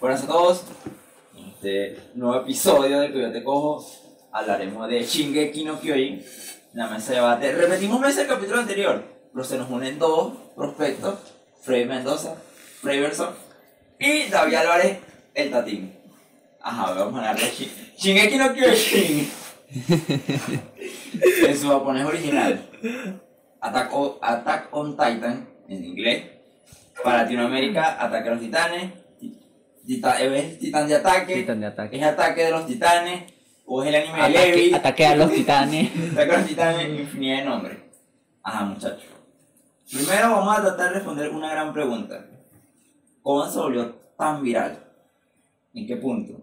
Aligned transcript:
Buenas 0.00 0.24
a 0.24 0.26
todos. 0.26 0.64
Este 1.54 1.98
nuevo 2.14 2.40
episodio 2.42 3.00
de 3.00 3.30
Te 3.30 3.44
Cojo 3.44 3.84
hablaremos 4.32 4.88
de 4.88 5.02
Shingeki 5.02 5.64
no 5.64 5.80
Kyojin, 5.80 6.24
la 6.74 6.86
mesa 6.88 7.10
de 7.10 7.16
debate. 7.16 7.52
Repetimos 7.52 8.00
mesa 8.00 8.22
el 8.22 8.28
capítulo 8.28 8.60
anterior, 8.60 9.02
pero 9.32 9.44
se 9.44 9.58
nos 9.58 9.70
unen 9.70 9.98
dos 9.98 10.32
prospectos, 10.56 11.18
Freddy 11.62 11.84
Mendoza, 11.84 12.36
Freyverson 12.80 13.30
y 13.98 14.24
David 14.28 14.54
Álvarez, 14.54 14.98
el 15.34 15.50
Tatín. 15.50 15.94
Ajá, 16.62 16.92
vamos 16.92 17.14
a 17.22 17.30
hablar 17.30 17.36
de 17.36 17.50
Shin- 17.50 17.96
Shingeki 17.96 18.36
no 18.36 18.54
Kyojin. 18.54 19.30
en 21.46 21.58
su 21.58 21.68
japonés 21.68 22.06
original. 22.06 22.60
Attack 23.60 23.94
on, 23.94 24.12
Attack 24.22 24.68
on 24.72 24.92
Titan, 24.96 25.48
en 25.68 25.84
inglés. 25.84 26.24
Para 27.04 27.22
Latinoamérica, 27.22 28.02
Ataque 28.02 28.28
a 28.28 28.32
los 28.32 28.40
Titanes. 28.40 28.92
Tita- 29.86 30.20
es 30.20 30.58
Titán 30.58 30.88
de 30.88 30.96
ataque. 30.96 31.34
Titán 31.34 31.60
de 31.60 31.66
ataque. 31.66 31.96
Es 31.98 32.02
Ataque 32.04 32.44
de 32.44 32.50
los 32.50 32.66
Titanes. 32.66 33.32
O 33.66 33.82
es 33.82 33.88
el 33.88 33.94
anime 33.94 34.14
de 34.18 34.22
Ataque, 34.24 34.46
Levi. 34.56 34.74
ataque 34.74 35.06
a 35.06 35.14
los 35.16 35.30
titanes. 35.32 35.90
Ataque 36.12 36.32
a 36.32 36.38
los 36.38 36.46
Titanes, 36.48 37.00
infinidad 37.00 37.38
de 37.38 37.44
nombres. 37.44 37.78
Ajá, 38.42 38.64
muchachos. 38.64 39.04
Primero 39.92 40.30
vamos 40.30 40.58
a 40.58 40.62
tratar 40.62 40.88
de 40.88 40.94
responder 40.94 41.28
una 41.30 41.50
gran 41.50 41.72
pregunta. 41.72 42.26
¿Cómo 43.22 43.46
se 43.48 43.58
volvió 43.58 43.94
tan 44.18 44.42
viral? 44.42 44.78
¿En 45.74 45.86
qué 45.86 45.96
punto? 45.96 46.40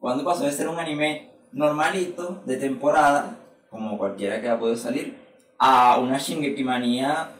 ¿Cuándo 0.00 0.24
pasó 0.24 0.44
de 0.44 0.50
ser 0.52 0.66
un 0.68 0.78
anime 0.78 1.30
normalito, 1.52 2.42
de 2.46 2.56
temporada, 2.56 3.36
como 3.68 3.96
cualquiera 3.98 4.40
que 4.40 4.48
ha 4.48 4.58
podido 4.58 4.76
salir, 4.76 5.16
a 5.58 5.98
una 5.98 6.18
Shingeki 6.18 6.64
manía 6.64 7.30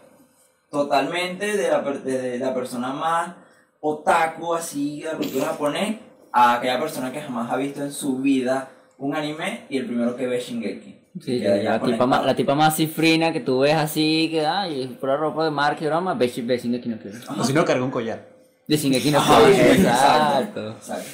totalmente 0.71 1.57
de 1.57 1.69
la, 1.69 1.81
de 1.81 2.39
la 2.39 2.55
persona 2.55 2.93
más 2.93 3.35
otaku, 3.81 4.55
así, 4.55 5.01
de 5.01 5.07
la 5.07 5.17
cultura 5.17 5.47
japonés, 5.47 5.99
a 6.33 6.55
aquella 6.55 6.79
persona 6.79 7.13
que 7.13 7.21
jamás 7.21 7.51
ha 7.51 7.57
visto 7.57 7.83
en 7.83 7.93
su 7.93 8.19
vida 8.19 8.71
un 8.99 9.15
anime 9.17 9.65
y 9.69 9.79
el 9.79 9.87
primero 9.87 10.15
que 10.17 10.27
ve 10.27 10.39
es 10.39 10.47
Shingeki? 10.47 10.97
Sí, 11.21 11.41
la, 11.41 11.81
tipa 11.81 12.07
más, 12.07 12.25
la 12.25 12.37
tipa 12.37 12.55
más 12.55 12.77
cifrina 12.77 13.33
que 13.33 13.41
tú 13.41 13.61
ves 13.61 13.75
así, 13.75 14.29
que 14.31 14.47
ay, 14.47 14.87
pura 15.01 15.17
ropa 15.17 15.45
de 15.45 15.51
marca 15.51 15.85
y 15.85 15.89
broma, 15.89 16.15
ve, 16.15 16.33
ve 16.45 16.59
Shingeki 16.59 16.89
no 16.89 16.99
Kyojin. 16.99 17.41
O 17.41 17.45
si 17.45 17.53
no, 17.53 17.65
carga 17.65 17.85
un 17.85 17.91
collar. 17.91 18.29
De 18.69 18.77
Shingeki 18.77 19.11
no 19.11 19.21
Kyojin, 19.21 19.61
exacto. 19.61 20.71
exacto. 20.71 20.71
Exacto. 20.71 21.11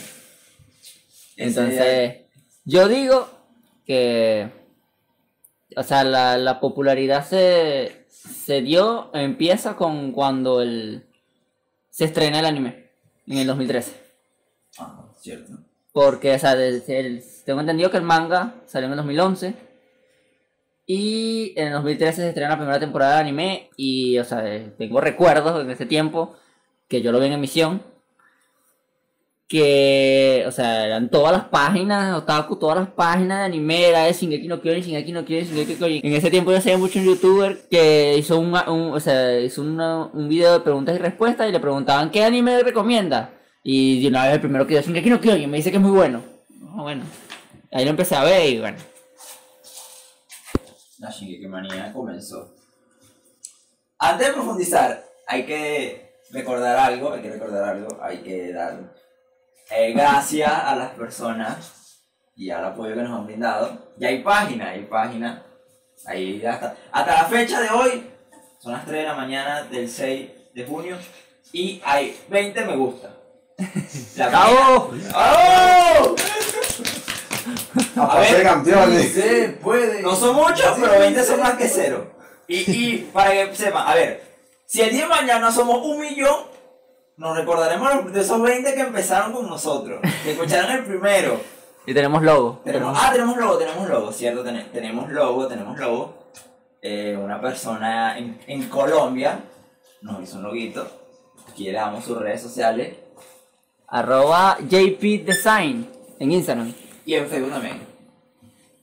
Entonces, 1.38 2.16
yo 2.64 2.88
digo 2.88 3.28
que, 3.86 4.50
o 5.76 5.82
sea, 5.82 6.04
la, 6.04 6.36
la 6.36 6.60
popularidad 6.60 7.26
se, 7.26 8.06
se 8.08 8.60
dio, 8.60 9.10
empieza 9.14 9.76
con 9.76 10.12
cuando 10.12 10.60
el, 10.60 11.06
se 11.96 12.04
estrena 12.04 12.40
el 12.40 12.44
anime, 12.44 12.90
en 13.26 13.38
el 13.38 13.46
2013. 13.46 13.96
Ah, 14.78 15.08
cierto. 15.18 15.54
Porque, 15.92 16.34
o 16.34 16.38
sea, 16.38 16.52
el- 16.52 17.22
tengo 17.46 17.60
entendido 17.60 17.90
que 17.90 17.96
el 17.96 18.02
manga 18.02 18.56
salió 18.66 18.84
en 18.84 18.92
el 18.92 18.96
2011. 18.98 19.54
Y 20.84 21.54
en 21.56 21.68
el 21.68 21.72
2013 21.72 22.20
se 22.20 22.28
estrena 22.28 22.50
la 22.50 22.56
primera 22.58 22.78
temporada 22.78 23.14
de 23.14 23.20
anime. 23.22 23.70
Y, 23.78 24.18
o 24.18 24.24
sea, 24.24 24.46
eh, 24.46 24.74
tengo 24.76 25.00
recuerdos 25.00 25.64
en 25.64 25.70
ese 25.70 25.86
tiempo 25.86 26.36
que 26.86 27.00
yo 27.00 27.12
lo 27.12 27.18
vi 27.18 27.28
en 27.28 27.32
emisión. 27.32 27.82
Que, 29.48 30.44
o 30.48 30.50
sea, 30.50 30.86
eran 30.86 31.08
todas 31.08 31.32
las 31.32 31.44
páginas, 31.44 32.16
otaku, 32.16 32.56
todas 32.56 32.78
las 32.78 32.88
páginas 32.88 33.38
de 33.38 33.44
anime, 33.44 33.88
era 33.88 34.02
de 34.04 34.12
Shingeki 34.12 34.48
no 34.48 34.60
Kyojin, 34.60 34.82
Shingeki 34.82 35.12
no 35.12 35.24
Kyojin, 35.24 35.46
Shingeki 35.54 35.76
no. 35.80 35.86
En 35.86 36.14
ese 36.14 36.30
tiempo 36.32 36.50
yo 36.50 36.60
sabía 36.60 36.78
mucho 36.78 36.98
un 36.98 37.04
youtuber 37.04 37.56
que 37.70 38.16
hizo, 38.18 38.40
un, 38.40 38.48
un- 38.68 38.92
o 38.92 38.98
sea, 38.98 39.38
hizo 39.40 39.62
una- 39.62 40.06
un 40.06 40.28
video 40.28 40.52
de 40.54 40.60
preguntas 40.60 40.96
y 40.96 40.98
respuestas 40.98 41.48
y 41.48 41.52
le 41.52 41.60
preguntaban 41.60 42.10
¿qué 42.10 42.24
anime 42.24 42.60
recomienda? 42.64 43.30
Y 43.62 44.02
de 44.02 44.08
una 44.08 44.24
vez 44.24 44.34
el 44.34 44.40
primero 44.40 44.66
que 44.66 44.74
dio 44.74 44.82
Shingeki 44.82 45.10
no 45.10 45.20
Kyojin 45.20 45.48
me 45.50 45.58
dice 45.58 45.70
que 45.70 45.76
es 45.76 45.82
muy 45.82 45.92
bueno. 45.92 46.22
Ah, 46.76 46.82
bueno. 46.82 47.04
Ahí 47.70 47.84
lo 47.84 47.90
empecé 47.90 48.16
a 48.16 48.24
ver 48.24 48.48
y 48.48 48.58
bueno. 48.58 48.78
La 50.98 51.10
Shingeki 51.10 51.46
manía 51.46 51.92
comenzó. 51.92 52.52
Antes 53.98 54.26
de 54.26 54.32
profundizar, 54.32 55.04
hay 55.28 55.44
que 55.46 56.14
recordar 56.32 56.76
algo, 56.76 57.12
hay 57.12 57.22
que 57.22 57.30
recordar 57.30 57.62
algo, 57.76 57.98
hay 58.02 58.18
que 58.18 58.52
dar 58.52 58.92
eh, 59.70 59.92
gracias 59.92 60.50
a 60.50 60.74
las 60.76 60.90
personas 60.92 62.02
y 62.34 62.50
al 62.50 62.64
apoyo 62.64 62.94
que 62.94 63.02
nos 63.02 63.18
han 63.18 63.26
brindado. 63.26 63.92
Ya 63.98 64.08
hay 64.08 64.22
página, 64.22 64.70
hay 64.70 64.82
página. 64.84 65.42
Ahí 66.06 66.38
ya 66.40 66.52
está. 66.52 66.76
Hasta 66.92 67.14
la 67.22 67.24
fecha 67.24 67.60
de 67.60 67.70
hoy, 67.70 68.10
son 68.60 68.72
las 68.72 68.84
3 68.84 68.98
de 68.98 69.04
la 69.04 69.14
mañana 69.14 69.62
del 69.64 69.88
6 69.88 70.30
de 70.54 70.64
junio 70.66 70.96
y 71.52 71.80
hay 71.84 72.18
20 72.28 72.64
me 72.66 72.76
gusta. 72.76 73.10
Página- 73.58 74.28
¡Bravo! 74.28 74.92
A 77.96 78.18
ver, 78.20 78.42
campeones. 78.42 79.12
se 79.14 79.48
puede. 79.62 80.02
No 80.02 80.14
son 80.14 80.36
muchos, 80.36 80.76
pero 80.80 80.98
20 80.98 81.22
son 81.24 81.40
más 81.40 81.54
que 81.54 81.68
cero. 81.68 82.12
Y, 82.48 82.56
y 82.70 82.98
para 83.12 83.30
que 83.32 83.54
sepan, 83.56 83.88
a 83.88 83.94
ver, 83.94 84.22
si 84.66 84.82
el 84.82 84.90
día 84.90 85.02
de 85.02 85.08
mañana 85.08 85.50
somos 85.50 85.84
un 85.84 86.00
millón, 86.00 86.44
nos 87.16 87.36
recordaremos 87.36 88.12
de 88.12 88.20
esos 88.20 88.40
20 88.42 88.74
que 88.74 88.80
empezaron 88.80 89.32
con 89.32 89.46
nosotros, 89.48 90.00
que 90.22 90.32
escucharon 90.32 90.70
el 90.72 90.84
primero. 90.84 91.40
Y 91.86 91.94
tenemos 91.94 92.22
logo. 92.22 92.60
Tenemos, 92.64 92.98
ah, 93.00 93.10
tenemos 93.12 93.36
logo, 93.36 93.58
tenemos 93.58 93.88
logo, 93.88 94.12
cierto, 94.12 94.42
Ten- 94.42 94.70
tenemos 94.72 95.10
logo, 95.10 95.46
tenemos 95.46 95.78
logo. 95.78 96.14
Eh, 96.82 97.16
una 97.18 97.40
persona 97.40 98.18
en, 98.18 98.40
en 98.46 98.68
Colombia 98.68 99.40
nos 100.02 100.22
hizo 100.22 100.36
un 100.38 100.42
loguito. 100.44 100.86
Aquí 101.48 101.64
le 101.64 101.72
damos 101.72 102.04
sus 102.04 102.18
redes 102.18 102.42
sociales 102.42 102.96
Arroba 103.88 104.58
JP 104.60 105.24
Design 105.24 105.88
en 106.18 106.32
Instagram. 106.32 106.72
y 107.04 107.14
en 107.14 107.28
Facebook 107.28 107.52
también. 107.52 107.80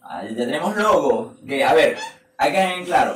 Ah, 0.02 0.24
ya 0.24 0.36
tenemos 0.36 0.76
logo. 0.78 1.36
Que, 1.46 1.64
a 1.64 1.74
ver, 1.74 1.98
hay 2.38 2.52
que 2.52 2.58
dejar 2.58 2.78
en 2.78 2.86
claro. 2.86 3.16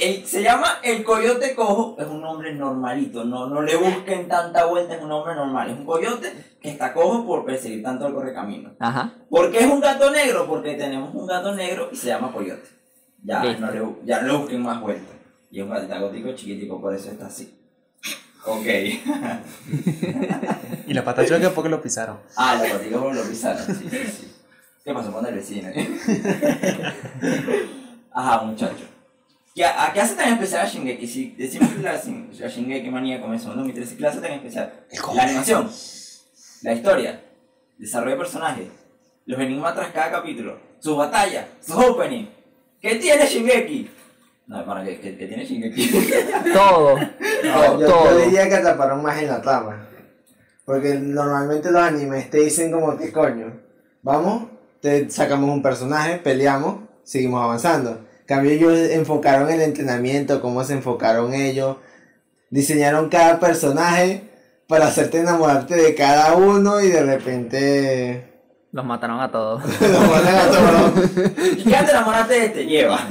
El- 0.00 0.26
se 0.26 0.42
llama 0.42 0.78
El 0.82 1.04
Coyote 1.04 1.54
Cojo, 1.54 1.96
es 1.98 2.06
un 2.06 2.20
nombre 2.22 2.54
normalito, 2.54 3.24
no, 3.24 3.46
no 3.48 3.60
le 3.62 3.76
busquen 3.76 4.26
tanta 4.28 4.64
vuelta, 4.64 4.94
es 4.96 5.02
un 5.02 5.08
nombre 5.10 5.34
normal. 5.34 5.70
Es 5.70 5.76
un 5.78 5.84
coyote 5.84 6.32
que 6.60 6.70
está 6.70 6.92
cojo 6.94 7.24
por 7.26 7.44
perseguir 7.44 7.82
tanto 7.82 8.06
al 8.06 8.14
correcamino. 8.14 8.72
Ajá. 8.78 9.12
¿Por 9.28 9.50
qué 9.52 9.58
es 9.60 9.66
un 9.70 9.80
gato 9.80 10.10
negro? 10.10 10.46
Porque 10.46 10.74
tenemos 10.74 11.14
un 11.14 11.26
gato 11.26 11.54
negro 11.54 11.90
y 11.92 11.96
se 11.96 12.06
llama 12.08 12.32
Coyote. 12.32 12.66
Ya, 13.22 13.44
Listo. 13.44 13.66
no 13.66 13.72
le, 13.72 13.82
ya 14.04 14.22
no 14.22 14.32
le 14.32 14.38
busquen 14.38 14.62
más 14.62 14.80
vueltas. 14.80 15.14
Y 15.50 15.58
es 15.60 15.64
un 15.64 15.70
gatito 15.70 16.00
gótico 16.00 16.32
chiquitico, 16.32 16.80
por 16.80 16.94
eso 16.94 17.10
está 17.10 17.26
así. 17.26 17.54
Ok. 18.46 18.66
Y 20.86 20.92
la 20.92 21.02
pata 21.02 21.24
choca 21.24 21.48
porque 21.50 21.70
lo 21.70 21.80
pisaron. 21.80 22.18
Ah, 22.36 22.56
los 22.60 22.68
gaticos 22.70 23.16
lo 23.16 23.22
pisaron, 23.22 23.64
sí, 23.66 23.88
sí, 23.90 23.96
sí. 24.06 24.34
¿Qué 24.84 24.92
pasó 24.92 25.10
con 25.12 25.24
el 25.24 25.34
vecino? 25.34 25.70
Ajá, 28.12 28.42
muchacho. 28.42 28.84
¿Qué, 29.54 29.64
¿A 29.64 29.92
qué 29.92 30.00
hace 30.00 30.16
tan 30.16 30.32
especial 30.32 30.66
a 30.66 30.68
Shingeki? 30.68 31.06
Si 31.06 31.30
decimos 31.38 31.70
que 31.70 31.82
la, 31.82 31.92
la 31.92 32.48
Shingeki 32.48 32.90
manía 32.90 33.20
comenzó 33.20 33.52
en 33.52 33.58
2013, 33.58 33.96
¿qué 33.96 34.06
hace 34.06 34.20
tan 34.20 34.32
especial? 34.32 34.72
La 35.14 35.22
animación, 35.22 35.70
la 36.62 36.72
historia, 36.72 37.24
desarrollo 37.78 38.12
de 38.12 38.18
personajes, 38.18 38.68
los 39.26 39.38
enigmas 39.38 39.74
tras 39.74 39.92
cada 39.92 40.10
capítulo, 40.10 40.58
sus 40.80 40.96
batallas, 40.96 41.46
sus 41.60 41.76
openings. 41.76 42.30
¿Qué 42.80 42.96
tiene 42.96 43.26
Shingeki? 43.26 43.90
No, 44.48 44.64
para 44.66 44.84
que, 44.84 44.98
que, 44.98 45.16
que 45.16 45.26
tiene 45.26 45.44
Shingeki. 45.44 45.90
Todo. 46.52 46.98
No, 47.44 47.78
yo, 47.78 47.86
todo. 47.86 48.10
yo 48.10 48.24
diría 48.24 48.48
que 48.48 48.54
atraparon 48.54 49.02
más 49.02 49.20
en 49.20 49.28
la 49.28 49.40
trama. 49.42 49.86
Porque 50.64 50.94
normalmente 50.94 51.70
los 51.70 51.82
animes 51.82 52.30
te 52.30 52.38
dicen 52.38 52.72
como 52.72 52.96
que 52.96 53.12
coño, 53.12 53.52
vamos, 54.02 54.46
te 54.80 55.10
sacamos 55.10 55.50
un 55.50 55.62
personaje, 55.62 56.16
peleamos, 56.16 56.78
seguimos 57.02 57.42
avanzando. 57.42 58.03
En 58.24 58.36
cambio 58.36 58.52
ellos 58.52 58.72
enfocaron 58.90 59.50
el 59.50 59.60
entrenamiento, 59.60 60.40
cómo 60.40 60.64
se 60.64 60.72
enfocaron 60.72 61.34
ellos, 61.34 61.76
diseñaron 62.48 63.10
cada 63.10 63.38
personaje 63.38 64.30
para 64.66 64.86
hacerte 64.86 65.20
enamorarte 65.20 65.76
de 65.76 65.94
cada 65.94 66.34
uno 66.34 66.80
y 66.80 66.88
de 66.88 67.04
repente 67.04 68.32
Los 68.72 68.86
mataron 68.86 69.20
a 69.20 69.30
todos. 69.30 69.62
los 69.80 70.08
matan 70.08 70.36
a 70.36 70.46
todos. 70.46 71.10
¿Y 71.58 71.64
qué 71.64 71.70
te 71.70 71.90
enamoraste 71.90 72.32
de 72.32 72.44
este? 72.46 72.64
Lleva. 72.64 73.06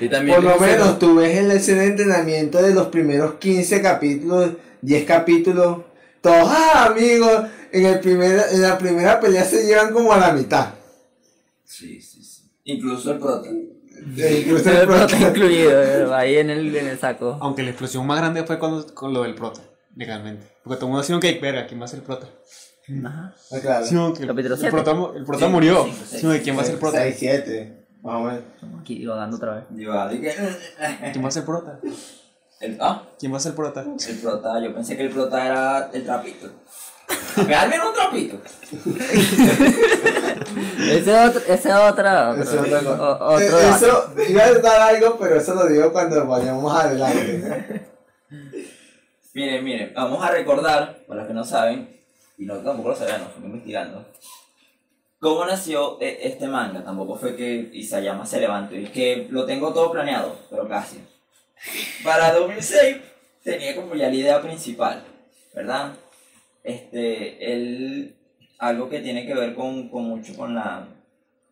Y 0.00 0.08
también 0.08 0.36
Por 0.36 0.44
lo 0.44 0.60
menos 0.60 1.00
tú 1.00 1.16
ves 1.16 1.38
en 1.38 1.48
la 1.48 1.54
escena 1.54 1.82
de 1.82 1.88
entrenamiento 1.88 2.62
de 2.62 2.74
los 2.74 2.86
primeros 2.86 3.34
15 3.40 3.82
capítulos, 3.82 4.52
10 4.82 5.04
capítulos, 5.04 5.78
todos, 6.20 6.48
ah, 6.48 6.86
amigos, 6.86 7.48
en, 7.72 7.86
el 7.86 7.98
primer, 7.98 8.40
en 8.52 8.62
la 8.62 8.78
primera 8.78 9.18
pelea 9.18 9.44
se 9.44 9.66
llevan 9.66 9.92
como 9.92 10.12
a 10.12 10.18
la 10.18 10.32
mitad. 10.32 10.74
Sí, 11.64 12.00
sí, 12.00 12.22
sí. 12.22 12.48
Incluso 12.62 13.10
el 13.10 13.18
prota. 13.18 13.48
Eh, 14.16 14.44
el 14.48 14.86
prota- 14.86 15.16
incluido 15.28 15.82
eh, 15.82 16.14
ahí 16.14 16.36
en 16.36 16.50
el, 16.50 16.74
en 16.76 16.88
el 16.88 16.98
saco. 16.98 17.38
Aunque 17.40 17.62
la 17.62 17.70
explosión 17.70 18.06
más 18.06 18.18
grande 18.18 18.44
fue 18.44 18.58
cuando, 18.58 18.86
con 18.94 19.12
lo 19.12 19.22
del 19.22 19.34
prota, 19.34 19.60
legalmente. 19.96 20.46
Porque 20.64 20.76
todo 20.78 20.86
el 20.86 20.92
mundo 20.92 21.14
un 21.14 21.20
cake, 21.20 21.40
verga, 21.40 21.66
¿quién 21.66 21.80
va 21.80 21.84
a 21.84 21.88
ser 21.88 21.98
el 22.00 22.04
prota? 22.04 22.26
Ajá. 23.04 23.34
Ah, 23.52 23.58
claro. 23.60 23.86
Que 24.14 24.24
el, 24.66 24.70
prota, 24.70 24.92
mu- 24.94 25.12
el 25.14 25.24
prota 25.24 25.46
Sí, 25.46 25.52
murió. 25.52 25.84
cinco, 25.84 25.96
seis. 26.06 26.20
Sí, 26.20 26.26
no, 26.26 26.42
¿quién 26.42 26.56
va 26.56 26.62
a 26.62 26.64
ser 26.64 26.74
el 26.74 26.80
prota? 26.80 26.98
6, 27.02 27.16
7, 27.18 27.86
más 28.02 28.14
o 28.16 28.20
menos. 28.20 28.40
Estamos 28.54 28.80
aquí 28.80 28.98
divagando 28.98 29.36
otra 29.36 29.54
vez. 29.54 29.64
¿Quién 31.12 31.24
va 31.24 31.28
a 31.28 31.30
ser 31.30 31.40
el 31.42 31.46
prota? 31.46 31.78
El, 32.60 32.78
ah, 32.80 33.02
¿Quién 33.18 33.32
va 33.32 33.36
a 33.36 33.40
ser 33.40 33.50
el 33.50 33.56
prota? 33.56 33.82
el 34.08 34.16
prota. 34.18 34.60
Yo 34.62 34.74
pensé 34.74 34.96
que 34.96 35.02
el 35.04 35.10
prota 35.10 35.46
era 35.46 35.90
el 35.92 36.04
trapito. 36.04 36.48
A 37.36 37.44
pegarme 37.44 37.76
en 37.76 37.82
un 37.82 37.94
trapito. 37.94 38.40
Ese 40.78 40.98
es 40.98 41.28
otro, 41.28 41.40
ese 41.48 41.68
es 41.68 41.74
otro, 41.74 42.34
es 42.34 42.48
o- 42.86 43.38
Eh. 43.40 43.46
Eso, 43.70 44.14
iba 44.28 44.42
a 44.44 44.52
dar 44.58 44.80
algo, 44.94 45.16
pero 45.18 45.36
eso 45.36 45.54
lo 45.54 45.66
digo 45.66 45.92
cuando 45.92 46.26
vayamos 46.26 46.74
adelante. 46.74 47.86
Miren, 49.34 49.64
miren, 49.64 49.92
vamos 49.94 50.22
a 50.22 50.30
recordar, 50.30 50.98
para 51.06 51.20
los 51.20 51.28
que 51.28 51.32
no 51.34 51.42
saben, 51.44 51.88
y 52.36 52.44
no 52.44 52.56
tampoco 52.58 52.90
lo 52.90 52.96
sabían, 52.96 53.22
no 53.22 53.28
fui 53.30 53.44
investigando, 53.46 54.04
cómo 55.18 55.46
nació 55.46 55.96
eh, 56.02 56.18
este 56.24 56.46
manga. 56.48 56.84
Tampoco 56.84 57.16
fue 57.16 57.34
que 57.34 57.70
Isayama 57.72 58.26
se 58.26 58.40
levantó 58.40 58.74
y 58.76 58.84
que 58.88 59.28
lo 59.30 59.46
tengo 59.46 59.72
todo 59.72 59.90
planeado, 59.90 60.36
pero 60.50 60.68
casi. 60.68 60.98
Para 62.04 62.32
2006 62.34 62.96
tenía 63.42 63.74
como 63.74 63.94
ya 63.94 64.08
la 64.08 64.14
idea 64.14 64.42
principal, 64.42 65.02
¿verdad? 65.54 65.92
Este, 66.64 68.14
algo 68.58 68.88
que 68.88 69.00
tiene 69.00 69.26
que 69.26 69.34
ver 69.34 69.54
con, 69.54 69.88
con 69.88 70.04
mucho 70.04 70.36
con 70.36 70.54
la, 70.54 70.86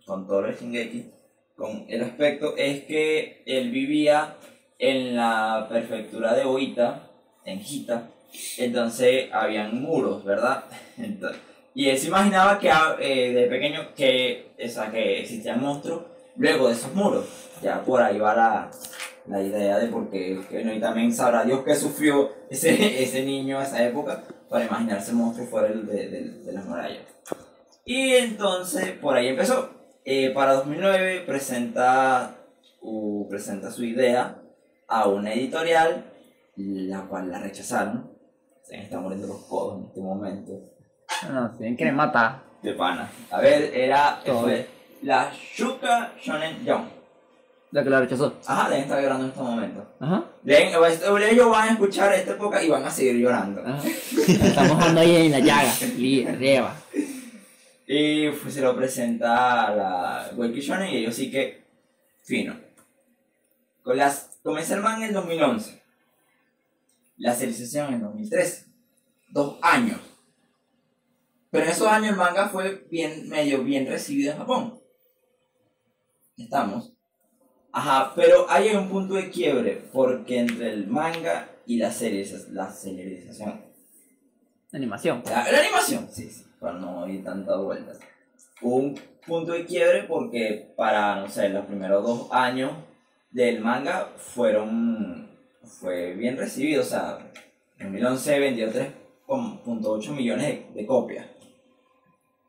con 0.06 0.26
todo 0.26 0.46
el 0.46 0.56
Shingeki, 0.56 1.10
con 1.56 1.84
el 1.88 2.02
aspecto, 2.02 2.56
es 2.56 2.84
que 2.84 3.42
él 3.46 3.70
vivía 3.70 4.36
en 4.78 5.16
la 5.16 5.66
prefectura 5.68 6.34
de 6.34 6.44
Oita, 6.44 7.10
en 7.44 7.60
Hita, 7.60 8.10
entonces 8.58 9.28
habían 9.32 9.82
muros, 9.82 10.24
¿verdad? 10.24 10.64
Entonces, 10.98 11.40
y 11.74 11.88
él 11.88 11.98
se 11.98 12.08
imaginaba 12.08 12.58
que 12.58 12.70
ah, 12.70 12.96
eh, 13.00 13.32
de 13.32 13.46
pequeño 13.46 13.94
que, 13.96 14.52
o 14.56 14.92
que 14.92 15.20
existían 15.20 15.60
monstruos 15.60 16.02
luego 16.36 16.68
de 16.68 16.74
esos 16.74 16.94
muros. 16.94 17.26
Ya 17.62 17.82
por 17.82 18.00
ahí 18.02 18.18
va 18.18 18.34
la, 18.34 18.70
la 19.26 19.42
idea 19.42 19.78
de 19.78 19.88
por 19.88 20.10
qué, 20.10 20.38
bueno, 20.50 20.72
y 20.72 20.80
también 20.80 21.12
sabrá 21.12 21.44
Dios 21.44 21.64
que 21.64 21.74
sufrió 21.74 22.30
ese, 22.48 22.70
ese 23.02 23.24
niño 23.24 23.58
a 23.58 23.64
esa 23.64 23.84
época 23.84 24.22
para 24.50 24.66
imaginarse 24.66 25.12
monstruos 25.12 25.48
fuera 25.48 25.68
del- 25.68 25.86
de, 25.86 26.08
de- 26.10 26.42
de 26.44 26.52
las 26.52 26.66
murallas. 26.66 27.04
Y 27.86 28.14
entonces 28.16 28.90
por 28.98 29.16
ahí 29.16 29.28
empezó. 29.28 29.70
Eh, 30.04 30.30
para 30.34 30.54
2009 30.54 31.22
presenta, 31.26 32.34
uh, 32.82 33.28
presenta 33.28 33.70
su 33.70 33.84
idea 33.84 34.42
a 34.88 35.08
una 35.08 35.32
editorial, 35.32 36.04
la 36.56 37.02
cual 37.06 37.30
la 37.30 37.38
rechazaron. 37.38 38.10
Se 38.62 38.76
me 38.76 38.84
están 38.84 39.02
muriendo 39.02 39.26
los 39.28 39.44
codos 39.46 39.78
en 39.80 39.86
este 39.86 40.00
momento. 40.00 40.52
No, 41.32 41.50
tienen 41.56 41.76
que 41.76 41.90
matar. 41.92 42.42
De 42.62 42.72
pana. 42.74 43.10
A 43.30 43.40
ver, 43.40 43.74
era 43.74 44.20
fue 44.24 44.66
la 45.02 45.32
Shuka 45.32 46.12
Shonen 46.20 46.64
Jump. 46.66 46.88
La 47.72 47.82
que 47.84 47.90
la 47.90 48.00
rechazó. 48.00 48.34
Ajá, 48.46 48.68
deben 48.68 48.82
estar 48.84 49.00
llorando 49.00 49.24
en 49.24 49.30
estos 49.30 49.44
momentos. 49.48 49.84
Ajá. 50.00 50.24
Deben- 50.42 50.72
ellos 51.30 51.50
van 51.50 51.68
a 51.68 51.72
escuchar 51.72 52.12
esta 52.14 52.32
época 52.32 52.62
y 52.62 52.68
van 52.68 52.84
a 52.84 52.90
seguir 52.90 53.16
llorando. 53.16 53.60
Ajá. 53.64 53.82
Estamos 54.26 54.78
dando 54.78 55.00
ahí 55.00 55.26
en 55.26 55.32
la 55.32 55.40
llaga. 55.40 55.70
Arriba. 56.32 56.76
Y 57.86 58.30
pues, 58.30 58.54
se 58.54 58.60
lo 58.60 58.74
presenta 58.76 59.66
a 59.66 59.74
la 59.74 60.30
Weiki 60.36 60.60
Shonen 60.60 60.90
y 60.90 60.96
ellos 60.98 61.14
sí 61.14 61.30
que 61.30 61.64
fino. 62.22 62.56
Con 63.82 63.96
las, 63.96 64.38
comencé 64.42 64.74
el 64.74 64.80
manga 64.80 65.06
en 65.06 65.12
2011. 65.12 65.82
La 67.18 67.34
serialización 67.34 67.94
en 67.94 68.02
2013. 68.02 68.66
Dos 69.30 69.58
años. 69.60 69.98
Pero 71.50 71.64
en 71.64 71.70
esos 71.70 71.88
años 71.88 72.10
el 72.10 72.16
manga 72.16 72.48
fue 72.48 72.86
bien, 72.90 73.28
medio 73.28 73.62
bien 73.64 73.86
recibido 73.86 74.32
en 74.32 74.38
Japón. 74.38 74.80
Estamos. 76.38 76.92
Ajá, 77.72 78.12
pero 78.16 78.46
hay 78.50 78.70
un 78.74 78.88
punto 78.88 79.14
de 79.14 79.30
quiebre 79.30 79.82
porque 79.92 80.38
entre 80.40 80.72
el 80.72 80.86
manga 80.88 81.48
y 81.66 81.76
la 81.78 81.90
serializa- 81.90 82.48
la 82.50 82.70
serialización 82.70 83.60
Animación. 84.72 85.22
la, 85.26 85.50
la 85.50 85.58
animación, 85.60 86.08
sí, 86.10 86.30
sí, 86.30 86.44
para 86.60 86.74
no 86.78 87.08
ir 87.08 87.24
tantas 87.24 87.58
vueltas. 87.60 87.98
Un 88.62 88.98
punto 89.26 89.52
de 89.52 89.64
quiebre 89.66 90.04
porque 90.04 90.72
para, 90.76 91.16
no 91.20 91.28
sé, 91.28 91.48
los 91.48 91.66
primeros 91.66 92.04
dos 92.04 92.28
años 92.32 92.72
del 93.30 93.60
manga 93.60 94.08
fueron, 94.16 95.28
fue 95.64 96.14
bien 96.14 96.36
recibido, 96.36 96.82
o 96.82 96.84
sea, 96.84 97.18
en 97.78 97.86
2011 97.92 98.38
vendió 98.38 98.68
3.8 98.72 100.10
millones 100.12 100.46
de, 100.46 100.80
de 100.80 100.86
copias. 100.86 101.26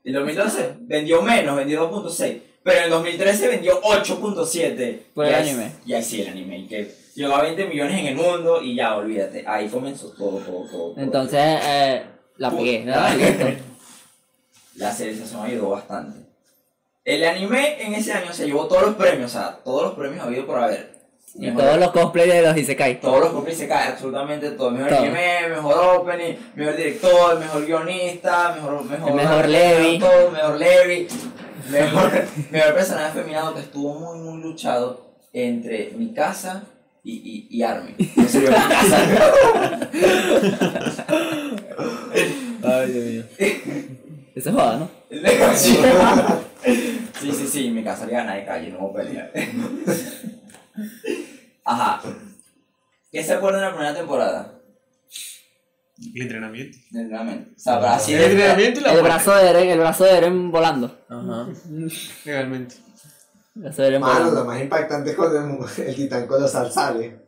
En 0.03 0.13
2012 0.13 0.75
vendió 0.81 1.21
menos, 1.21 1.55
vendió 1.55 1.89
2.6, 1.91 2.41
pero 2.63 2.83
en 2.85 2.89
2013 2.89 3.47
vendió 3.47 3.81
8.7. 3.81 4.99
Por 5.13 5.25
el 5.25 5.35
anime. 5.35 5.71
Y 5.85 5.93
ahí 5.93 6.03
sí, 6.03 6.21
el 6.21 6.29
anime, 6.29 6.67
que 6.67 6.93
llegó 7.15 7.35
a 7.35 7.41
20 7.43 7.65
millones 7.65 7.99
en 7.99 8.05
el 8.07 8.15
mundo 8.15 8.61
y 8.61 8.75
ya, 8.75 8.95
olvídate, 8.95 9.43
ahí 9.47 9.67
comenzó 9.67 10.09
todo, 10.11 10.37
todo, 10.39 10.65
todo. 10.69 10.91
todo. 10.93 10.93
Entonces, 10.97 11.39
eh, 11.41 12.03
la 12.37 12.51
pegué. 12.51 12.83
¿no? 12.85 12.93
Listo. 13.17 13.45
la 14.75 14.91
serialización 14.91 15.45
ayudó 15.45 15.69
bastante. 15.71 16.19
El 17.03 17.23
anime 17.25 17.83
en 17.83 17.95
ese 17.95 18.13
año 18.13 18.31
se 18.31 18.45
llevó 18.45 18.67
todos 18.67 18.83
los 18.83 18.95
premios, 18.95 19.31
o 19.31 19.39
sea, 19.39 19.57
todos 19.63 19.83
los 19.83 19.93
premios 19.93 20.23
habido 20.23 20.45
por 20.45 20.59
haber. 20.59 20.91
Y 21.33 21.47
Mejor- 21.47 21.61
todos 21.63 21.79
los 21.79 21.91
cosplays 21.91 22.33
de 22.33 22.41
los 22.41 22.57
Isekai. 22.57 22.99
todos 22.99 23.33
los 23.33 23.57
se 23.57 23.67
cae 23.67 23.87
absolutamente 23.87 24.51
todo. 24.51 24.69
Mejor 24.69 24.89
Todo. 24.89 24.99
anime, 24.99 25.47
mejor 25.49 25.95
opening, 25.95 26.33
mejor 26.55 26.75
director, 26.75 27.39
mejor 27.39 27.65
guionista, 27.65 28.53
mejor 28.55 28.83
mejor 28.83 29.09
El 29.09 29.15
mejor 29.15 29.47
Levi. 29.47 29.99
todo, 29.99 30.31
mejor 30.31 30.57
Levi, 30.59 31.07
mejor, 31.69 32.11
mejor 32.51 32.73
personaje 32.73 33.19
femenino 33.19 33.53
que 33.53 33.61
estuvo 33.61 33.93
muy 33.99 34.19
muy 34.19 34.41
luchado 34.41 35.11
entre 35.33 35.91
mi 35.91 36.13
casa 36.13 36.63
y, 37.03 37.47
y, 37.49 37.57
y. 37.57 37.63
En 37.63 38.29
serio, 38.29 38.49
mi 38.49 38.55
casa. 38.55 39.89
Ay, 42.63 42.91
Dios 42.91 43.05
mío. 43.05 43.23
Eso 44.35 44.49
es 44.49 44.55
joda, 44.55 44.77
¿no? 44.77 44.89
Sí. 45.55 45.77
sí, 47.19 47.31
sí, 47.31 47.47
sí, 47.47 47.69
mi 47.71 47.83
casa 47.83 48.05
le 48.05 48.13
gana 48.13 48.35
de 48.35 48.45
calle, 48.45 48.69
no 48.69 48.79
voy 48.79 49.01
a 49.01 49.03
pelear. 49.03 49.31
Ajá. 51.65 52.01
¿Qué 53.11 53.23
se 53.23 53.33
acuerda 53.33 53.59
de 53.59 53.65
la 53.65 53.71
primera 53.71 53.93
temporada? 53.93 54.60
El 56.15 56.21
entrenamiento. 56.23 56.77
Del 56.91 57.03
entrenamiento. 57.03 57.51
O 57.55 57.59
sea, 57.59 57.79
para 57.79 57.95
así 57.95 58.13
El 58.13 58.23
entrenamiento 58.23 58.79
y 58.79 58.83
la 58.83 58.93
El 58.93 59.01
brazo 59.03 59.35
de 59.35 59.49
Eren, 59.49 59.69
el 59.69 59.79
brazo 59.79 60.03
de 60.03 60.17
Eren 60.17 60.51
volando. 60.51 60.97
Ajá. 61.09 61.47
Legalmente. 62.25 62.75
El 63.55 63.61
brazo 63.61 63.81
de 63.81 63.87
Eren 63.87 64.01
Mano, 64.01 64.31
lo 64.31 64.45
más 64.45 64.61
impactante 64.61 65.11
es 65.11 65.15
cuando 65.15 65.67
el, 65.77 65.87
el 65.87 65.95
titán 65.95 66.27
colosal 66.27 66.71
sale. 66.71 67.19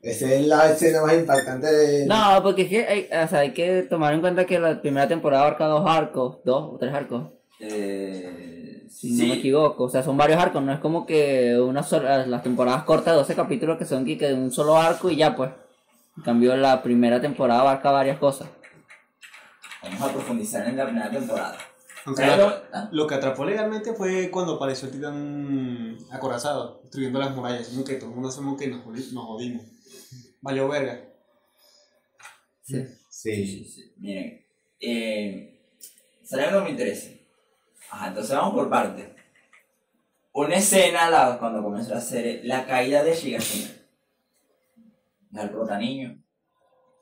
Esa 0.00 0.32
es 0.32 0.46
la 0.46 0.70
escena 0.70 1.02
más 1.02 1.14
impactante 1.14 1.66
de. 1.66 2.06
No, 2.06 2.40
porque 2.42 2.62
es 2.62 2.68
que 2.68 2.86
hay, 2.86 3.24
o 3.24 3.28
sea, 3.28 3.40
hay 3.40 3.52
que 3.52 3.82
tomar 3.82 4.14
en 4.14 4.20
cuenta 4.20 4.44
que 4.46 4.58
la 4.58 4.80
primera 4.80 5.08
temporada 5.08 5.42
abarca 5.42 5.66
dos 5.66 5.84
arcos, 5.88 6.38
dos 6.44 6.74
o 6.74 6.76
tres 6.78 6.94
arcos, 6.94 7.32
Eh, 7.60 8.84
si 8.88 9.12
no 9.12 9.26
me 9.26 9.34
equivoco. 9.34 9.84
O 9.84 9.88
sea, 9.88 10.02
son 10.04 10.16
varios 10.16 10.40
arcos, 10.40 10.62
no 10.62 10.72
es 10.72 10.78
como 10.78 11.04
que 11.04 11.58
una 11.58 11.82
sola, 11.82 12.26
las 12.26 12.42
temporadas 12.44 12.84
cortas 12.84 13.12
de 13.14 13.18
12 13.18 13.34
capítulos 13.34 13.76
que 13.76 13.84
son 13.84 14.04
que 14.04 14.16
que 14.16 14.28
de 14.28 14.34
un 14.34 14.52
solo 14.52 14.76
arco 14.76 15.10
y 15.10 15.16
ya 15.16 15.34
pues. 15.34 15.50
En 16.18 16.22
cambio, 16.24 16.56
la 16.56 16.82
primera 16.82 17.20
temporada 17.20 17.60
abarca 17.60 17.90
varias 17.90 18.18
cosas. 18.18 18.48
vamos 19.82 20.02
a 20.02 20.12
profundizar 20.12 20.66
en 20.68 20.76
la 20.76 20.84
primera 20.84 21.10
temporada. 21.10 21.56
Aunque 22.04 22.22
Pero- 22.22 22.36
lo, 22.48 22.62
¿ah? 22.72 22.88
lo 22.90 23.06
que 23.06 23.14
atrapó 23.14 23.44
legalmente 23.44 23.92
fue 23.94 24.30
cuando 24.30 24.54
apareció 24.54 24.88
el 24.88 24.94
titán 24.94 25.96
acorazado, 26.10 26.80
destruyendo 26.82 27.18
las 27.20 27.34
murallas. 27.34 27.68
Como 27.68 27.84
que 27.84 27.94
todo 27.94 28.08
el 28.10 28.14
mundo 28.16 28.30
sabemos 28.30 28.58
que 28.58 28.66
nos, 28.68 28.84
jodi- 28.84 29.12
nos 29.12 29.24
jodimos. 29.26 29.62
Valió 30.40 30.68
verga. 30.68 31.04
Sí. 32.62 32.84
Sí. 33.10 33.46
Sí, 33.46 33.64
sí. 33.64 33.92
Miren, 33.98 34.44
eh, 34.80 35.60
salió 36.24 36.46
en 36.48 36.54
2013. 36.54 37.26
Ajá, 37.90 38.08
entonces 38.08 38.34
vamos 38.36 38.54
por 38.54 38.68
partes. 38.70 39.08
Una 40.32 40.56
escena 40.56 41.10
la, 41.10 41.38
cuando 41.38 41.62
comenzó 41.62 41.94
la 41.94 42.00
serie, 42.00 42.40
la 42.44 42.66
caída 42.66 43.02
de 43.02 43.14
Shigashina. 43.14 43.70
El 45.34 45.50
prota 45.50 45.78
niño. 45.78 46.16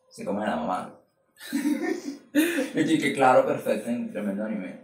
Se 0.09 0.25
come 0.25 0.45
a 0.45 0.51
la 0.51 0.57
mamá. 0.57 0.95
y 1.53 2.75
yo 2.75 2.83
dije, 2.83 3.13
claro, 3.13 3.47
perfecto, 3.47 3.89
en 3.91 4.11
tremendo 4.13 4.45
anime. 4.45 4.81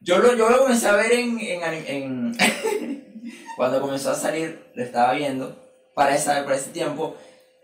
Yo 0.00 0.18
lo, 0.18 0.34
yo 0.36 0.48
lo 0.50 0.58
comencé 0.58 0.88
a 0.88 0.96
ver 0.96 1.12
en, 1.12 1.38
en, 1.38 1.62
en- 1.86 2.36
cuando 3.56 3.80
comenzó 3.80 4.10
a 4.10 4.14
salir, 4.14 4.70
lo 4.74 4.82
estaba 4.82 5.14
viendo 5.14 5.56
para, 5.94 6.14
esa, 6.14 6.44
para 6.44 6.56
ese 6.56 6.70
tiempo. 6.70 7.16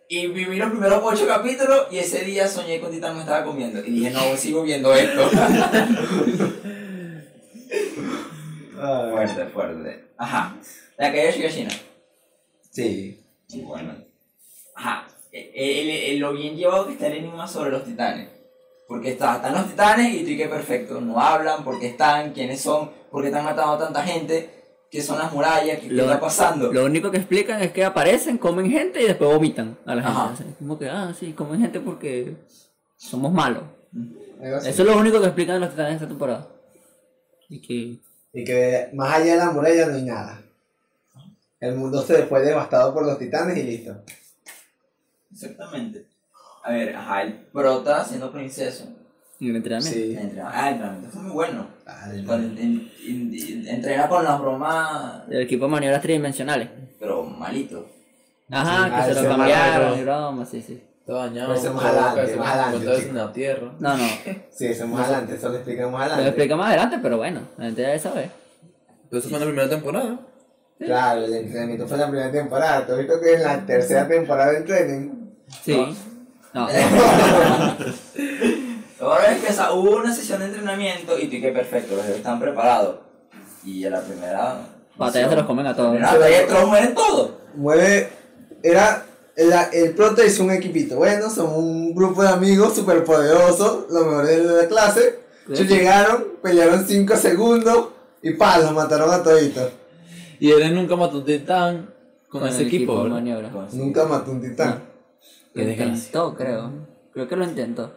Y 0.08 0.28
viví 0.28 0.56
los 0.56 0.70
primeros 0.70 1.00
ocho 1.04 1.26
capítulos 1.26 1.88
y 1.90 1.98
ese 1.98 2.24
día 2.24 2.48
soñé 2.48 2.80
con 2.80 2.90
Titán 2.90 3.14
me 3.14 3.20
estaba 3.20 3.44
comiendo. 3.44 3.80
Y 3.84 3.90
dije, 3.90 4.10
no, 4.10 4.36
sigo 4.36 4.62
viendo 4.62 4.94
esto. 4.94 5.28
Fuerte, 9.10 9.46
fuerte. 9.46 10.04
Ajá. 10.16 10.56
La 10.96 11.10
caída 11.10 11.24
de 11.26 11.32
Shigashina. 11.32 11.70
sí. 12.70 13.20
Y 13.48 13.60
bueno. 13.62 13.94
Ajá. 14.78 15.08
Eh, 15.32 15.50
eh, 15.54 16.10
el- 16.12 16.18
lo 16.20 16.32
bien 16.32 16.56
llevado 16.56 16.86
que 16.86 16.92
está 16.92 17.08
el 17.08 17.14
enigma 17.18 17.46
sobre 17.48 17.70
los 17.70 17.84
titanes. 17.84 18.28
Porque 18.86 19.10
está, 19.10 19.36
están 19.36 19.52
los 19.54 19.66
titanes 19.68 20.14
y 20.14 20.24
tú 20.24 20.30
y 20.30 20.36
que 20.36 20.48
perfecto. 20.48 21.00
No 21.00 21.20
hablan, 21.20 21.64
porque 21.64 21.88
están, 21.88 22.32
quiénes 22.32 22.60
son, 22.60 22.90
porque 23.10 23.28
están 23.28 23.44
matando 23.44 23.72
a 23.72 23.78
tanta 23.78 24.02
gente, 24.02 24.48
qué 24.90 25.02
son 25.02 25.18
las 25.18 25.32
murallas, 25.32 25.80
qué, 25.80 25.88
qué 25.88 26.00
está 26.00 26.20
pasando. 26.20 26.72
Lo 26.72 26.84
único 26.86 27.10
que 27.10 27.18
explican 27.18 27.60
es 27.60 27.72
que 27.72 27.84
aparecen, 27.84 28.38
comen 28.38 28.70
gente 28.70 29.02
y 29.02 29.06
después 29.06 29.30
vomitan 29.30 29.76
a 29.84 29.94
la 29.96 30.02
gente. 30.02 30.18
Ajá. 30.18 30.36
Sea, 30.36 30.46
como 30.58 30.78
que, 30.78 30.88
ah, 30.88 31.12
sí, 31.18 31.32
comen 31.32 31.60
gente 31.60 31.80
porque 31.80 32.34
somos 32.96 33.32
malos. 33.32 33.64
Así. 34.56 34.68
Eso 34.70 34.82
es 34.82 34.88
lo 34.88 34.96
único 34.96 35.20
que 35.20 35.26
explican 35.26 35.60
los 35.60 35.70
titanes 35.70 35.90
de 35.90 35.96
esta 35.96 36.08
temporada. 36.08 36.48
Y 37.48 37.60
que. 37.60 37.98
Y 38.32 38.44
que 38.44 38.88
más 38.94 39.12
allá 39.14 39.32
de 39.32 39.38
la 39.38 39.50
muralla 39.50 39.86
no 39.86 39.96
hay 39.96 40.02
nada. 40.04 40.40
El 41.60 41.74
mundo 41.74 42.00
se 42.02 42.22
fue 42.22 42.40
devastado 42.42 42.94
por 42.94 43.04
los 43.04 43.18
titanes 43.18 43.56
y 43.58 43.64
listo. 43.64 43.96
Exactamente. 45.32 46.06
A 46.64 46.72
ver, 46.72 46.96
ajá, 46.96 47.22
el 47.22 47.32
prota 47.52 48.04
siendo 48.04 48.30
princeso. 48.32 48.84
Y 49.40 49.50
el 49.50 49.56
entrenamiento. 49.56 49.96
Sí. 49.98 50.12
El 50.16 50.18
entrenamiento- 50.18 50.52
Ah, 50.52 50.68
el 50.68 50.74
entrenamiento 50.74 51.10
fue 51.10 51.22
muy 51.22 51.32
bueno. 51.32 51.66
En- 52.58 53.68
entrena 53.68 54.08
con 54.08 54.24
las 54.24 54.40
bromas, 54.40 55.22
El 55.30 55.42
equipo 55.42 55.66
de 55.66 55.70
maniobras 55.70 56.02
tridimensionales. 56.02 56.68
pero 56.98 57.22
malito. 57.22 57.86
Ajá, 58.50 58.84
Sí, 58.84 58.90
que 58.90 58.96
ah, 58.96 59.04
se 59.04 59.14
lo 59.14 59.20
es 59.20 59.26
cambiaron 59.36 59.88
malo. 59.90 59.96
y 59.98 60.04
broma, 60.04 60.46
sí, 60.46 60.62
sí. 60.62 60.82
Está 61.00 61.12
dañado. 61.12 61.48
Pero 61.48 61.60
ese 61.60 61.70
más 61.70 61.82
todo, 61.84 62.00
adelante, 62.00 62.36
más 62.36 62.48
adelante, 62.48 62.96
chico. 62.96 63.08
en 63.10 63.16
la 63.16 63.32
tierra. 63.32 63.72
No, 63.78 63.96
no. 63.96 64.04
Sí, 64.50 64.66
eso 64.66 64.84
es 64.84 64.90
más 64.90 65.06
adelante, 65.06 65.34
eso 65.36 65.48
lo 65.50 65.54
explicamos 65.56 65.92
más 65.92 66.00
Lo 66.08 66.14
adelante. 66.14 66.28
explica 66.30 66.56
más 66.56 66.68
adelante, 66.68 66.98
pero 67.02 67.16
bueno, 67.18 67.40
la 67.56 67.64
gente 67.66 67.82
debe 67.82 67.98
saber. 67.98 68.30
Pero 69.08 69.20
eso 69.20 69.28
fue 69.28 69.38
en 69.38 69.44
la 69.44 69.46
primera 69.50 69.68
temporada. 69.70 70.18
Claro, 70.78 71.24
el 71.24 71.32
entrenamiento 71.34 71.86
fue 71.86 71.94
en 71.96 72.00
la 72.00 72.08
primera 72.08 72.32
temporada. 72.32 72.86
¿Tú 72.86 72.92
has 72.92 72.98
visto 72.98 73.20
que 73.20 73.34
en 73.34 73.42
la 73.42 73.64
tercera 73.66 74.08
temporada 74.08 74.56
entrenen? 74.56 75.17
Sí. 75.68 75.76
No. 76.54 76.66
Lo 79.00 79.06
bueno 79.06 79.26
es 79.28 79.44
que 79.44 79.52
o 79.52 79.52
sea, 79.52 79.72
hubo 79.72 79.96
una 79.96 80.14
sesión 80.14 80.40
de 80.40 80.46
entrenamiento 80.46 81.18
y 81.18 81.26
tú 81.26 81.32
que 81.42 81.52
perfecto, 81.52 81.94
los 81.94 82.04
héroes 82.04 82.18
están 82.18 82.40
preparados. 82.40 83.00
Y 83.64 83.84
en 83.84 83.92
la 83.92 84.00
primera. 84.00 84.62
Batalla 84.96 85.28
se 85.28 85.36
los 85.36 85.44
comen 85.44 85.66
a 85.66 85.76
todos. 85.76 85.94
En 85.94 86.00
la 86.00 86.14
batalla 86.14 86.46
todos 86.46 86.68
mueren 86.68 86.94
todos. 86.94 87.32
Mueve. 87.54 88.08
Era. 88.62 89.04
El, 89.36 89.52
el 89.72 89.94
prota 89.94 90.24
hizo 90.24 90.42
un 90.42 90.52
equipito. 90.52 90.96
Bueno, 90.96 91.28
son 91.28 91.54
un 91.54 91.94
grupo 91.94 92.22
de 92.22 92.30
amigos 92.30 92.74
súper 92.74 93.04
poderosos, 93.04 93.84
los 93.90 94.06
mejores 94.06 94.48
de 94.48 94.62
la 94.62 94.68
clase. 94.68 95.20
Ellos 95.48 95.68
llegaron, 95.68 96.24
pelearon 96.42 96.84
5 96.84 97.16
segundos 97.16 97.88
y 98.22 98.32
pa, 98.32 98.58
los 98.58 98.72
mataron 98.72 99.10
a 99.12 99.22
toditos. 99.22 99.70
Y 100.40 100.50
él 100.50 100.74
nunca 100.74 100.96
mató 100.96 101.18
un 101.18 101.24
titán 101.24 101.90
con, 102.28 102.48
ese 102.48 102.62
el 102.62 102.68
equipo. 102.68 103.06
Nunca 103.72 104.06
mató 104.06 104.32
un 104.32 104.40
titán. 104.40 104.87
Qué 105.58 105.62
Lo 105.64 105.68
desgracia. 105.70 105.94
intentó, 105.94 106.34
creo. 106.36 106.72
Creo 107.12 107.28
que 107.28 107.36
lo 107.36 107.44
intentó. 107.44 107.94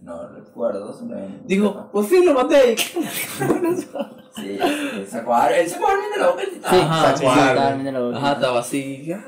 No 0.00 0.28
recuerdo, 0.28 0.92
simplemente. 0.96 1.40
Digo, 1.46 1.90
por 1.90 2.04
fin 2.06 2.24
lo 2.26 2.34
maté. 2.34 2.76
Sí, 4.36 4.58
él 4.60 5.06
sacó 5.08 5.32
a 5.32 5.56
él 5.56 5.68
sacó 5.70 5.86
a 5.86 5.92
Armin 5.92 6.10
de 6.12 6.18
la 6.20 6.26
boca. 6.30 6.42
Sí, 6.42 6.60
Ajá, 6.64 7.16
sí, 7.16 7.24
sí. 7.24 7.54
Carmen 7.54 7.84
de 7.84 7.92
la 7.92 8.00
boca. 8.00 8.16
Ajá, 8.16 8.32
estaba 8.32 8.58
así. 8.60 9.04
ya. 9.06 9.24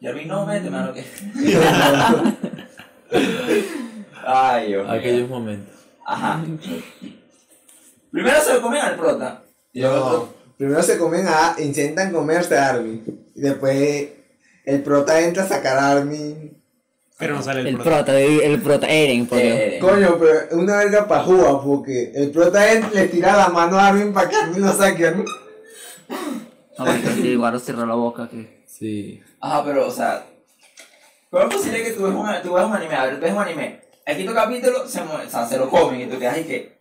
Y 0.00 0.06
Armin, 0.06 0.28
no, 0.28 0.46
vete, 0.46 0.70
mano, 0.70 0.94
que. 0.94 1.04
Ay, 4.26 4.68
Dios. 4.68 4.88
Aquellos 4.88 5.28
momentos. 5.28 5.74
Ajá. 6.06 6.42
Primero 8.10 8.40
se 8.40 8.54
lo 8.54 8.62
comen 8.62 8.80
al 8.80 8.96
prota. 8.96 9.42
Y 9.72 9.80
No, 9.82 9.90
otro- 9.94 10.34
primero 10.56 10.82
se 10.82 10.98
comen 10.98 11.26
a. 11.28 11.54
intentan 11.58 12.12
comerse 12.12 12.56
a 12.56 12.70
Armin. 12.70 13.04
Y 13.34 13.40
después 13.40 14.08
el 14.64 14.82
prota 14.82 15.20
entra 15.20 15.44
a 15.44 15.48
sacar 15.48 15.78
a 15.78 15.90
Armin. 15.92 16.62
Pero 17.18 17.34
no 17.34 17.42
sale 17.42 17.60
el, 17.60 17.68
El 17.68 17.74
prota. 17.76 18.04
prota, 18.04 18.20
el 18.20 18.60
prota 18.62 18.86
Eren, 18.88 19.26
por 19.26 19.38
Dios. 19.38 19.58
Coño, 19.80 20.18
pero 20.18 20.32
es 20.40 20.52
una 20.52 20.76
verga 20.76 21.08
pajúa 21.08 21.62
porque 21.64 22.12
el 22.14 22.30
prota 22.30 22.70
entra, 22.70 22.90
le 22.90 23.08
tira 23.08 23.36
la 23.36 23.48
mano 23.48 23.78
a 23.78 23.88
Armin 23.88 24.12
para 24.12 24.28
que 24.28 24.36
Armin 24.36 24.60
lo 24.60 24.72
saque. 24.72 25.10
¿no? 25.12 25.24
No, 26.78 26.84
porque 26.84 27.08
sí, 27.14 27.34
Guaro 27.36 27.58
cerró 27.58 27.86
la 27.86 27.94
boca. 27.94 28.28
Que... 28.28 28.64
Sí. 28.66 29.22
Ajá, 29.40 29.64
pero, 29.64 29.86
o 29.86 29.90
sea, 29.90 30.26
¿cómo 31.30 31.44
es 31.44 31.54
posible 31.54 31.82
que 31.82 31.90
tú 31.92 32.02
ves 32.02 32.12
un, 32.12 32.26
tú 32.42 32.52
ves 32.52 32.64
un 32.66 32.74
anime? 32.74 32.94
A 32.94 33.04
ver, 33.06 33.14
tú 33.16 33.22
ves 33.22 33.32
un 33.32 33.38
anime. 33.38 33.80
El 34.04 34.16
quinto 34.18 34.34
capítulo 34.34 34.86
se, 34.86 35.00
o 35.00 35.30
sea, 35.30 35.46
se 35.46 35.56
lo 35.56 35.70
comen 35.70 36.02
y 36.02 36.06
tú 36.06 36.18
quedas 36.18 36.34
ahí 36.34 36.44
que. 36.44 36.75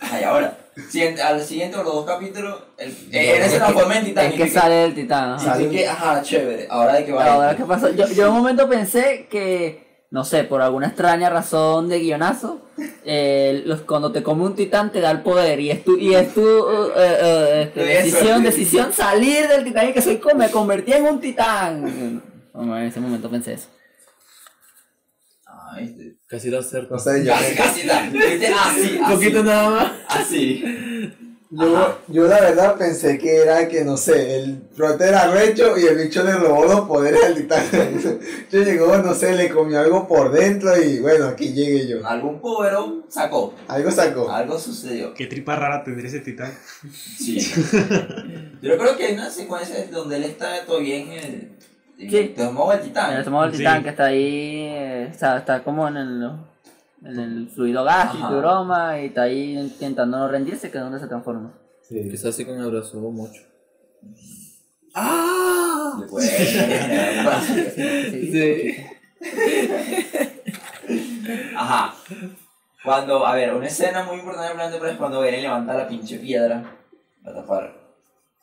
Ay, 0.00 0.24
ahora. 0.24 0.58
Siguiente, 0.88 1.22
al 1.22 1.40
siguiente 1.40 1.76
o 1.76 1.84
los 1.84 1.94
dos 1.94 2.04
capítulos, 2.06 2.64
el, 2.78 2.90
eh, 3.12 3.36
eres 3.36 3.54
una 3.54 3.68
forma 3.68 3.98
en 3.98 4.04
titán. 4.06 4.26
Es 4.26 4.34
que 4.34 4.48
sale 4.48 4.84
el 4.84 4.94
titán. 4.94 5.32
ajá. 5.34 5.56
Tú 5.56 5.70
que, 5.70 5.86
ajá, 5.86 6.22
chévere. 6.22 6.66
Ahora 6.68 6.94
de 6.94 7.04
que 7.04 7.12
va 7.12 7.32
Ahora, 7.32 7.56
¿qué 7.56 7.64
pasó? 7.64 7.90
Yo, 7.90 8.08
yo 8.08 8.24
en 8.24 8.32
un 8.32 8.38
momento 8.38 8.68
pensé 8.68 9.28
que, 9.30 10.06
no 10.10 10.24
sé, 10.24 10.42
por 10.42 10.62
alguna 10.62 10.88
extraña 10.88 11.30
razón 11.30 11.88
de 11.88 12.00
guionazo, 12.00 12.62
eh, 13.04 13.62
los, 13.64 13.82
cuando 13.82 14.10
te 14.10 14.24
come 14.24 14.44
un 14.44 14.56
titán 14.56 14.90
te 14.90 15.00
da 15.00 15.12
el 15.12 15.22
poder 15.22 15.60
y 15.60 15.70
es 15.70 15.84
tu, 15.84 15.96
y 15.96 16.14
es 16.14 16.34
tu 16.34 16.42
uh, 16.42 16.90
Te 16.92 17.80
da 17.80 17.84
decisión, 17.84 18.42
decisión 18.42 18.92
salir 18.92 19.46
del 19.46 19.62
titán 19.62 19.90
y 19.90 19.92
que 19.92 20.02
soy 20.02 20.18
como 20.18 20.36
me 20.36 20.50
convertí 20.50 20.92
en 20.92 21.04
un 21.04 21.20
titán. 21.20 22.22
Bueno, 22.52 22.78
en 22.78 22.84
ese 22.84 22.98
momento 22.98 23.30
pensé 23.30 23.54
eso. 23.54 23.68
Viste. 25.78 26.16
Casi 26.34 26.50
lo 26.50 26.58
acerco. 26.58 26.94
No 26.94 27.00
sé, 27.00 27.24
yo, 27.24 27.32
Casi, 27.32 27.54
casi, 27.54 27.86
da. 27.86 28.08
Viste, 28.12 28.48
así, 28.48 28.96
Un 28.98 29.04
así. 29.04 29.14
poquito 29.14 29.44
nada 29.44 29.70
más. 29.70 29.92
Así. 30.08 30.64
yo, 31.50 31.98
yo 32.08 32.26
la 32.26 32.40
verdad 32.40 32.74
pensé 32.76 33.18
que 33.18 33.36
era 33.36 33.68
que, 33.68 33.84
no 33.84 33.96
sé, 33.96 34.38
el 34.40 34.56
prota 34.76 35.06
era 35.06 35.28
recho 35.30 35.78
y 35.78 35.84
el 35.84 35.96
bicho 35.96 36.24
le 36.24 36.32
robó 36.32 36.64
los 36.64 36.80
poderes 36.88 37.22
al 37.22 37.36
titán. 37.36 37.62
yo 38.50 38.62
llegó, 38.64 38.98
no 38.98 39.14
sé, 39.14 39.36
le 39.36 39.48
comió 39.48 39.78
algo 39.78 40.08
por 40.08 40.32
dentro 40.32 40.76
y 40.82 40.98
bueno, 40.98 41.26
aquí 41.26 41.52
llegué 41.52 41.86
yo. 41.86 42.04
Algún 42.04 42.40
povero 42.40 43.04
sacó. 43.08 43.54
Algo 43.68 43.92
sacó. 43.92 44.28
Algo 44.28 44.58
sucedió. 44.58 45.14
Qué 45.14 45.26
tripa 45.26 45.54
rara 45.54 45.84
tendría 45.84 46.08
ese 46.08 46.18
titán. 46.18 46.52
Sí. 47.16 47.38
Yo 48.60 48.76
creo 48.76 48.96
que 48.96 49.04
hay 49.06 49.14
una 49.14 49.30
secuencia 49.30 49.86
donde 49.92 50.16
él 50.16 50.24
está 50.24 50.64
todavía 50.66 50.96
en 50.96 51.12
el. 51.12 51.48
En 51.98 52.10
Sí. 52.10 52.16
el 52.72 52.80
titán. 52.80 53.12
El 53.16 53.24
del 53.42 53.52
Sí. 53.52 53.58
titán 53.58 53.82
que 53.82 53.88
está 53.90 54.04
ahí, 54.06 54.66
eh, 54.68 55.08
está, 55.10 55.38
está 55.38 55.62
como 55.62 55.86
en 55.88 55.96
el, 55.96 56.30
en 57.04 57.20
el 57.20 57.48
fluido 57.48 57.84
gástrico 57.84 58.26
Ajá. 58.26 58.36
broma 58.36 59.00
y 59.00 59.06
está 59.06 59.22
ahí 59.22 59.56
intentando 59.58 60.18
no 60.18 60.28
rendirse, 60.28 60.70
que 60.70 60.78
es 60.78 60.84
donde 60.84 60.98
se 60.98 61.06
transforma. 61.06 61.52
Sí. 61.82 62.08
Quizás 62.10 62.26
así 62.34 62.44
con 62.44 62.60
abrazo 62.60 62.98
mucho. 62.98 63.40
Le 66.00 66.06
puede 66.08 66.26
generar 66.28 67.18
un 67.18 67.24
brazo. 67.24 67.54
Sí. 68.32 68.76
Ajá. 71.56 71.94
Cuando, 72.84 73.26
a 73.26 73.34
ver, 73.34 73.54
una 73.54 73.66
escena 73.66 74.02
muy 74.04 74.18
importante 74.18 74.78
Press 74.78 74.92
es 74.92 74.98
cuando 74.98 75.24
Eren 75.24 75.42
levanta 75.42 75.74
la 75.74 75.88
pinche 75.88 76.18
piedra 76.18 76.62
para 77.22 77.36
tapar 77.36 77.83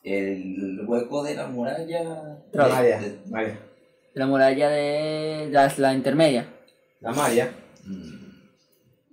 el 0.04 0.82
hueco 0.88 1.24
de 1.24 1.36
la 1.36 1.48
muralla. 1.48 2.04
De- 2.52 3.20
María. 3.30 3.60
La 4.14 4.28
muralla 4.28 4.70
de 4.70 5.50
la, 5.52 5.72
la 5.78 5.94
intermedia. 5.94 6.46
La 7.00 7.12
María. 7.12 7.52
Mm. 7.86 8.22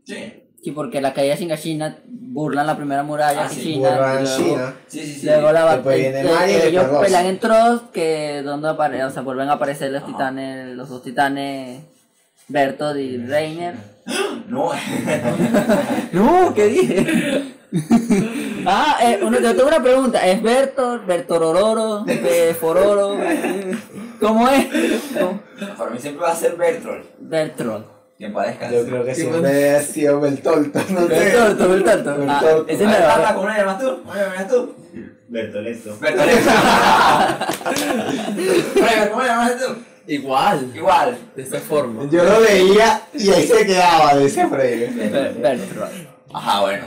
Sí. 0.05 0.45
Sí, 0.61 0.73
porque 0.73 1.01
la 1.01 1.15
caída 1.15 1.35
de 1.35 1.41
Shingashina 1.41 1.99
burlan 2.09 2.67
la 2.67 2.77
primera 2.77 3.05
muralla 3.05 3.45
Ah, 3.45 3.49
sí, 3.49 3.63
China. 3.75 3.97
Luego, 3.97 4.37
China. 4.37 4.75
Sí, 4.89 5.01
sí, 5.01 5.21
sí. 5.21 5.27
luego 5.27 5.53
la 5.53 5.65
batalla. 5.65 6.49
y 6.51 6.67
ellos 6.69 6.87
pelean 7.01 7.27
en 7.27 7.39
Tross, 7.39 7.83
que 7.93 8.43
donde 8.43 8.69
apare 8.69 9.05
o 9.05 9.11
sea, 9.11 9.23
vuelven 9.23 9.49
a 9.51 9.53
aparecer 9.53 9.93
los 9.93 10.03
Ajá. 10.03 10.11
titanes, 10.13 10.75
los 10.77 10.89
dos 10.89 11.03
titanes, 11.05 11.85
Bertolt 12.49 12.99
y 12.99 13.19
Reiner. 13.19 13.75
No. 14.49 14.71
No, 16.13 16.55
¿qué 16.55 16.67
dije? 16.67 17.55
ah, 18.67 18.97
eh, 19.03 19.21
uno, 19.23 19.39
yo 19.41 19.55
tengo 19.55 19.69
una 19.69 19.83
pregunta. 19.83 20.27
¿Es 20.27 20.43
Bertolt, 20.43 21.05
Bertorororo, 21.07 22.05
Fororo? 22.59 23.19
¿Cómo 24.21 24.49
es? 24.49 24.67
¿Cómo? 25.19 25.41
Para 25.77 25.91
mí 25.91 25.99
siempre 25.99 26.23
va 26.23 26.33
a 26.33 26.37
ser 26.37 26.57
Bertolt. 26.57 27.05
Bertolt. 27.19 27.87
Que 28.19 28.29
para 28.31 28.49
descansar. 28.49 28.81
Yo 28.81 28.87
creo 28.87 29.05
que 29.05 29.15
siempre 29.15 29.77
ha 29.77 29.81
sido 29.81 30.21
Beltolto, 30.21 30.81
no 30.91 31.03
sé. 31.03 31.07
Bertolto, 31.07 31.69
Bertolto. 31.69 32.11
Ah, 32.11 32.17
Bertolto. 32.43 32.73
ese 32.73 32.87
me 32.87 32.99
va. 32.99 33.35
¿Cómo 33.35 33.49
le 33.49 33.55
llamas 33.55 33.79
tú? 33.79 34.03
¿Cómo 34.03 34.15
le 34.15 34.21
llamas 34.21 34.49
tú? 34.49 34.75
¿Cómo 39.11 39.23
le 39.23 39.29
llamas 39.29 39.53
tú? 39.59 39.77
Igual. 40.09 40.73
Igual. 40.75 41.19
De 41.37 41.43
esta 41.43 41.59
forma. 41.61 42.09
Yo 42.11 42.25
lo 42.25 42.41
veía 42.41 43.03
y 43.15 43.31
ahí 43.31 43.47
se 43.47 43.67
quedaba, 43.67 44.17
decía 44.17 44.49
Freire. 44.49 44.87
Ber- 44.89 45.35
Bertolt. 45.35 45.93
Ajá, 46.33 46.61
bueno. 46.63 46.87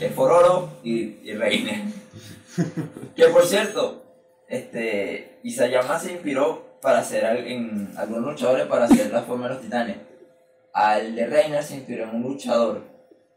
Es 0.00 0.12
Fororo 0.14 0.70
y, 0.82 1.18
y 1.28 1.34
Reiner. 1.34 1.82
que 3.16 3.26
por 3.28 3.44
cierto, 3.46 4.02
este, 4.48 5.40
Isayama 5.44 5.98
se 5.98 6.12
inspiró 6.12 6.78
para 6.82 6.98
hacer 7.00 7.24
al- 7.26 7.46
en 7.46 7.92
algunos 7.96 8.32
luchadores 8.32 8.66
para 8.66 8.84
hacer 8.86 9.12
la 9.12 9.22
forma 9.22 9.48
de 9.48 9.54
los 9.54 9.62
titanes. 9.62 9.96
Al 10.72 11.14
de 11.14 11.26
Reiner 11.26 11.62
se 11.62 11.76
inspiró 11.76 12.04
en 12.04 12.16
un 12.16 12.22
luchador 12.22 12.82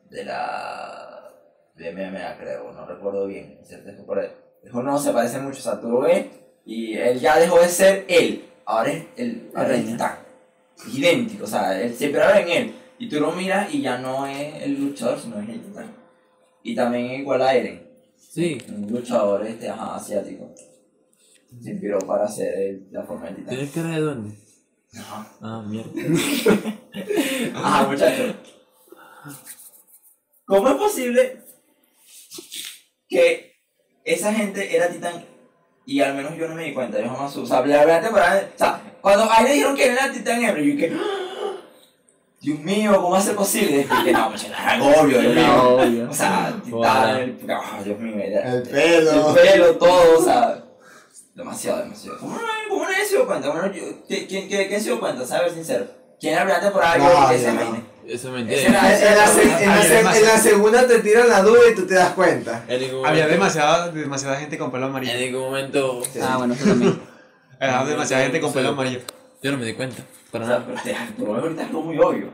de 0.10 0.26
la. 0.26 1.32
de 1.76 1.92
MMA, 1.92 2.38
creo, 2.40 2.72
no 2.74 2.86
recuerdo 2.86 3.26
bien. 3.28 3.60
¿cierto? 3.64 3.92
Por 4.06 4.20
ahí. 4.20 4.30
Dijo, 4.64 4.84
no, 4.84 5.00
se 5.00 5.12
parece 5.12 5.40
mucho, 5.40 5.60
o 5.60 5.64
sea, 5.64 5.80
tú 5.82 5.90
lo 5.90 6.02
ves 6.02 6.26
y 6.66 6.96
él 6.96 7.20
ya 7.20 7.40
dejó 7.40 7.60
de 7.60 7.68
ser 7.70 8.06
él. 8.08 8.46
Ahora 8.66 8.92
es 8.92 9.06
el, 9.18 9.52
ahora 9.56 9.70
es 9.74 9.80
el 9.80 9.84
Reiner. 9.86 9.92
titán. 9.94 10.20
Es 10.88 10.96
idéntico, 10.98 11.44
o 11.44 11.48
sea, 11.48 11.82
él 11.82 11.94
se 11.96 12.06
inspiraba 12.06 12.40
en 12.40 12.50
él. 12.50 12.76
Y 13.00 13.10
tú 13.10 13.20
lo 13.20 13.32
miras 13.32 13.74
y 13.74 13.82
ya 13.82 13.98
no 13.98 14.26
es 14.28 14.62
el 14.64 14.80
luchador, 14.80 15.20
sino 15.20 15.40
es 15.40 15.50
el 15.50 15.62
titán. 15.62 15.96
Y 16.64 16.76
también 16.76 17.06
igual 17.22 17.42
a 17.42 17.54
Eren, 17.56 17.90
Sí. 18.18 18.58
un 18.70 18.88
luchador 18.92 19.46
este, 19.46 19.68
ajá, 19.70 19.96
asiático. 19.96 20.54
Se 21.62 21.72
inspiró 21.72 22.00
para 22.00 22.26
hacer 22.26 22.54
el- 22.58 22.88
la 22.92 23.04
forma 23.04 23.26
del 23.26 23.38
titán. 23.38 23.50
¿Tienes 23.56 23.72
cara 23.74 23.90
de 23.90 24.00
duende? 24.00 24.36
Ajá. 24.98 25.28
Ah, 25.42 25.64
mierda. 25.68 25.92
Ajá, 27.56 27.88
muchachos. 27.90 28.36
¿Cómo 30.46 30.68
es 30.70 30.76
posible 30.76 31.42
que 33.08 33.54
esa 34.04 34.34
gente 34.34 34.76
era 34.76 34.90
titán 34.90 35.24
y 35.86 36.02
al 36.02 36.14
menos 36.16 36.36
yo 36.38 36.48
no 36.48 36.56
me 36.56 36.66
di 36.66 36.74
cuenta? 36.74 37.00
Yo 37.00 37.10
jamás 37.10 37.36
o 37.36 37.46
sea, 37.46 37.58
la 37.58 37.64
primera 37.64 38.02
temporada, 38.02 38.50
o 38.56 38.58
sea, 38.58 38.82
cuando 39.02 39.30
ahí 39.32 39.44
le 39.46 39.54
dijeron 39.54 39.76
que 39.76 39.86
él 39.86 39.92
era 39.92 40.12
titán 40.12 40.44
hembra, 40.44 40.62
yo 40.62 40.76
dije, 40.76 40.94
¡Ah! 40.96 41.28
Dios 42.42 42.58
mío, 42.60 42.94
¿cómo 42.96 43.12
va 43.12 43.20
a 43.20 43.22
ser 43.22 43.36
posible? 43.36 43.82
Y 43.82 43.84
dije, 43.84 44.12
no, 44.14 44.30
pues 44.30 44.44
era 44.46 44.72
algo 44.72 44.88
obvio, 44.88 45.20
Dios 45.20 45.32
Era 45.38 45.42
mío. 45.48 45.76
obvio. 45.76 46.10
O 46.10 46.14
sea, 46.14 46.54
titán, 46.64 47.16
el, 47.18 47.48
ah, 47.52 47.80
Dios 47.84 48.00
mío, 48.00 48.16
era, 48.18 48.54
El 48.56 48.64
pelo. 48.64 49.30
el 49.30 49.36
pelo, 49.36 49.76
todo, 49.76 50.20
o 50.20 50.24
sea, 50.24 50.64
demasiado, 51.36 51.84
demasiado. 51.84 52.18
¿Cómo 52.18 52.34
no, 52.34 52.42
cómo 52.70 52.86
nadie 52.86 53.06
se 53.06 53.16
dio 53.16 53.28
cuenta? 53.28 53.50
Bueno, 53.52 53.72
yo, 53.72 53.84
¿quién, 54.08 54.26
quién, 54.26 54.48
quién, 54.48 54.82
se 54.82 54.90
dio 54.90 55.00
cuenta? 55.00 55.24
¿Sabes, 55.26 55.54
sincero? 55.54 55.86
¿Quién 56.20 56.34
era 56.34 56.46
la 56.46 56.46
primera 56.46 56.64
temporada? 56.66 56.98
No, 56.98 57.30
yo, 57.30 57.36
ese 57.36 57.46
yo 57.46 57.54
me 57.54 57.64
no. 57.64 57.91
Eso 58.14 58.16
es 58.16 58.24
Ese 58.26 58.30
mentira. 58.32 58.62
En 58.68 58.74
la, 58.74 59.28
se- 59.28 59.42
en 59.44 59.48
la 59.70 59.74
Había 59.74 59.84
se- 59.84 59.92
en 59.94 59.98
demasiado. 59.98 60.26
la 60.36 60.38
segunda 60.38 60.88
te 60.88 61.00
tiran 61.00 61.30
la 61.30 61.42
duda 61.42 61.60
y 61.72 61.76
tú 61.76 61.86
te 61.88 61.94
das 61.96 62.12
cuenta. 62.14 62.66
Había 63.06 63.28
demasiada, 63.28 63.90
demasiada 63.90 64.38
gente 64.40 64.58
con 64.58 64.72
pelo 64.72 64.88
amarillo. 64.88 65.14
En 65.14 65.20
ningún 65.22 65.42
momento. 65.42 66.02
Ah, 66.22 66.38
bueno, 66.38 66.54
eso 66.54 66.66
también. 66.66 67.00
Había 67.60 67.84
demasiada 67.86 68.24
gente 68.24 68.42
con 68.42 68.52
pelo 68.54 68.70
amarillo. 68.70 69.00
Yo 69.44 69.52
no 69.52 69.58
me 69.58 69.66
di 69.66 69.74
cuenta. 69.74 70.04
Para 70.32 70.46
O 70.46 70.48
sea, 70.48 70.60
nada. 70.60 71.10
pero 71.18 71.36
ahorita 71.36 71.62
es 71.62 71.68
algo 71.68 71.82
muy 71.84 71.98
obvio. 72.00 72.30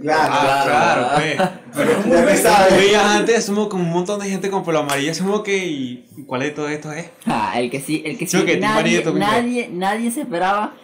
Claro. 0.00 0.32
Ah, 0.32 0.62
claro. 0.64 1.08
claro, 1.08 1.50
pues. 1.74 2.06
ya 2.06 2.26
que 2.26 2.34
Tú 2.36 2.42
sabes. 2.42 2.96
antes, 2.96 3.44
somos 3.44 3.68
como 3.68 3.82
un 3.82 3.90
montón 3.90 4.20
de 4.20 4.28
gente 4.30 4.48
con 4.50 4.64
pelo 4.64 4.78
amarillo. 4.80 5.12
Somos 5.14 5.42
que. 5.42 5.56
¿Y 5.66 6.24
cuál 6.26 6.42
de 6.42 6.50
todo 6.50 6.68
esto 6.68 6.92
es? 6.92 7.10
Ah, 7.26 7.54
el 7.60 7.70
que 7.70 7.80
sí, 7.80 8.02
el 8.06 8.16
que 8.16 8.26
Sí, 8.26 8.36
nadie, 8.60 9.02
nadie, 9.12 9.68
nadie 9.72 10.10
se 10.10 10.20
esperaba. 10.22 10.74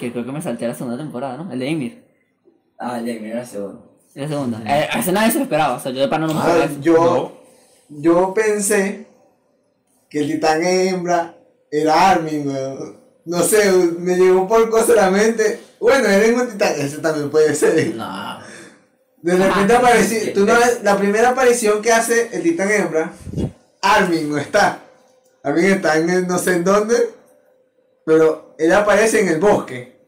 Que 0.00 0.12
creo 0.12 0.24
que 0.24 0.32
me 0.32 0.40
salté 0.42 0.66
la 0.66 0.74
segunda 0.74 0.96
temporada, 0.96 1.36
¿no? 1.36 1.52
El 1.52 1.58
de 1.58 1.70
Ymir. 1.70 2.07
Ah, 2.78 2.98
ya, 3.00 3.14
mira 3.20 3.40
el 3.40 3.46
segundo. 3.46 3.84
En 4.14 4.22
la 4.22 4.28
segunda. 4.28 4.58
Eh, 4.64 4.88
a 4.90 4.98
ese 5.00 5.12
nadie 5.12 5.30
se 5.32 5.38
lo 5.38 5.44
esperaba. 5.44 5.74
O 5.76 5.80
sea, 5.80 5.92
yo 5.92 6.00
de 6.00 6.08
pana 6.08 6.26
no 6.26 6.34
me 6.34 6.40
Ah, 6.40 6.64
eso. 6.64 6.80
yo, 6.80 7.40
yo 7.88 8.32
pensé 8.34 9.06
que 10.08 10.20
el 10.20 10.26
titán 10.32 10.62
hembra 10.64 11.34
era 11.70 12.10
Armin, 12.10 12.48
weón. 12.48 12.98
No 13.24 13.42
sé, 13.42 13.70
me 13.98 14.16
llegó 14.16 14.48
por 14.48 14.70
cosa 14.70 14.92
a 14.92 14.96
la 14.96 15.10
mente. 15.10 15.60
Bueno, 15.80 16.08
eres 16.08 16.34
un 16.40 16.48
titán, 16.48 16.72
ese 16.78 16.98
también 16.98 17.30
puede 17.30 17.54
ser. 17.54 17.94
No. 17.94 18.38
De 19.20 19.32
repente 19.36 19.74
Ajá. 19.74 19.78
apareció, 19.86 20.32
tú 20.32 20.46
no, 20.46 20.54
la 20.82 20.96
primera 20.96 21.30
aparición 21.30 21.82
que 21.82 21.92
hace 21.92 22.30
el 22.32 22.42
titán 22.42 22.70
hembra, 22.70 23.12
Armin 23.82 24.30
no 24.30 24.38
está. 24.38 24.80
Armin 25.42 25.64
está 25.66 25.98
en 25.98 26.08
el 26.10 26.26
no 26.26 26.38
sé 26.38 26.54
en 26.54 26.64
dónde, 26.64 26.96
pero 28.06 28.54
él 28.58 28.72
aparece 28.72 29.20
en 29.20 29.28
el 29.28 29.40
bosque. 29.40 29.98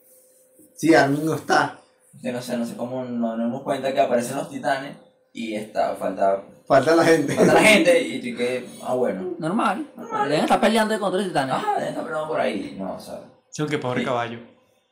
Sí, 0.76 0.94
Armin 0.94 1.26
no 1.26 1.34
está. 1.34 1.79
Yo 2.22 2.32
no 2.32 2.42
sé, 2.42 2.56
no 2.56 2.66
sé 2.66 2.76
cómo 2.76 3.04
no 3.04 3.36
nos 3.36 3.46
dimos 3.46 3.62
cuenta 3.62 3.92
que 3.92 4.00
aparecen 4.00 4.36
los 4.36 4.50
titanes 4.50 4.96
y 5.32 5.54
está, 5.54 5.94
falta, 5.96 6.42
Falta 6.66 6.94
la 6.94 7.04
gente. 7.04 7.34
falta 7.34 7.54
la 7.54 7.60
gente 7.62 8.00
y 8.02 8.18
tú 8.32 8.36
que, 8.36 8.68
ah, 8.82 8.94
bueno. 8.94 9.34
Normal. 9.38 9.86
Deben 10.28 10.40
estar 10.44 10.60
peleando 10.60 10.98
contra 11.00 11.18
los 11.20 11.28
titanes. 11.28 11.54
Ah, 11.56 11.74
deben 11.76 11.88
estar 11.90 12.04
peleando 12.04 12.28
por 12.28 12.40
ahí. 12.40 12.76
No, 12.78 12.94
o 12.94 13.00
sea, 13.00 13.20
Sí, 13.48 13.66
que 13.66 13.78
pobre 13.78 14.04
caballo. 14.04 14.38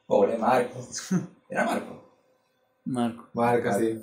pobre 0.06 0.37
Marco. 0.38 0.80
Era 1.49 1.64
Marco. 1.64 2.04
Marco. 2.85 3.28
Marca, 3.35 3.75
sí. 3.78 4.02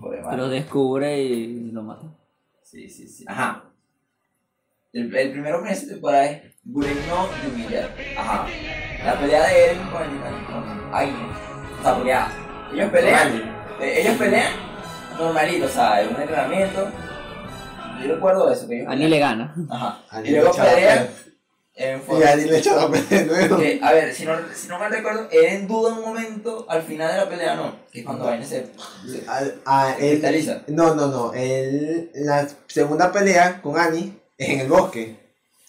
Pobre 0.00 0.18
Que 0.18 0.22
Marco. 0.24 0.36
lo 0.38 0.48
descubre 0.48 1.22
y 1.22 1.70
lo 1.72 1.82
mata. 1.82 2.06
Sí, 2.62 2.88
sí, 2.88 3.06
sí. 3.08 3.24
Ajá. 3.26 3.64
El, 4.92 5.14
el 5.14 5.32
primero 5.32 5.62
que 5.62 5.72
esa 5.72 5.88
temporada 5.88 6.24
es 6.26 6.54
Gureno 6.64 7.26
de 7.42 7.48
Humillar. 7.48 7.90
Ajá. 8.16 8.46
La 9.04 9.18
pelea 9.20 9.46
de 9.46 9.64
Eren 9.64 9.88
con 9.90 10.02
el 10.02 10.10
titán. 10.10 10.34
Sea, 11.82 11.94
porque 11.96 12.12
ah, 12.14 12.28
ellos 12.74 12.90
pelean. 12.90 13.54
eh, 13.80 14.00
ellos 14.00 14.16
pelean 14.16 14.52
normalito, 15.18 15.66
o 15.66 15.68
sea, 15.68 16.02
en 16.02 16.14
un 16.14 16.20
entrenamiento. 16.20 16.88
Yo 18.02 18.14
recuerdo 18.14 18.50
eso, 18.52 18.68
que 18.68 18.76
ellos 18.80 18.88
A 18.90 18.96
ni 18.96 19.08
le 19.08 19.18
gana. 19.18 19.54
Ajá. 19.70 20.00
Ani 20.10 20.28
Y 20.28 20.32
luego 20.32 20.52
le 20.52 20.64
pelean 20.70 21.08
en 21.76 22.02
Y. 22.08 22.22
Ani 22.22 22.44
le 22.44 22.58
echaba 22.58 22.90
pelea 22.90 23.06
de 23.22 23.26
nuevo. 23.26 23.56
Que, 23.58 23.80
a 23.82 23.92
ver, 23.92 24.12
si 24.14 24.24
no, 24.24 24.32
si 24.54 24.68
no 24.68 24.78
mal 24.78 24.90
recuerdo, 24.92 25.28
Eren 25.30 25.66
duda 25.66 25.92
un 25.94 26.02
momento 26.02 26.66
al 26.68 26.82
final 26.82 27.12
de 27.12 27.18
la 27.18 27.28
pelea, 27.28 27.54
¿no? 27.56 27.76
Que 27.90 28.00
es 28.00 28.04
cuando 28.06 28.28
Aine 28.28 28.44
se. 28.44 28.66
se- 29.08 29.24
A, 29.28 29.40
a 29.64 29.96
él, 29.98 30.10
Cristaliza. 30.20 30.62
no, 30.68 30.94
no, 30.94 31.06
no. 31.08 31.32
Él, 31.34 32.10
la 32.14 32.46
segunda 32.66 33.10
pelea 33.12 33.60
con 33.62 33.78
Annie 33.78 34.12
es 34.38 34.48
en 34.50 34.60
el 34.60 34.68
bosque. 34.68 35.16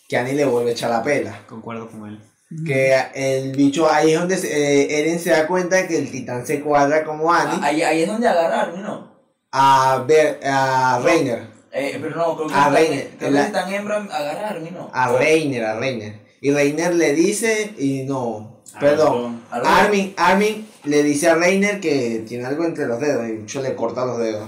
Que 0.07 0.17
Annie 0.17 0.33
le 0.35 0.45
vuelve 0.45 0.69
a 0.71 0.73
echar 0.73 0.89
la 0.91 1.01
pela. 1.01 1.39
Concuerdo 1.47 1.89
con 1.89 2.07
él. 2.07 2.19
Que 2.65 2.95
el 3.15 3.51
bicho 3.55 3.89
ahí 3.91 4.13
es 4.13 4.19
donde 4.19 4.35
eh, 4.35 4.99
Eren 4.99 5.19
se 5.19 5.31
da 5.31 5.47
cuenta 5.47 5.87
que 5.87 5.97
el 5.97 6.11
titán 6.11 6.45
se 6.45 6.61
cuadra 6.61 7.03
como 7.03 7.31
Annie 7.33 7.59
Ahí, 7.61 7.81
ahí 7.81 8.03
es 8.03 8.07
donde 8.07 8.27
agarraron, 8.27 8.81
¿no? 8.83 9.15
a 9.51 10.03
ver 10.07 10.39
a 10.43 10.99
Reiner. 11.03 11.47
Eh, 11.71 11.97
pero 12.01 12.15
no, 12.15 12.35
creo 12.35 12.47
que 12.47 12.53
Ah, 12.53 12.57
están- 12.67 12.73
Reiner, 12.75 13.09
creo 13.17 13.31
que 13.31 13.39
están 13.41 13.73
hembra 13.73 13.97
agarrarme, 14.11 14.71
¿no? 14.71 14.89
A 14.93 15.11
Reiner, 15.13 15.63
a 15.65 15.79
Reiner. 15.79 16.19
Y 16.41 16.51
Reiner 16.51 16.93
le 16.93 17.13
dice 17.13 17.73
y 17.77 18.03
no. 18.03 18.61
Perdón. 18.79 19.41
Algo- 19.49 19.67
Armin, 19.67 20.13
Armin 20.17 20.67
le 20.83 21.03
dice 21.03 21.29
a 21.29 21.35
Reiner 21.35 21.79
que 21.79 22.23
tiene 22.27 22.45
algo 22.45 22.65
entre 22.65 22.85
los 22.85 22.99
dedos 22.99 23.25
y 23.27 23.45
yo 23.45 23.61
le 23.61 23.75
corta 23.75 24.05
los 24.05 24.19
dedos. 24.19 24.47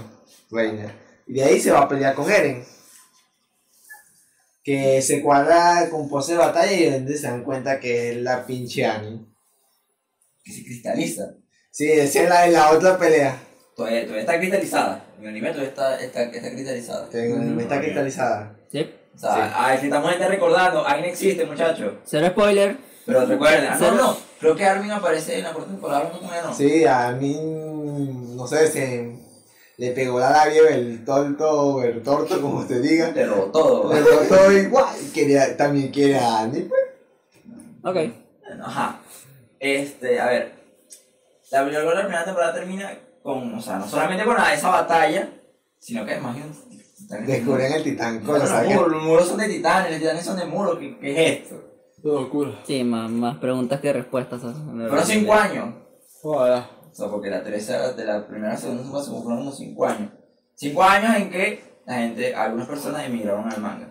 Reiner. 0.50 0.92
Y 1.26 1.34
de 1.34 1.44
ahí 1.44 1.60
se 1.60 1.70
va 1.72 1.80
a 1.80 1.88
pelear 1.88 2.14
con 2.14 2.30
Eren. 2.30 2.64
Que 4.68 5.00
se 5.00 5.22
cuadra 5.22 5.88
con 5.90 6.10
pose 6.10 6.32
de 6.32 6.38
batalla 6.38 6.72
y 6.72 6.90
donde 6.90 7.16
se 7.16 7.26
dan 7.26 7.42
cuenta 7.42 7.80
que 7.80 8.10
es 8.10 8.16
la 8.18 8.44
pinche 8.44 8.84
Annie. 8.84 9.24
que 10.44 10.52
se 10.52 10.62
cristaliza. 10.62 11.22
Sí, 11.70 11.90
esa 11.90 12.22
es 12.24 12.28
la 12.28 12.42
de 12.42 12.50
la 12.52 12.70
otra 12.72 12.98
pelea. 12.98 13.34
Todavía, 13.74 14.02
todavía 14.02 14.20
está 14.20 14.38
cristalizada. 14.38 15.04
En 15.16 15.22
el 15.22 15.28
anime 15.30 15.48
todavía 15.52 15.70
está, 15.70 15.98
está, 15.98 16.22
está 16.24 16.50
cristalizada. 16.50 17.08
En 17.14 17.32
el 17.32 17.40
anime 17.40 17.62
está 17.62 17.80
cristalizada. 17.80 18.58
Sí. 18.70 18.90
O 19.14 19.18
sea, 19.18 19.34
Sí. 19.34 19.52
ay, 19.54 19.78
si 19.78 19.84
estamos 19.86 20.10
gente 20.10 20.28
recordando, 20.28 20.86
ahí 20.86 21.00
no 21.00 21.06
existe, 21.06 21.46
muchachos. 21.46 21.94
Cero 22.04 22.26
spoiler. 22.28 22.76
Pero 23.06 23.24
recuerden, 23.24 23.68
ah, 23.70 23.78
no, 23.80 23.94
no, 23.94 24.16
creo 24.38 24.54
que 24.54 24.64
Armin 24.66 24.90
aparece 24.90 25.38
en 25.38 25.44
la 25.44 25.52
cuarta 25.54 25.70
temporada 25.70 26.12
ella, 26.12 26.42
¿no? 26.42 26.54
Sí, 26.54 26.84
a 26.84 27.12
mí, 27.12 27.40
no 28.36 28.46
sé, 28.46 28.66
se 28.66 29.16
le 29.78 29.92
pegó 29.92 30.18
la 30.20 30.30
labia 30.30 30.68
el 30.70 31.04
torto 31.04 31.50
o 31.50 31.82
el 31.82 32.02
torto, 32.02 32.40
como 32.40 32.58
usted 32.58 32.82
diga. 32.82 33.10
Pero 33.14 33.44
todo. 33.52 33.92
Le 33.94 34.02
cortó 34.02 34.52
igual. 34.52 34.94
Quería, 35.14 35.56
también 35.56 35.90
quiere 35.90 36.18
a 36.18 36.40
Annie. 36.40 36.68
pues. 36.68 36.80
Ok. 37.84 38.12
Ajá. 38.62 39.00
Este, 39.60 40.20
a 40.20 40.26
ver. 40.26 40.52
La, 41.50 41.62
la, 41.62 41.82
la 41.82 42.00
primera 42.02 42.24
temporada 42.24 42.54
termina 42.54 42.92
con, 43.22 43.54
o 43.54 43.60
sea, 43.62 43.78
no 43.78 43.88
solamente 43.88 44.24
con 44.24 44.36
esa 44.52 44.68
batalla, 44.68 45.30
sino 45.78 46.04
que 46.04 46.12
además. 46.12 46.36
Descubren 47.26 47.72
el 47.72 47.82
titán. 47.84 48.20
Coño, 48.20 48.38
Los 48.38 48.48
¿sabes 48.48 48.68
qué? 48.68 48.74
muros, 48.74 48.92
los 48.92 49.02
muros 49.04 49.28
son 49.28 49.38
de 49.38 49.48
titanes, 49.48 49.90
los 49.92 50.00
titanes 50.00 50.24
son 50.24 50.36
de 50.36 50.44
muros, 50.44 50.78
¿qué, 50.78 50.98
qué 50.98 51.10
es 51.12 51.42
esto? 51.42 51.64
Locura. 52.02 52.52
Sí, 52.66 52.84
más, 52.84 53.10
más 53.10 53.38
preguntas 53.38 53.80
que 53.80 53.92
respuestas. 53.92 54.42
Fueron 54.42 55.04
cinco 55.06 55.32
años. 55.34 55.74
Joder. 56.20 56.64
Sea, 56.98 57.08
porque 57.08 57.30
la 57.30 57.44
tercera, 57.44 57.92
de 57.92 58.04
la 58.04 58.26
primera 58.26 58.48
a 58.48 58.54
la 58.54 58.60
segunda 58.60 58.82
temporada 58.82 59.06
fueron 59.08 59.38
como 59.38 59.52
cinco 59.52 59.86
años. 59.86 60.10
Cinco 60.56 60.82
años 60.82 61.14
en 61.16 61.30
que 61.30 61.62
la 61.86 61.94
gente, 61.94 62.34
algunas 62.34 62.66
personas 62.66 63.06
emigraron 63.06 63.48
al 63.48 63.60
manga. 63.60 63.88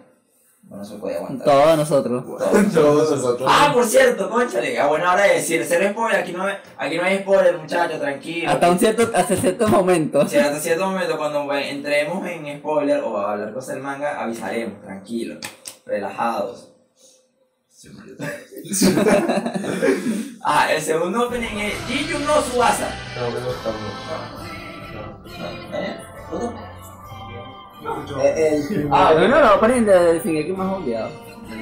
No 0.69 0.83
se 0.83 0.95
podía 0.97 1.15
aguantar. 1.15 1.45
Todos 1.45 1.77
nosotros. 1.77 2.25
Todos. 2.25 2.73
Todos 2.73 3.11
nosotros. 3.11 3.49
Ah, 3.49 3.71
por 3.73 3.85
cierto, 3.85 4.29
conchale, 4.29 4.77
a 4.77 4.87
buena 4.87 5.13
hora 5.13 5.23
de 5.23 5.35
decir, 5.35 5.63
ser 5.63 5.89
spoiler, 5.93 6.19
aquí 6.19 6.33
no, 6.33 6.43
hay- 6.43 6.57
aquí 6.77 6.97
no 6.97 7.03
hay 7.03 7.19
spoiler, 7.19 7.57
muchachos, 7.57 7.97
tranquilo. 8.01 8.51
Hasta 8.51 8.71
un 8.71 8.77
cierto, 8.77 9.09
hasta 9.15 9.35
cierto 9.37 9.67
momento. 9.69 10.27
Sí, 10.27 10.35
hasta 10.35 10.59
cierto 10.59 10.87
momento, 10.87 11.17
cuando 11.17 11.45
bueno, 11.45 11.65
entremos 11.65 12.27
en 12.27 12.59
spoiler 12.59 12.99
o 12.99 13.17
a 13.17 13.31
hablar 13.31 13.53
cosas 13.53 13.75
del 13.75 13.83
manga, 13.83 14.21
avisaremos, 14.21 14.81
tranquilos, 14.81 15.37
relajados. 15.85 16.73
Sí, 17.79 17.89
me 17.89 18.01
olvidó. 18.01 18.25
ah, 20.43 20.67
el 20.73 20.81
segundo 20.81 21.27
opening 21.27 21.57
es 21.59 21.75
Jiju 21.87 22.17
no 22.25 22.41
Subasa. 22.41 22.89
No, 23.15 23.29
me 23.29 23.39
gusta 23.45 23.69
¿Eh? 25.73 25.97
¿Todo? 26.31 26.53
mucho. 27.95 28.19
Eh, 28.23 28.57
El, 28.71 28.89
Ah, 28.91 29.13
No, 29.15 29.27
no, 29.27 29.39
no, 29.41 29.59
ponen 29.59 29.85
de 29.85 30.19
Shingeki 30.23 30.53
más 30.53 30.73
obviado. 30.75 31.09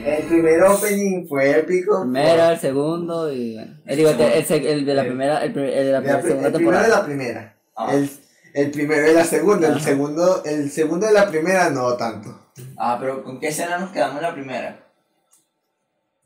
el 0.06 0.24
primer 0.28 0.64
opening 0.64 1.28
fue 1.28 1.60
épico. 1.60 2.02
Primero, 2.04 2.50
el 2.50 2.60
segundo 2.60 3.30
y 3.32 3.56
bueno. 3.56 3.74
Eh, 3.86 3.96
digo, 3.98 4.10
el, 4.12 4.22
el, 4.22 4.66
el 4.68 4.86
de 4.86 4.94
la 4.94 5.04
primera, 5.04 5.44
el, 5.44 5.58
el 5.58 5.86
de 5.86 5.92
la 5.92 5.98
El, 5.98 6.06
segunda 6.24 6.48
el 6.48 6.54
primero 6.54 6.78
de 6.78 6.84
temporada. 6.84 6.88
la 6.88 7.06
primera. 7.06 7.58
Ah. 7.76 7.94
El, 7.94 8.10
el 8.54 8.72
primero 8.72 9.02
de 9.06 9.14
la 9.14 9.26
segunda. 9.26 9.68
El 9.68 9.74
Ajá. 9.76 9.84
segundo, 9.84 10.44
el 10.46 10.72
segundo 10.72 11.08
de 11.08 11.14
la 11.14 11.28
primera 11.30 11.70
no 11.72 11.94
tanto. 11.98 12.48
Ah, 12.78 12.96
pero 13.02 13.22
¿con 13.22 13.38
qué 13.38 13.50
escena 13.50 13.78
nos 13.80 13.90
quedamos 13.92 14.16
en 14.16 14.22
la 14.22 14.34
primera? 14.34 14.80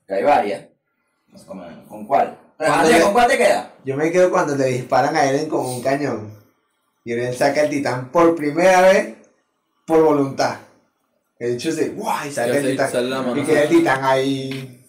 Que 0.10 0.16
hay 0.16 0.24
varias. 0.24 0.66
No 1.28 1.38
sé 1.38 1.46
cómo- 1.46 1.64
¿Con 1.88 2.08
cuál? 2.08 2.36
Le- 2.58 3.00
¿Con 3.02 3.14
cuál 3.14 3.28
te 3.30 3.38
queda? 3.38 3.74
Yo 3.86 3.96
me 3.96 4.12
quedo 4.12 4.32
cuando 4.32 4.56
le 4.56 4.66
disparan 4.66 5.16
a 5.16 5.24
Eren 5.24 5.48
con 5.48 5.64
un 5.64 5.84
cañón. 5.84 6.34
Y 7.06 7.14
Eren 7.14 7.32
saca 7.32 7.62
el 7.62 7.70
titán 7.70 8.12
por 8.12 8.36
primera 8.36 8.82
vez 8.82 9.16
por 9.86 10.04
voluntad. 10.04 10.58
El 11.38 11.54
hecho 11.54 11.70
es 11.70 11.96
¡guau! 11.96 12.28
Y 12.28 12.32
saca 12.32 12.48
el 12.58 12.64
se- 12.64 12.72
titán. 12.72 13.38
Y 13.38 13.44
queda 13.44 13.62
el 13.64 13.70
titán 13.70 14.04
ahí. 14.04 14.84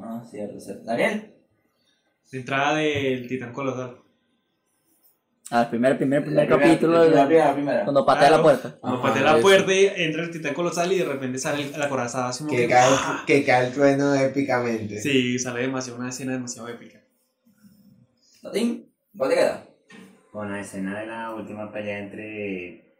Ah, 0.00 0.20
cierto, 0.28 0.58
cierto. 0.60 0.82
Daniel. 0.84 1.32
La 2.32 2.38
entrada 2.40 2.74
del 2.74 3.28
titán 3.28 3.52
colosal. 3.52 3.96
Al 5.50 5.68
primer, 5.68 5.96
primer, 5.98 6.22
primer 6.24 6.48
La 6.48 6.48
primera- 6.56 6.66
capítulo. 6.72 6.92
La 6.98 7.04
de- 7.04 7.26
primera, 7.26 7.44
la 7.48 7.54
primera. 7.54 7.84
Cuando 7.84 8.06
patea 8.06 8.28
Claro. 8.28 8.36
la 8.36 8.42
puerta. 8.42 8.78
Cuando 8.80 8.98
Ajá, 8.98 9.08
patea 9.08 9.22
la 9.24 9.32
eso. 9.32 9.42
puerta 9.42 9.72
y 9.74 9.86
entra 9.96 10.22
el 10.22 10.30
titán 10.30 10.54
colosal 10.54 10.92
y 10.92 10.98
de 10.98 11.04
repente 11.04 11.38
sale 11.38 11.62
el- 11.64 11.78
la 11.78 11.88
corazada 11.88 12.28
así 12.28 12.46
Que 12.46 12.56
que... 12.56 12.68
cae, 12.68 12.90
que 13.26 13.44
cae 13.44 13.66
el 13.66 13.72
trueno 13.74 14.14
épicamente. 14.14 15.00
Sí, 15.00 15.38
sale 15.38 15.60
demasiado, 15.60 15.98
una 16.00 16.08
escena 16.08 16.32
demasiado 16.32 16.68
épica. 16.68 17.00
¿Tatín? 18.42 18.90
¿Cuál 19.16 19.30
te 19.30 19.36
queda? 19.36 19.66
Con 20.32 20.50
la 20.50 20.60
escena 20.60 20.98
de 21.00 21.06
la 21.06 21.34
última 21.34 21.70
pelea 21.72 21.98
entre 21.98 22.94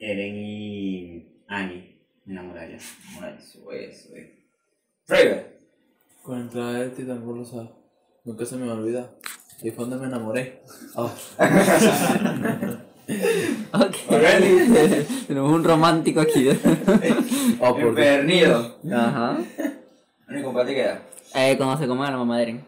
Eren 0.00 0.34
y 0.36 1.42
Annie 1.48 2.02
en 2.26 2.34
la 2.34 2.42
muralla. 2.42 2.78
Bueno, 3.18 3.36
eso 3.38 3.72
es, 3.72 4.06
eso 4.06 4.16
es. 4.16 4.28
Freiber. 5.04 5.60
Con 6.22 6.38
la 6.38 6.44
entrada 6.46 6.72
del 6.80 6.92
titán 6.92 7.24
colosal. 7.24 7.74
Nunca 8.24 8.44
se 8.46 8.56
me 8.56 8.66
va 8.66 8.72
a 8.72 8.76
olvidar. 8.76 9.10
Ahí 9.62 9.70
fue 9.70 9.84
donde 9.84 9.96
me 9.96 10.06
enamoré. 10.06 10.62
Ok. 13.72 13.96
Tenemos 15.26 15.52
un 15.52 15.64
romántico 15.64 16.20
aquí. 16.20 16.48
ah, 16.48 16.56
por 17.58 17.80
Infernido. 17.88 18.76
Ajá. 18.92 19.38
Único, 20.28 20.52
¿cuál 20.52 20.66
te 20.66 20.74
queda? 20.76 21.02
Eh, 21.34 21.56
cuando 21.56 21.76
se 21.78 21.88
come 21.88 22.06
a 22.06 22.10
la 22.12 22.16
mamá 22.18 22.36
de 22.36 22.42
Eren. 22.44 22.64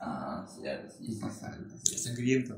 Ah, 0.00 0.44
sí, 0.46 0.62
sí, 0.96 1.14
sí. 1.14 1.98
Sangriento. 1.98 2.56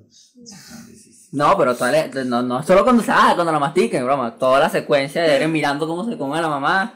No, 1.33 1.57
pero 1.57 1.75
toda 1.75 1.93
la- 1.93 2.25
no, 2.25 2.43
no 2.43 2.63
solo 2.63 2.85
cuando 2.85 3.03
se 3.03 3.11
ah, 3.13 3.33
cuando 3.35 3.53
la 3.53 3.59
mastiquen, 3.61 4.05
broma. 4.05 4.35
Toda 4.37 4.61
la 4.61 4.69
secuencia 4.69 5.23
de 5.23 5.37
Eren 5.37 5.53
mirando 5.53 5.87
cómo 5.87 6.05
se 6.05 6.19
come 6.19 6.37
a 6.39 6.43
la 6.43 6.49
mamá. 6.49 6.95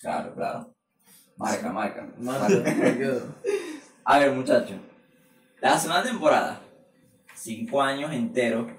Claro, 0.00 0.34
claro. 0.34 0.74
Marca, 1.36 1.72
marca. 1.72 2.08
Quedo. 2.98 3.22
A 4.04 4.18
ver, 4.18 4.32
muchachos. 4.32 4.76
La 5.60 5.78
segunda 5.78 6.02
temporada. 6.02 6.60
Cinco 7.34 7.82
años 7.82 8.12
enteros. 8.12 8.70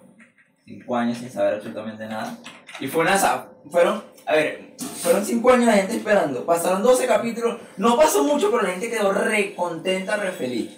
Cinco 0.65 0.95
años 0.95 1.17
sin 1.17 1.29
saber 1.29 1.55
absolutamente 1.55 2.05
nada. 2.07 2.37
Y 2.79 2.87
fue 2.87 3.01
una. 3.01 3.17
Fueron. 3.69 4.03
A 4.25 4.33
ver, 4.35 4.75
fueron 5.01 5.25
cinco 5.25 5.51
años 5.51 5.67
la 5.67 5.73
gente 5.73 5.97
esperando. 5.97 6.45
Pasaron 6.45 6.83
12 6.83 7.07
capítulos. 7.07 7.59
No 7.77 7.97
pasó 7.97 8.23
mucho, 8.23 8.49
pero 8.51 8.63
la 8.63 8.71
gente 8.71 8.89
quedó 8.89 9.11
re 9.11 9.53
contenta, 9.55 10.15
re 10.17 10.31
feliz. 10.31 10.77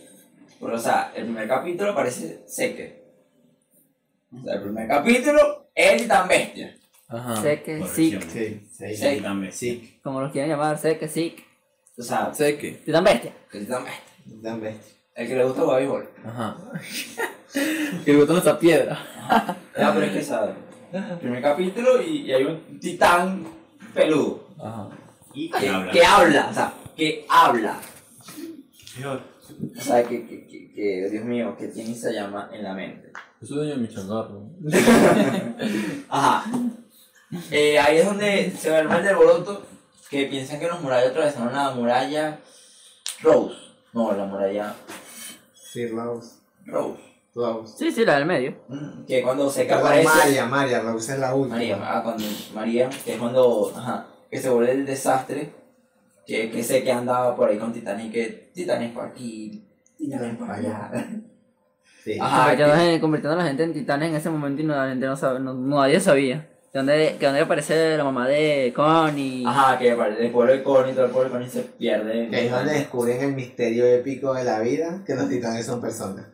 Pero, 0.60 0.76
o 0.76 0.80
sea, 0.80 1.12
el 1.16 1.26
primer 1.26 1.48
capítulo 1.48 1.94
parece 1.94 2.44
seque. 2.48 3.04
O 4.32 4.42
sea, 4.44 4.56
el 4.56 4.62
primer 4.62 4.88
capítulo, 4.88 5.70
él 5.76 6.08
tan 6.08 6.28
bestia. 6.28 6.78
Ajá. 7.08 7.42
Sé 7.42 7.62
que 7.62 7.84
sí. 7.86 8.18
Sí, 8.32 8.96
sí, 8.96 9.22
también. 9.22 9.52
sí. 9.54 10.00
como 10.02 10.22
los 10.22 10.32
quieren 10.32 10.50
llamar, 10.50 10.78
sé 10.80 10.98
que 10.98 11.08
sí. 11.08 11.36
O 11.98 12.02
sea, 12.02 12.34
Sé 12.34 12.58
que. 12.58 12.72
Titán 12.72 13.04
bestia. 13.04 13.34
tan 13.52 13.84
bestia. 13.84 14.04
Dan 14.26 14.62
bestia. 14.62 14.94
El 15.16 15.28
que 15.28 15.36
le 15.36 15.44
gusta 15.44 15.62
jugar 15.62 15.80
béisbol. 15.80 16.10
Ajá. 16.26 16.58
que 18.04 18.14
le 18.14 18.18
gustan 18.18 18.38
esa 18.38 18.60
piedra. 18.60 19.00
Ya, 19.78 19.94
pero 19.94 20.06
es 20.06 20.12
que, 20.12 20.24
¿sabes? 20.24 20.56
Primer 21.20 21.42
capítulo 21.42 22.02
y, 22.02 22.22
y 22.22 22.34
hay 22.34 22.44
un 22.46 22.80
titán 22.80 23.46
peludo. 23.94 24.48
Ajá. 24.60 24.90
Y 25.34 25.50
que, 25.50 25.60
que 25.60 25.70
habla. 25.70 25.92
que 25.92 26.06
habla, 26.06 26.48
o 26.50 26.54
sea, 26.54 26.74
que 26.96 27.26
habla. 27.30 27.80
Peor. 28.98 29.22
O 29.78 29.82
sea, 29.82 30.04
que, 30.04 30.28
que, 30.28 30.48
que, 30.48 30.72
que, 30.74 31.10
Dios 31.12 31.26
mío, 31.26 31.56
que 31.58 31.68
tiene 31.68 31.94
se 31.96 32.14
llama 32.14 32.50
en 32.52 32.64
la 32.64 32.74
mente. 32.74 33.12
Soy 33.42 33.58
dueño 33.58 33.76
de 33.76 33.82
mi 33.82 33.88
changarro. 33.88 34.44
Ajá. 36.10 36.46
Eh, 37.52 37.80
ahí 37.80 37.98
es 37.98 38.06
donde 38.06 38.52
se 38.52 38.70
ve 38.70 38.80
el 38.80 38.88
mal 38.88 39.04
de 39.04 39.10
alboroto, 39.10 39.66
que 40.10 40.26
piensan 40.26 40.60
que 40.60 40.68
los 40.68 40.82
murallas 40.82 41.10
atravesaron 41.10 41.54
la 41.54 41.72
muralla 41.72 42.40
Rose. 43.22 43.56
No, 43.94 44.12
la 44.12 44.26
muralla 44.26 44.76
Sí, 45.74 45.88
Rose. 45.88 46.36
Rose. 46.66 47.00
Rose. 47.36 47.78
Sí, 47.78 47.92
sí, 47.92 48.06
la 48.06 48.18
del 48.18 48.26
medio. 48.28 48.56
Mm, 48.68 49.06
Que 49.06 49.24
cuando 49.24 49.50
se 49.50 49.66
Perdón, 49.66 49.86
aparece... 49.88 50.08
María, 50.08 50.46
María, 50.46 50.80
Rose 50.82 51.14
es 51.14 51.20
la 51.20 51.34
última. 51.34 51.56
María, 51.56 51.78
ah, 51.82 52.04
cuando 52.04 52.24
María, 52.54 52.90
que 53.04 53.14
es 53.14 53.18
cuando, 53.20 53.74
ajá, 53.76 54.06
que 54.30 54.38
se 54.40 54.50
vuelve 54.50 54.72
el 54.72 54.86
desastre, 54.86 55.52
que, 56.28 56.52
que 56.52 56.64
sé 56.64 56.84
que 56.84 56.92
andaba 56.92 57.36
por 57.36 57.50
ahí 57.50 57.58
con 57.58 57.74
Titanic, 57.74 58.12
que 58.12 58.52
Titanic 58.54 58.94
por 58.94 59.06
aquí, 59.06 59.66
Titanic 59.98 60.38
por 60.38 60.52
allá. 60.52 60.92
Sí. 62.04 62.18
Ajá, 62.20 62.54
que- 62.58 62.96
en- 62.96 63.00
convirtiendo 63.00 63.40
a 63.40 63.42
la 63.42 63.48
gente 63.48 63.64
en 63.64 63.72
titanes 63.72 64.10
en 64.10 64.16
ese 64.16 64.30
momento 64.30 64.62
y 64.62 64.66
no, 64.66 64.76
la 64.76 64.90
gente 64.90 65.06
no 65.06 65.16
sabe, 65.16 65.40
no, 65.40 65.54
no- 65.54 65.78
nadie 65.80 66.02
sabía. 66.02 66.50
Que 66.74 66.80
donde, 66.80 67.18
que 67.20 67.26
donde 67.28 67.42
aparece 67.42 67.96
la 67.96 68.04
mamá 68.04 68.28
de 68.28 68.74
Connie. 68.76 69.46
Ajá, 69.46 69.78
que 69.78 69.90
el 69.90 69.96
pueblo 70.32 70.52
de 70.52 70.64
Connie, 70.64 70.94
todo 70.94 71.06
el 71.06 71.12
pueblo 71.12 71.30
de 71.30 71.30
Connie 71.30 71.48
se 71.50 71.62
pierde. 71.62 72.28
Que 72.30 72.36
ahí 72.36 72.46
es 72.48 72.52
donde 72.52 72.74
descubren 72.74 73.22
el 73.22 73.34
misterio 73.34 73.86
épico 73.86 74.34
de 74.34 74.44
la 74.44 74.60
vida, 74.60 75.04
que 75.06 75.14
los 75.14 75.30
titanes 75.30 75.68
son 75.68 75.80
personas. 75.80 76.26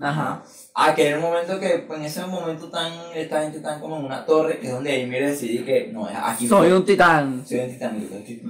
Ajá. 0.00 0.40
Ah, 0.72 0.94
que 0.94 1.08
en 1.08 1.14
el 1.14 1.20
momento 1.20 1.58
que, 1.58 1.84
en 1.90 2.02
ese 2.04 2.24
momento 2.26 2.68
tan, 2.70 2.92
esta 3.12 3.42
gente 3.42 3.56
está 3.56 3.80
como 3.80 3.96
en 3.96 4.04
una 4.04 4.24
torre, 4.24 4.60
que 4.60 4.68
es 4.68 4.72
donde 4.72 5.00
Ymir 5.00 5.26
decidí 5.26 5.64
que, 5.64 5.90
no, 5.92 6.06
aquí 6.06 6.46
Soy 6.46 6.68
fue. 6.68 6.76
un 6.76 6.84
titán. 6.84 7.44
Soy 7.44 7.58
un 7.58 8.16
aquí. 8.22 8.42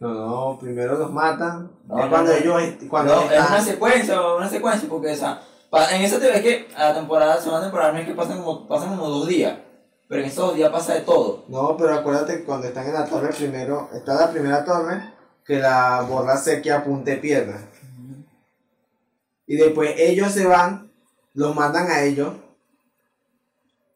No, 0.00 0.08
no, 0.12 0.58
primero 0.60 0.98
los 0.98 1.12
matan. 1.12 1.70
No, 1.86 1.98
es 2.00 2.04
no, 2.06 2.10
cuando 2.10 2.32
no. 2.32 2.36
ellos, 2.36 2.62
cuando 2.90 3.14
No, 3.14 3.30
es 3.30 3.48
una 3.48 3.60
secuencia, 3.60 4.20
una 4.36 4.48
secuencia, 4.48 4.88
porque, 4.88 5.12
o 5.12 5.16
sea, 5.16 5.40
pa- 5.70 5.94
en 5.94 6.02
esa 6.02 6.18
teoría 6.18 6.38
es 6.38 6.42
que 6.42 6.66
a 6.76 6.88
la 6.88 6.94
temporada, 6.94 7.36
segunda 7.40 7.62
temporada, 7.62 7.92
no 7.92 7.98
es 8.00 8.06
que 8.08 8.14
pasan 8.14 8.38
como, 8.42 8.66
pasan 8.66 8.88
como 8.90 9.08
dos 9.08 9.28
días, 9.28 9.54
pero 10.08 10.22
en 10.22 10.28
esos 10.28 10.46
dos 10.46 10.56
días 10.56 10.70
pasa 10.70 10.94
de 10.94 11.02
todo. 11.02 11.44
No, 11.48 11.76
pero 11.76 11.94
acuérdate 11.94 12.38
que 12.38 12.44
cuando 12.44 12.66
están 12.66 12.86
en 12.86 12.94
la 12.94 13.06
torre 13.06 13.28
primero, 13.28 13.90
está 13.94 14.14
la 14.14 14.30
primera 14.30 14.64
torre, 14.64 15.02
que 15.44 15.58
la 15.58 16.00
borra 16.02 16.36
sequía 16.36 16.78
apunte 16.78 17.16
piedra. 17.16 17.68
Y 19.46 19.56
después 19.56 19.94
ellos 19.98 20.32
se 20.32 20.46
van, 20.46 20.90
los 21.34 21.54
mandan 21.54 21.90
a 21.90 22.02
ellos. 22.02 22.34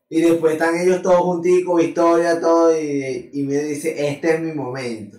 Y 0.09 0.21
después 0.21 0.55
están 0.55 0.79
ellos 0.79 1.01
todos 1.01 1.21
junticos, 1.21 1.83
historia, 1.83 2.39
todo, 2.39 2.79
y, 2.79 3.31
y 3.33 3.47
dice, 3.47 4.09
este 4.09 4.35
es 4.35 4.41
mi 4.41 4.53
momento. 4.53 5.19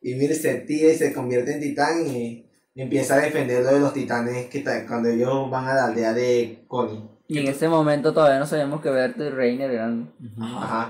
Y 0.00 0.14
mire, 0.14 0.34
se 0.34 0.54
tira 0.54 0.92
y 0.92 0.96
se 0.96 1.12
convierte 1.12 1.54
en 1.54 1.60
titán 1.60 2.06
y 2.06 2.46
empieza 2.74 3.14
a 3.14 3.20
defenderlo 3.20 3.72
de 3.74 3.80
los 3.80 3.92
titanes 3.92 4.46
que 4.46 4.64
cuando 4.86 5.08
ellos 5.08 5.50
van 5.50 5.66
a 5.66 5.74
la 5.74 5.84
aldea 5.86 6.12
de 6.12 6.64
Connie. 6.68 7.11
Y 7.32 7.38
en 7.38 7.48
ese 7.48 7.68
momento 7.68 8.12
todavía 8.12 8.38
no 8.38 8.46
sabíamos 8.46 8.80
que 8.82 8.90
Berto 8.90 9.24
y 9.24 9.30
Reiner 9.30 9.70
eran. 9.70 10.12
Ajá. 10.40 10.88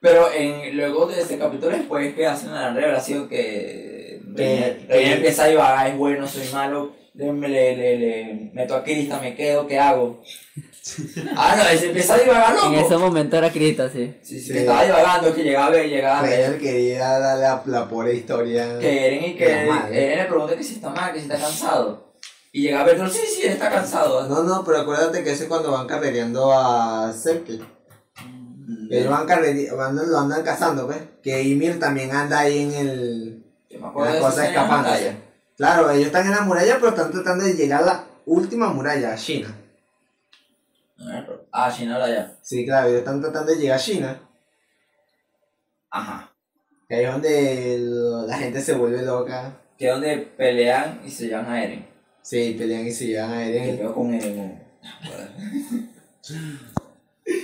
Pero 0.00 0.32
en, 0.32 0.76
luego 0.76 1.06
de 1.06 1.20
ese 1.20 1.38
capítulo 1.38 1.76
después 1.76 2.14
que 2.14 2.26
hacen 2.26 2.52
la 2.52 2.72
revelación 2.72 3.28
que 3.28 4.20
Reiner 4.34 4.78
Que- 4.78 4.86
Reiner 4.92 5.16
empieza 5.18 5.44
a 5.44 5.48
divagar, 5.48 5.86
es 5.88 5.96
bueno, 5.96 6.26
soy 6.26 6.48
malo, 6.52 6.92
le, 7.14 7.30
le, 7.32 7.76
le, 7.76 7.98
le 7.98 8.50
meto 8.54 8.74
a 8.74 8.82
Krista, 8.82 9.20
me 9.20 9.34
quedo, 9.36 9.66
¿qué 9.66 9.78
hago? 9.78 10.22
ah, 11.36 11.54
no, 11.56 11.78
se 11.78 11.86
empieza 11.86 12.14
a 12.14 12.18
divagar, 12.18 12.54
loco. 12.54 12.66
En 12.72 12.74
ese 12.80 12.96
momento 12.96 13.36
era 13.36 13.50
Krista, 13.50 13.88
sí. 13.90 14.14
Sí, 14.22 14.40
sí, 14.40 14.46
Sí. 14.46 14.52
que 14.54 14.58
estaba 14.60 14.84
divagando, 14.84 15.34
que 15.34 15.42
llegaba 15.44 15.66
a 15.66 15.70
ver, 15.70 15.88
llegaba. 15.88 16.22
Reiner 16.26 16.58
quería 16.58 17.18
darle 17.18 17.42
la, 17.42 17.62
la 17.66 17.88
pobre 17.88 18.14
historia. 18.14 18.78
Que 18.80 19.06
Eren 19.06 19.24
y 19.30 19.34
que 19.34 19.66
madre. 19.66 20.04
Eren 20.06 20.18
le 20.18 20.24
pregunta 20.24 20.56
que 20.56 20.64
si 20.64 20.74
está 20.74 20.90
mal, 20.90 21.12
que 21.12 21.20
si 21.20 21.26
está 21.26 21.38
cansado. 21.38 22.11
Y 22.54 22.62
llega 22.62 22.80
a 22.82 22.84
ver, 22.84 23.10
sí, 23.10 23.26
sí, 23.26 23.42
está 23.46 23.70
cansado. 23.70 24.28
No, 24.28 24.42
no, 24.42 24.62
pero 24.64 24.80
acuérdate 24.80 25.24
que 25.24 25.32
ese 25.32 25.44
es 25.44 25.48
cuando 25.48 25.72
van 25.72 25.86
carrereando 25.86 26.52
a 26.52 27.10
Seki. 27.12 27.58
Mm, 28.26 28.88
Ellos 28.92 29.10
van 29.10 29.26
van, 29.26 30.10
lo 30.10 30.18
andan 30.18 30.42
cazando, 30.42 30.86
¿ves? 30.86 30.98
Que 31.22 31.42
Ymir 31.42 31.80
también 31.80 32.12
anda 32.14 32.40
ahí 32.40 32.62
en 32.64 32.72
el... 32.74 33.44
Yo 33.70 33.80
me 33.80 33.86
acuerdo 33.88 34.10
la 34.10 34.12
de 34.12 34.18
esa 34.18 34.28
cosa 34.30 34.44
escena 34.44 34.48
en 34.48 34.54
la 34.54 34.62
escapándose. 34.64 35.04
pantalla. 35.06 35.28
Claro, 35.56 35.90
ellos 35.90 36.06
están 36.06 36.26
en 36.26 36.32
la 36.32 36.40
muralla, 36.42 36.74
pero 36.76 36.88
están 36.88 37.10
tratando 37.10 37.44
de 37.44 37.54
llegar 37.54 37.82
a 37.82 37.86
la 37.86 38.04
última 38.26 38.68
muralla, 38.68 39.12
a 39.12 39.16
China. 39.16 39.56
Ah, 41.50 41.70
Shinola 41.70 42.08
ya. 42.08 42.36
Sí, 42.42 42.64
claro, 42.66 42.88
ellos 42.88 42.98
están 43.00 43.20
tratando 43.20 43.52
de 43.52 43.58
llegar 43.58 43.78
a 43.78 43.82
China. 43.82 44.20
Ajá. 45.90 46.30
Que 46.88 46.96
ahí 46.96 47.04
es 47.04 47.12
donde 47.12 47.74
el- 47.74 48.26
la 48.26 48.36
gente 48.38 48.60
se 48.60 48.74
vuelve 48.74 49.02
loca. 49.02 49.58
Que 49.78 49.86
es 49.88 49.92
donde 49.92 50.18
pelean 50.18 51.00
y 51.04 51.10
se 51.10 51.26
llevan 51.28 51.46
a 51.50 51.64
Eren. 51.64 51.91
Sí, 52.22 52.54
pelean 52.58 52.86
y 52.86 52.92
se 52.92 53.06
llegan 53.08 53.32
a 53.32 53.44
Eren. 53.44 53.78
pegó 53.78 53.94
con 53.94 54.14
Eren. 54.14 54.62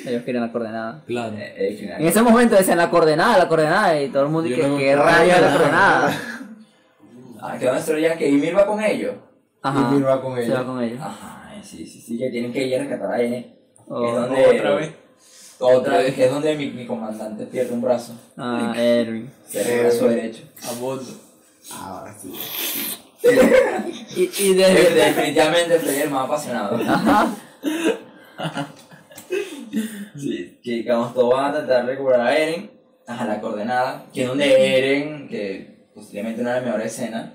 Ellos 0.07 0.23
querían 0.25 0.45
la 0.45 0.53
coordenada. 0.53 1.03
Claro. 1.07 1.37
Eh, 1.37 1.55
eh. 1.57 1.95
En 1.99 2.07
ese 2.07 2.23
momento 2.23 2.57
decían 2.57 2.79
la 2.79 2.91
coordenada, 2.91 3.39
la 3.39 3.49
coordenada, 3.49 4.01
y 4.01 4.09
todo 4.09 4.25
el 4.25 4.29
mundo 4.31 4.49
Yo 4.49 4.57
que 4.57 4.63
no 4.67 4.79
es 4.79 4.97
la 4.97 5.05
nada. 5.05 5.51
coordenada. 5.53 6.23
Ah, 7.41 7.57
que 7.57 7.81
se 7.81 7.93
lo 7.93 7.99
llevan 8.01 8.19
que 8.19 8.29
Ymir 8.29 8.57
va 8.57 8.67
con 8.67 8.83
ellos. 8.83 9.15
Ajá. 9.63 9.91
Ymir 9.93 10.05
va 10.05 10.21
con 10.21 10.35
Se 10.35 10.49
va 10.49 10.55
ellos. 10.57 10.65
con 10.65 10.83
ellos. 10.83 11.01
Ajá, 11.01 11.53
eh, 11.55 11.61
sí, 11.63 11.87
sí, 11.87 12.01
sí, 12.01 12.19
que 12.19 12.31
tienen 12.31 12.53
que 12.53 12.67
ir 12.67 12.75
a 12.75 12.79
rescatar 12.81 13.13
a 13.13 13.21
Eren. 13.21 13.55
Oh, 13.87 14.05
es 14.09 14.15
donde, 14.17 14.47
Otra 14.59 14.75
vez. 14.75 14.91
Otra 15.61 15.99
vez, 15.99 16.15
que 16.17 16.25
es 16.25 16.31
donde 16.33 16.57
mi, 16.57 16.67
mi 16.71 16.85
comandante 16.85 17.47
pierde 17.47 17.73
un 17.73 17.81
brazo. 17.81 18.13
Ah, 18.37 18.75
Erwin. 18.77 19.31
Se 19.47 19.61
el 19.63 19.85
brazo 19.85 20.09
derecho. 20.09 20.43
A 20.69 20.73
bordo. 20.81 21.13
Ahora 21.73 22.13
sí. 22.21 22.33
Y, 24.17 24.31
y 24.39 24.55
desde. 24.55 24.95
Definitivamente 24.95 26.03
el 26.03 26.11
más 26.11 26.25
apasionado. 26.27 26.77
Ajá. 28.37 28.69
Sí, 30.17 30.59
que 30.63 30.71
digamos, 30.73 31.15
todos 31.15 31.35
van 31.35 31.47
a 31.47 31.53
tratar 31.59 31.87
de 31.87 31.93
recuperar 31.93 32.21
a 32.27 32.37
Eren, 32.37 32.71
a 33.07 33.25
la 33.25 33.41
coordenada, 33.41 34.07
que 34.13 34.23
es 34.23 34.29
donde 34.29 34.79
Eren, 34.79 35.29
que 35.29 35.89
posiblemente 35.95 36.41
una 36.41 36.55
de 36.55 36.57
las 36.61 36.65
mejores 36.67 36.93
escenas 36.93 37.31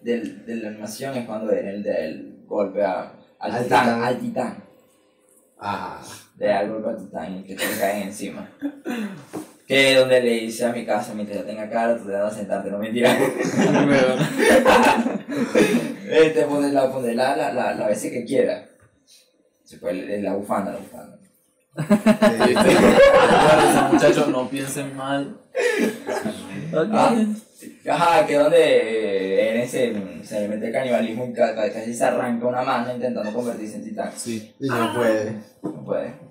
del, 0.00 0.44
de 0.46 0.56
la 0.56 0.68
animación 0.68 1.16
es 1.16 1.26
cuando 1.26 1.52
Eren 1.52 1.82
da 1.82 1.94
el 1.96 2.44
golpe 2.46 2.82
a, 2.84 3.12
al, 3.38 3.52
Al 3.52 3.62
titán, 3.64 3.84
titán. 3.84 4.02
al 4.04 4.18
titán. 4.18 4.64
Ah, 5.58 6.02
de 6.36 6.52
algo 6.52 6.82
con 6.82 6.96
Titán 6.98 7.38
y 7.38 7.42
que 7.44 7.54
te 7.54 7.64
caen 7.78 8.08
encima. 8.08 8.50
Que 9.66 9.94
donde 9.94 10.20
le 10.20 10.30
dice 10.40 10.66
a 10.66 10.72
mi 10.72 10.84
casa, 10.84 11.14
mientras 11.14 11.38
yo 11.38 11.44
tenga 11.44 11.70
cara, 11.70 11.96
tú 11.96 12.04
te 12.04 12.12
vas 12.12 12.34
a 12.34 12.36
sentarte, 12.36 12.70
no 12.70 12.78
mentira. 12.78 13.16
este, 16.10 16.42
poner 16.42 16.72
la, 16.72 16.92
poner 16.92 17.16
la, 17.16 17.34
la, 17.36 17.74
la, 17.74 17.86
veces 17.86 18.12
que 18.12 18.24
quiera. 18.24 18.66
Se 19.64 19.78
puede, 19.78 20.20
la 20.20 20.34
bufanda, 20.34 20.72
la 20.72 20.78
bufanda. 20.78 21.18
muchachos, 23.90 24.28
no 24.28 24.48
piensen 24.50 24.94
mal. 24.96 25.38
Ah. 26.92 27.14
Ajá, 27.88 28.26
que 28.26 28.34
donde 28.34 28.58
eh, 28.58 29.54
en 29.54 29.60
ese 29.62 29.94
se 30.24 30.40
le 30.40 30.48
mete 30.48 30.66
el 30.66 30.72
canibalismo 30.72 31.26
y 31.26 31.32
ca- 31.32 31.54
ca- 31.54 31.72
casi 31.72 31.94
se 31.94 32.04
arranca 32.04 32.46
una 32.46 32.62
mano 32.62 32.92
intentando 32.94 33.32
convertirse 33.32 33.76
en 33.76 33.84
titán. 33.84 34.10
Sí. 34.14 34.54
Y 34.60 34.68
no 34.68 34.94
puede. 34.94 35.32
No 35.62 35.84
puede. 35.84 36.23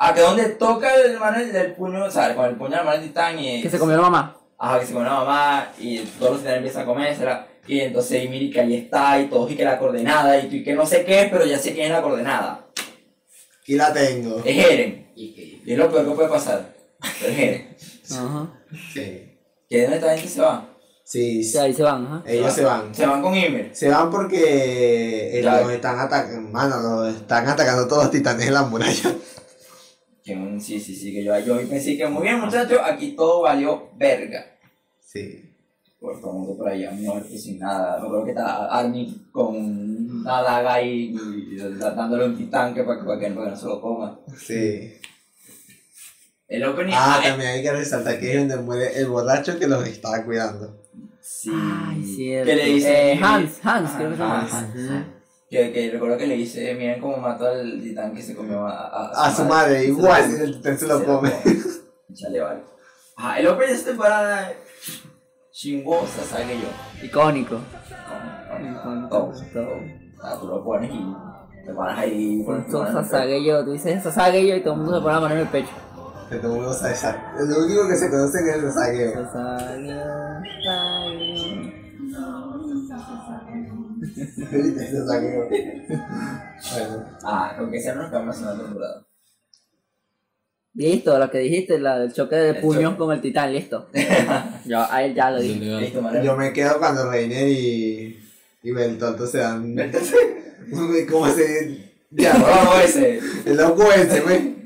Ah, 0.00 0.14
que 0.14 0.20
donde 0.20 0.44
toca 0.50 0.94
el 0.94 1.18
mano 1.18 1.44
del 1.44 1.74
puño, 1.74 2.04
o 2.04 2.10
sea, 2.10 2.34
con 2.34 2.46
el 2.46 2.54
puño 2.56 2.70
de 2.70 2.76
la 2.76 2.82
mano 2.84 2.98
del 2.98 3.08
titán 3.08 3.36
y... 3.38 3.60
Que 3.60 3.68
se 3.68 3.78
comió 3.80 3.96
la 3.96 4.02
mamá. 4.02 4.36
Ajá, 4.56 4.78
que 4.80 4.86
se 4.86 4.92
comió 4.92 5.08
la 5.08 5.14
mamá 5.16 5.72
y 5.78 5.98
todos 5.98 6.30
los 6.32 6.38
titanes 6.40 6.58
empiezan 6.58 6.82
a 6.82 6.86
comérsela. 6.86 7.46
Y 7.66 7.80
entonces 7.80 8.24
y 8.24 8.28
mira 8.28 8.52
que 8.54 8.60
ahí 8.60 8.74
está 8.76 9.20
y 9.20 9.26
todos 9.26 9.50
y 9.50 9.56
que 9.56 9.64
la 9.64 9.78
coordenada 9.78 10.38
y 10.38 10.48
tú 10.48 10.56
y 10.56 10.64
que 10.64 10.72
no 10.74 10.86
sé 10.86 11.04
qué 11.04 11.22
es, 11.22 11.30
pero 11.30 11.44
ya 11.44 11.58
sé 11.58 11.72
quién 11.74 11.86
es 11.86 11.92
la 11.92 12.00
coordenada. 12.02 12.64
Aquí 13.60 13.74
la 13.74 13.92
tengo. 13.92 14.40
Es 14.44 14.66
Eren. 14.66 15.10
Y, 15.16 15.60
y 15.64 15.72
es 15.72 15.76
lo 15.78 15.90
peor 15.90 16.06
que 16.08 16.12
puede 16.12 16.28
pasar. 16.28 16.74
Pero 17.20 17.32
es 17.32 17.38
Eren. 17.38 17.76
Ajá. 18.12 18.48
Sí. 18.94 19.38
¿Que 19.68 19.76
de 19.76 19.82
dónde 19.82 19.96
esta 19.98 20.10
gente 20.14 20.28
se 20.28 20.40
va? 20.40 20.68
Sí, 21.04 21.42
Sí, 21.42 21.58
ahí 21.58 21.72
se 21.74 21.82
van, 21.82 22.06
ajá. 22.06 22.22
ellos 22.26 22.52
se 22.52 22.64
van. 22.64 22.94
Se 22.94 23.06
van 23.06 23.20
con 23.22 23.34
Ymir. 23.34 23.70
Se 23.72 23.88
van 23.88 24.10
porque 24.10 25.38
eh, 25.38 25.42
Ya. 25.42 25.60
los 25.60 25.72
están 25.72 25.98
atacando, 25.98 26.50
mano, 26.50 26.80
los 27.04 27.16
están 27.16 27.48
atacando 27.48 27.86
todos 27.88 28.04
los 28.04 28.12
titanes 28.12 28.46
en 28.46 28.54
la 28.54 28.62
muralla. 28.62 29.14
Que 30.28 30.34
un- 30.34 30.60
sí, 30.60 30.78
sí, 30.78 30.94
sí, 30.94 31.10
que 31.14 31.24
yo, 31.24 31.38
yo 31.38 31.56
pensé 31.68 31.96
que 31.96 32.06
muy 32.06 32.22
bien 32.24 32.38
muchachos, 32.38 32.78
aquí 32.84 33.12
todo 33.16 33.40
valió 33.42 33.88
verga. 33.96 34.44
Sí. 35.00 35.44
Por 35.98 36.20
todo 36.20 36.32
el 36.32 36.36
mundo 36.38 36.56
por 36.58 36.68
ahí, 36.68 36.86
muerto 37.00 37.34
sin 37.36 37.58
nada. 37.58 37.98
Me 37.98 38.08
creo 38.10 38.24
que 38.24 38.30
está 38.32 38.66
Arnie 38.66 39.14
con 39.32 39.56
una 39.56 40.42
daga 40.42 40.74
ahí 40.74 41.16
y, 41.16 41.54
y 41.54 41.56
dándole 41.78 42.26
un 42.26 42.36
titán 42.36 42.74
que 42.74 42.82
para, 42.84 43.00
que- 43.00 43.06
para 43.06 43.18
que 43.18 43.30
no 43.30 43.56
se 43.56 43.64
lo 43.66 43.80
coma. 43.80 44.20
Sí. 44.38 44.92
El 46.46 46.64
opening. 46.64 46.92
Ah, 46.94 47.20
también 47.22 47.50
hay 47.50 47.62
que 47.62 47.72
resaltar 47.72 48.20
que 48.20 48.32
es 48.32 48.38
donde 48.38 48.56
muere 48.58 48.98
el 48.98 49.06
borracho 49.08 49.58
que 49.58 49.66
los 49.66 49.86
estaba 49.86 50.24
cuidando. 50.24 50.84
Sí. 51.22 51.50
Ay, 51.54 52.04
cierto. 52.04 52.50
Que 52.50 52.56
le 52.56 52.64
dice. 52.66 53.12
Eh, 53.12 53.20
Hans, 53.22 53.60
Hans, 53.62 53.90
creo 53.96 54.10
que 54.10 54.16
se 54.16 54.22
llama 54.22 54.40
Hans. 54.42 54.52
Hans. 54.52 55.06
Que, 55.50 55.72
que 55.72 55.90
recuerdo 55.90 56.18
que 56.18 56.26
le 56.26 56.36
dice, 56.36 56.74
miren 56.74 57.00
cómo 57.00 57.16
mató 57.16 57.46
al 57.46 57.80
titán 57.80 58.14
que 58.14 58.20
se 58.22 58.36
comió 58.36 58.66
a, 58.66 58.88
a, 58.88 59.26
A 59.26 59.34
su 59.34 59.44
madre, 59.44 59.80
Se 59.80 59.86
igual, 59.86 60.30
lo- 60.30 60.44
el 60.44 60.56
titán 60.56 60.78
se 60.78 60.86
lo 60.86 61.04
come. 61.04 61.32
Chale, 62.12 62.40
vale. 62.40 62.60
Ajá, 63.16 63.38
el 63.40 63.46
opening 63.48 63.68
de 63.68 63.74
esta 63.74 63.88
temporada. 63.90 64.52
Shingo 65.52 66.06
Sasageyo. 66.06 66.68
Icónico. 67.02 67.56
Con, 68.50 69.08
con, 69.08 69.08
con, 69.08 69.50
todo. 69.52 69.70
Ah, 70.22 70.36
tú 70.40 70.46
lo 70.48 70.62
pones 70.64 70.90
y 70.92 71.64
te 71.66 71.72
paras 71.74 71.98
ahí. 71.98 72.42
Pones- 72.44 72.70
Sasageyo, 72.70 73.64
tú 73.64 73.72
dices 73.72 74.02
Sasageyo 74.02 74.54
y 74.56 74.62
todo 74.62 74.74
el 74.74 74.80
mundo 74.80 74.96
se 74.96 75.02
pone 75.02 75.14
la 75.14 75.20
mano 75.20 75.34
en 75.34 75.40
el 75.40 75.48
pecho. 75.48 75.70
Que 76.28 76.36
todo 76.36 76.52
el 76.52 76.58
mundo 76.60 76.74
sabe 76.74 76.94
sa- 76.94 77.32
Lo 77.38 77.64
único 77.64 77.88
que 77.88 77.96
se 77.96 78.10
conoce 78.10 78.38
es 78.38 78.54
el 78.56 78.70
saqueo. 78.70 79.12
Sasageyo, 79.32 79.96
Sasageyo. 80.64 81.68
El 84.52 85.06
saqueo. 85.06 85.48
Bueno, 85.48 87.18
Ah, 87.24 87.54
con 87.58 87.70
que 87.70 87.80
sea 87.80 87.94
no 87.94 88.02
nos 88.02 88.10
cambiamos 88.10 88.38
en 88.38 88.44
la 88.46 88.56
temporada. 88.64 89.04
Listo, 90.74 91.18
lo 91.18 91.30
que 91.30 91.38
dijiste, 91.38 91.78
la 91.78 91.98
del 91.98 92.12
choque 92.12 92.36
de 92.36 92.50
El 92.50 92.56
puños 92.60 92.92
choque. 92.92 92.98
con 92.98 93.12
el 93.12 93.20
titán, 93.20 93.52
listo. 93.52 93.88
Yo 94.64 94.80
a 94.90 95.02
él 95.02 95.14
ya 95.14 95.30
lo 95.30 95.40
dije. 95.40 95.58
Listo, 95.80 96.02
Manuel. 96.02 96.24
yo 96.24 96.36
me 96.36 96.52
quedo 96.52 96.78
cuando 96.78 97.10
Reiner 97.10 97.48
y, 97.48 98.18
y 98.62 98.70
Beltonto 98.72 99.26
se 99.26 99.38
dan. 99.38 99.74
¿Cómo 101.10 101.28
se.? 101.28 101.92
Ya, 102.10 102.34
Vamos 102.38 102.84
ese. 102.84 103.20
El 103.44 103.56
loco 103.56 103.90
ese, 103.92 104.20
güey. 104.20 104.56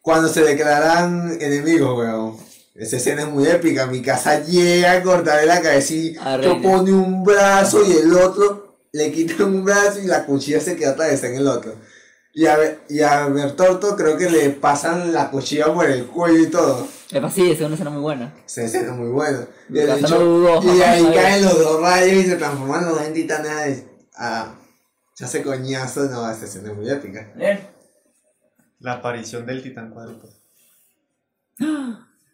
Cuando 0.00 0.28
se 0.28 0.42
declaran 0.42 1.38
enemigos, 1.40 1.96
weón. 1.98 2.36
Esa 2.74 2.96
escena 2.96 3.22
es 3.22 3.28
muy 3.28 3.46
épica. 3.46 3.86
Mi 3.86 4.00
casa 4.02 4.42
llega 4.44 4.92
a 4.92 5.02
cortarle 5.02 5.46
la 5.46 5.60
cabeza 5.60 5.92
y 5.94 6.14
Reiner. 6.16 6.62
pone 6.62 6.92
un 6.92 7.22
brazo 7.22 7.84
y 7.86 7.92
el 7.92 8.12
otro 8.14 8.76
le 8.92 9.10
quitan 9.12 9.42
un 9.54 9.64
brazo 9.64 10.00
y 10.00 10.06
la 10.06 10.24
cuchilla 10.24 10.60
se 10.60 10.76
queda 10.76 10.90
atravesada 10.92 11.28
en 11.34 11.38
el 11.40 11.46
otro. 11.48 11.74
Y 12.34 12.46
a, 12.46 12.56
y 12.88 13.00
a 13.02 13.26
Bertolto 13.26 13.94
creo 13.94 14.16
que 14.16 14.30
le 14.30 14.48
pasan 14.50 15.12
la 15.12 15.30
cuchilla 15.30 15.66
por 15.72 15.84
el 15.84 16.06
cuello 16.06 16.38
y 16.44 16.46
todo. 16.50 16.88
Es 17.10 17.22
así, 17.22 17.42
esa 17.50 17.52
es 17.52 17.66
una 17.66 17.74
escena 17.74 17.90
muy 17.90 18.00
buena. 18.00 18.34
Esa 18.46 18.62
escena 18.62 18.92
es 18.92 18.98
muy 18.98 19.08
buena. 19.10 19.46
Y, 19.68 19.78
el 19.78 19.90
hecho- 19.98 20.16
y 20.64 20.80
ahí 20.80 21.02
caen 21.14 21.44
los 21.44 21.58
dos 21.58 21.80
rayos 21.82 22.24
y 22.24 22.26
se 22.30 22.36
transforman 22.36 22.86
los 22.86 22.94
dos 22.94 23.02
en 23.06 23.12
titanes. 23.12 23.82
Ah, 24.16 24.54
se 25.12 25.26
hace 25.26 25.42
coñazo. 25.42 26.04
No, 26.04 26.30
esa 26.30 26.46
escena 26.46 26.70
es 26.70 26.76
muy 26.76 26.88
épica. 26.90 27.30
Bien. 27.36 27.60
La 28.80 28.94
aparición 28.94 29.44
del 29.44 29.62
titán 29.62 29.90
cuadrúpedo. 29.90 30.32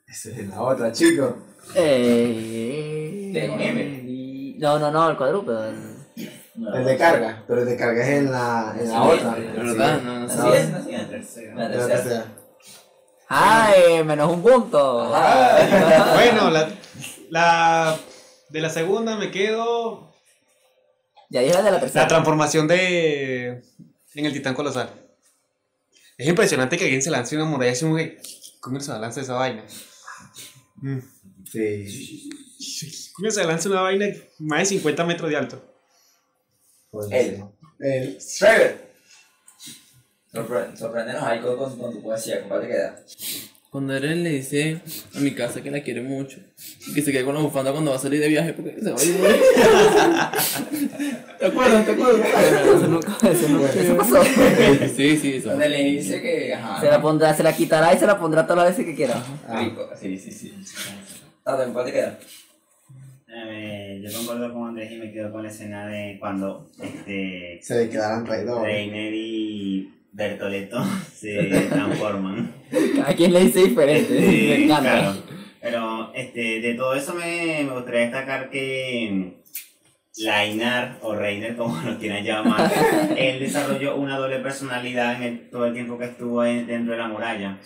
Esa 0.08 0.30
es 0.30 0.48
la 0.48 0.62
otra, 0.62 0.92
chicos. 0.92 1.34
Eh... 1.74 3.30
Nieve. 3.32 4.54
No, 4.58 4.78
no, 4.78 4.90
no, 4.90 5.10
el 5.10 5.16
cuadrúpedo. 5.16 5.68
el- 5.68 5.98
No, 6.56 6.74
El 6.74 6.84
de 6.84 6.96
carga, 6.96 7.44
pero 7.46 7.60
el 7.62 7.68
de 7.68 7.76
carga 7.76 8.02
es 8.02 8.08
en 8.18 8.32
la, 8.32 8.74
en 8.80 8.88
la 8.88 8.94
Sí, 8.94 9.10
otra. 9.10 9.34
sí, 9.36 9.40
¿De 9.42 9.48
verdad? 9.52 10.02
No, 10.02 10.20
no 10.20 10.28
sé. 10.28 10.58
es, 10.60 10.74
así 10.74 10.94
es. 10.94 11.08
Tercera. 11.10 11.54
La 11.54 11.64
En 11.66 11.78
la 11.78 11.86
tercera. 11.86 12.24
¡Ay! 13.28 14.02
Menos 14.04 14.30
un 14.32 14.42
punto. 14.42 15.12
Bueno, 16.14 16.50
la, 16.50 16.68
la 17.30 17.96
de 18.48 18.60
la 18.60 18.70
segunda 18.70 19.16
me 19.16 19.30
quedo 19.30 20.12
Ya 21.28 21.40
dije 21.42 21.52
la 21.52 21.58
de 21.62 21.64
la 21.66 21.70
la 21.72 21.80
tercera. 21.80 22.08
transformación 22.08 22.66
de 22.66 23.62
en 24.14 24.26
el 24.26 24.32
titán 24.32 24.54
colosal. 24.54 24.90
Es 26.16 26.26
impresionante 26.26 26.76
que 26.76 26.84
alguien 26.84 27.02
se 27.02 27.10
lance 27.10 27.36
una 27.36 27.44
muralla 27.44 27.70
así 27.72 27.84
como 27.84 27.96
que 27.96 28.18
¿cómo 28.60 28.80
se 28.80 28.98
lanza 28.98 29.20
esa 29.20 29.34
vaina? 29.34 29.62
Mm. 30.76 30.98
Sí. 31.50 32.30
¿Cómo 33.14 33.30
se 33.30 33.44
lanza 33.44 33.68
una 33.68 33.80
vaina 33.82 34.06
más 34.38 34.60
de 34.60 34.66
50 34.66 35.04
metros 35.04 35.30
de 35.30 35.36
alto? 35.36 35.74
Pues, 36.90 37.08
Él. 37.10 37.36
sí. 37.36 37.44
Él. 37.80 38.18
Trevor. 38.38 38.88
Sorpre- 40.32 40.76
Sorpréndenos 40.76 41.22
ahí 41.22 41.40
con, 41.40 41.56
con, 41.56 41.78
con 41.78 41.92
tu 41.94 42.02
poesía, 42.02 42.42
¿cuál 42.46 42.60
te 42.62 42.68
queda? 42.68 43.00
Cuando 43.70 43.94
Eren 43.94 44.22
le 44.24 44.30
dice 44.30 44.80
a 45.14 45.20
mi 45.20 45.34
casa 45.34 45.62
que 45.62 45.70
la 45.70 45.82
quiere 45.82 46.00
mucho 46.02 46.38
y 46.86 46.94
que 46.94 47.02
se 47.02 47.12
quede 47.12 47.24
con 47.24 47.34
la 47.34 47.40
bufanda 47.40 47.72
cuando 47.72 47.90
va 47.90 47.96
a 47.96 48.00
salir 48.00 48.20
de 48.20 48.28
viaje 48.28 48.52
porque 48.54 48.76
se 48.80 48.90
va 48.90 48.98
a 48.98 49.04
ir. 49.04 49.16
¿Te 51.50 51.54
acuerdas? 51.56 51.86
¿Te 51.86 51.92
acuerdas? 51.92 52.28
Eso 52.74 52.86
nunca, 52.88 53.16
eso 53.30 53.48
nunca, 53.48 53.70
eso 53.72 53.96
pasó. 53.96 54.22
Sí, 54.96 55.16
sí, 55.16 55.34
eso. 55.34 55.50
Donde 55.50 55.68
le 55.68 55.82
dice 55.84 56.20
que, 56.20 56.54
ajá. 56.54 56.80
Se 56.80 56.86
la 56.88 57.00
pondrá, 57.00 57.34
se 57.34 57.42
la 57.42 57.54
quitará 57.56 57.94
y 57.94 57.98
se 57.98 58.06
la 58.06 58.18
pondrá 58.18 58.46
todas 58.46 58.64
las 58.64 58.76
veces 58.76 58.86
que 58.86 58.94
quiera. 58.96 59.22
Rico, 59.58 59.88
sí, 60.00 60.18
sí, 60.18 60.30
sí. 60.30 60.54
Tato, 61.44 61.72
¿cuál 61.72 61.86
te 61.86 61.92
queda? 61.92 62.18
Eh, 63.30 64.02
yo 64.02 64.12
concuerdo 64.18 64.52
con 64.52 64.68
Andrés 64.68 64.90
y 64.92 64.96
me 64.96 65.12
quedo 65.12 65.30
con 65.30 65.42
la 65.42 65.48
escena 65.50 65.86
de 65.86 66.16
cuando 66.18 66.66
este, 66.82 67.58
Se 67.62 67.76
le 67.84 67.90
quedaron 67.90 68.24
traidores. 68.24 68.64
Reiner 68.64 69.12
y 69.14 69.92
Bertoletto 70.12 70.82
se 71.14 71.66
transforman. 71.70 72.52
A 73.04 73.14
quien 73.14 73.32
le 73.32 73.40
dice 73.44 73.60
diferente. 73.64 74.14
me 74.14 74.26
Sí, 74.28 74.52
encanta. 74.64 74.90
claro. 74.90 75.14
Pero 75.60 76.12
este, 76.14 76.60
de 76.60 76.74
todo 76.74 76.94
eso 76.94 77.14
me, 77.14 77.64
me 77.64 77.72
gustaría 77.74 78.00
destacar 78.02 78.48
que 78.50 79.38
Lainar 80.24 80.98
o 81.02 81.14
Reiner, 81.14 81.56
como 81.56 81.80
lo 81.82 81.98
quieran 81.98 82.24
llamar, 82.24 82.70
él 83.16 83.38
desarrolló 83.40 83.96
una 83.96 84.16
doble 84.18 84.38
personalidad 84.40 85.16
en 85.16 85.22
el- 85.22 85.50
todo 85.50 85.66
el 85.66 85.74
tiempo 85.74 85.98
que 85.98 86.06
estuvo 86.06 86.40
ahí 86.40 86.64
dentro 86.64 86.92
de 86.92 86.98
la 86.98 87.08
muralla. 87.08 87.58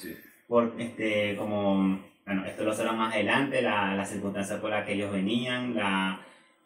Por, 0.47 0.75
este, 0.79 1.35
como, 1.37 2.01
bueno, 2.27 2.45
esto 2.47 2.65
lo 2.65 2.75
será 2.75 2.93
más 2.93 3.15
adelante, 3.15 3.63
la, 3.63 3.95
las 3.95 4.11
circunstancias 4.11 4.61
por 4.61 4.71
las 4.71 4.85
que 4.87 4.93
ellos 4.95 5.11
venían, 5.13 5.75
la, 5.75 6.21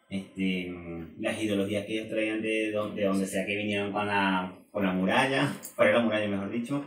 este, 0.09 0.73
las 1.19 1.41
ideologías 1.41 1.85
que 1.85 1.93
ellos 1.99 2.09
traían 2.09 2.41
de 2.41 2.71
donde, 2.71 3.01
de 3.01 3.07
donde 3.07 3.25
sea 3.25 3.45
que 3.45 3.55
vinieron 3.55 3.91
con 3.91 4.07
la, 4.07 4.51
con 4.71 4.83
la 4.85 4.91
muralla, 4.91 5.53
para 5.75 5.91
la 5.93 5.99
muralla 5.99 6.27
mejor 6.27 6.49
dicho. 6.49 6.83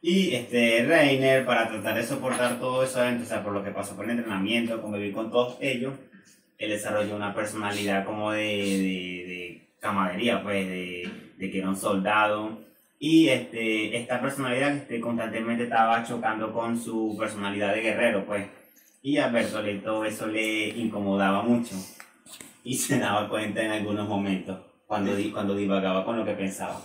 Y 0.00 0.34
este, 0.34 0.84
Reiner, 0.86 1.46
para 1.46 1.66
tratar 1.68 1.94
de 1.94 2.02
soportar 2.02 2.58
todo 2.60 2.82
eso, 2.84 3.00
sea, 3.24 3.42
por 3.42 3.52
lo 3.54 3.64
que 3.64 3.70
pasó 3.70 3.96
por 3.96 4.04
el 4.04 4.12
entrenamiento, 4.12 4.82
convivir 4.82 5.12
con 5.14 5.30
todos 5.30 5.56
ellos, 5.62 5.94
él 6.64 6.70
desarrolló 6.70 7.16
una 7.16 7.34
personalidad 7.34 8.04
como 8.04 8.32
de, 8.32 8.40
de, 8.40 9.24
de 9.26 9.68
camaradería, 9.80 10.42
pues, 10.42 10.66
de, 10.66 11.10
de 11.36 11.50
que 11.50 11.58
era 11.58 11.68
un 11.68 11.76
soldado. 11.76 12.58
Y 12.98 13.28
este, 13.28 13.96
esta 13.96 14.20
personalidad 14.20 14.74
este, 14.76 15.00
constantemente 15.00 15.64
estaba 15.64 16.04
chocando 16.04 16.52
con 16.52 16.80
su 16.80 17.16
personalidad 17.18 17.74
de 17.74 17.82
guerrero, 17.82 18.24
pues. 18.24 18.46
Y 19.02 19.18
a 19.18 19.28
Bertoletto 19.28 20.04
eso 20.04 20.26
le 20.26 20.68
incomodaba 20.68 21.42
mucho. 21.42 21.74
Y 22.62 22.76
se 22.76 22.98
daba 22.98 23.28
cuenta 23.28 23.62
en 23.62 23.72
algunos 23.72 24.08
momentos, 24.08 24.58
cuando, 24.86 25.12
cuando 25.32 25.54
divagaba 25.54 26.04
con 26.04 26.18
lo 26.18 26.24
que 26.24 26.32
pensaba. 26.32 26.80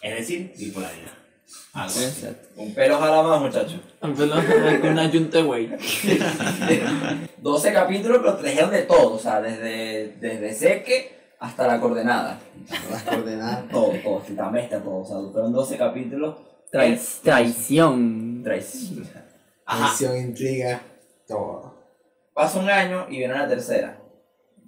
Es 0.00 0.16
decir, 0.16 0.52
bipolaridad. 0.58 1.27
Algo 1.72 1.86
así. 1.88 2.04
Exacto. 2.04 2.48
Un 2.56 2.74
pelo 2.74 2.98
jala 2.98 3.22
más, 3.22 3.40
muchachos. 3.40 3.80
Aunque 4.00 4.26
lo 4.26 4.34
con 4.80 4.90
una 4.90 5.10
yunta 5.10 5.40
güey. 5.42 5.70
12 7.38 7.72
capítulos, 7.72 8.18
pero 8.20 8.36
trajeron 8.36 8.70
de 8.70 8.82
todo, 8.82 9.14
o 9.14 9.18
sea, 9.18 9.40
desde, 9.40 10.16
desde 10.20 10.52
seque 10.54 11.16
hasta 11.38 11.66
la 11.66 11.80
coordenada. 11.80 12.38
Las 12.90 13.02
coordenadas. 13.04 13.68
Todo, 13.70 13.92
todo, 14.02 14.18
Titamesta, 14.20 14.82
todo. 14.82 14.98
O 14.98 15.04
sea, 15.04 15.16
fueron 15.32 15.52
12 15.52 15.76
capítulos. 15.78 16.36
Trai- 16.72 16.98
traición. 17.22 18.42
Traición. 18.42 19.08
Ajá. 19.64 19.86
Tensión, 19.88 20.16
intriga, 20.18 20.80
todo. 21.26 21.74
Pasa 22.34 22.58
un 22.60 22.68
año 22.70 23.06
y 23.08 23.18
viene 23.18 23.34
la 23.34 23.46
tercera. 23.48 24.00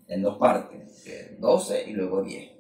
En 0.07 0.23
dos 0.23 0.39
partes. 0.39 1.03
que 1.05 1.37
12 1.39 1.85
y 1.89 1.93
luego 1.93 2.23
10. 2.23 2.51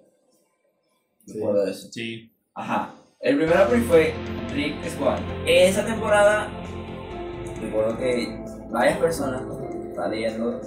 Sí. 1.27 1.33
Recuerdo 1.35 1.67
eso. 1.67 1.89
Sí. 1.93 2.33
Ajá. 2.55 2.95
El 3.23 3.37
primer 3.37 3.55
April 3.55 3.83
fue 3.83 4.15
Rick 4.55 4.83
Squad. 4.89 5.19
Esa 5.47 5.85
temporada, 5.85 6.49
recuerdo 7.61 7.99
que 7.99 8.43
varias 8.71 8.97
personas, 8.97 9.43
estaba 9.91 10.09
leyendo, 10.09 10.59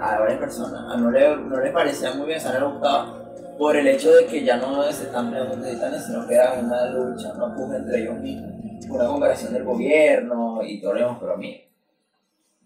a 0.00 0.20
varias 0.20 0.38
personas, 0.38 1.00
no 1.00 1.10
le, 1.10 1.36
no 1.36 1.60
les 1.60 1.72
parecía 1.72 2.14
muy 2.14 2.26
bien, 2.26 2.38
o 2.38 2.40
sea, 2.40 2.60
no 2.60 2.80
por 3.58 3.76
el 3.76 3.88
hecho 3.88 4.14
de 4.14 4.26
que 4.26 4.44
ya 4.44 4.56
no 4.56 4.84
se 4.84 5.02
están 5.02 5.30
peleando 5.32 5.68
titanes, 5.68 6.06
sino 6.06 6.24
que 6.28 6.34
era 6.34 6.52
una 6.52 6.90
lucha, 6.90 7.32
una 7.34 7.52
puja 7.56 7.76
entre 7.78 8.02
ellos 8.02 8.20
mismos, 8.20 8.52
una 8.88 9.06
comparación 9.08 9.52
del 9.52 9.64
gobierno 9.64 10.60
y 10.62 10.80
todo 10.80 10.94
lo 10.94 11.00
demás, 11.00 11.16
pero 11.20 11.34
a 11.34 11.36
mí 11.36 11.60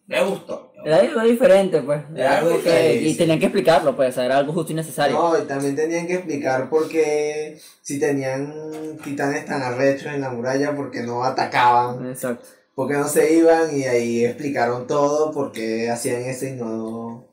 me 0.09 0.25
gustó. 0.25 0.73
Era 0.85 0.97
algo 1.01 1.21
diferente, 1.21 1.83
pues. 1.83 2.03
Era 2.17 2.39
algo 2.39 2.63
que, 2.63 2.95
y 3.03 3.15
tenían 3.15 3.39
que 3.39 3.47
explicarlo, 3.47 3.95
pues. 3.95 4.17
era 4.17 4.39
algo 4.39 4.55
justo 4.55 4.73
y 4.73 4.77
necesario. 4.77 5.17
No, 5.17 5.39
y 5.39 5.43
también 5.43 5.77
tenían 5.77 6.07
que 6.07 6.15
explicar 6.15 6.71
por 6.71 6.89
qué 6.89 7.61
si 7.83 8.01
tenían 8.01 8.97
titanes 9.05 9.45
tan 9.45 9.61
arrechos 9.63 10.15
en 10.15 10.23
la 10.23 10.31
muralla, 10.31 10.75
porque 10.75 11.03
no 11.03 11.25
atacaban, 11.25 12.09
Exacto. 12.09 12.47
porque 12.75 12.95
no 12.95 13.07
se 13.07 13.35
iban, 13.35 13.77
y 13.77 13.85
ahí 13.85 14.25
explicaron 14.25 14.87
todo, 14.87 15.31
por 15.31 15.53
qué 15.53 15.91
hacían 15.91 16.23
eso 16.23 16.47
y 16.47 16.53
no... 16.53 17.27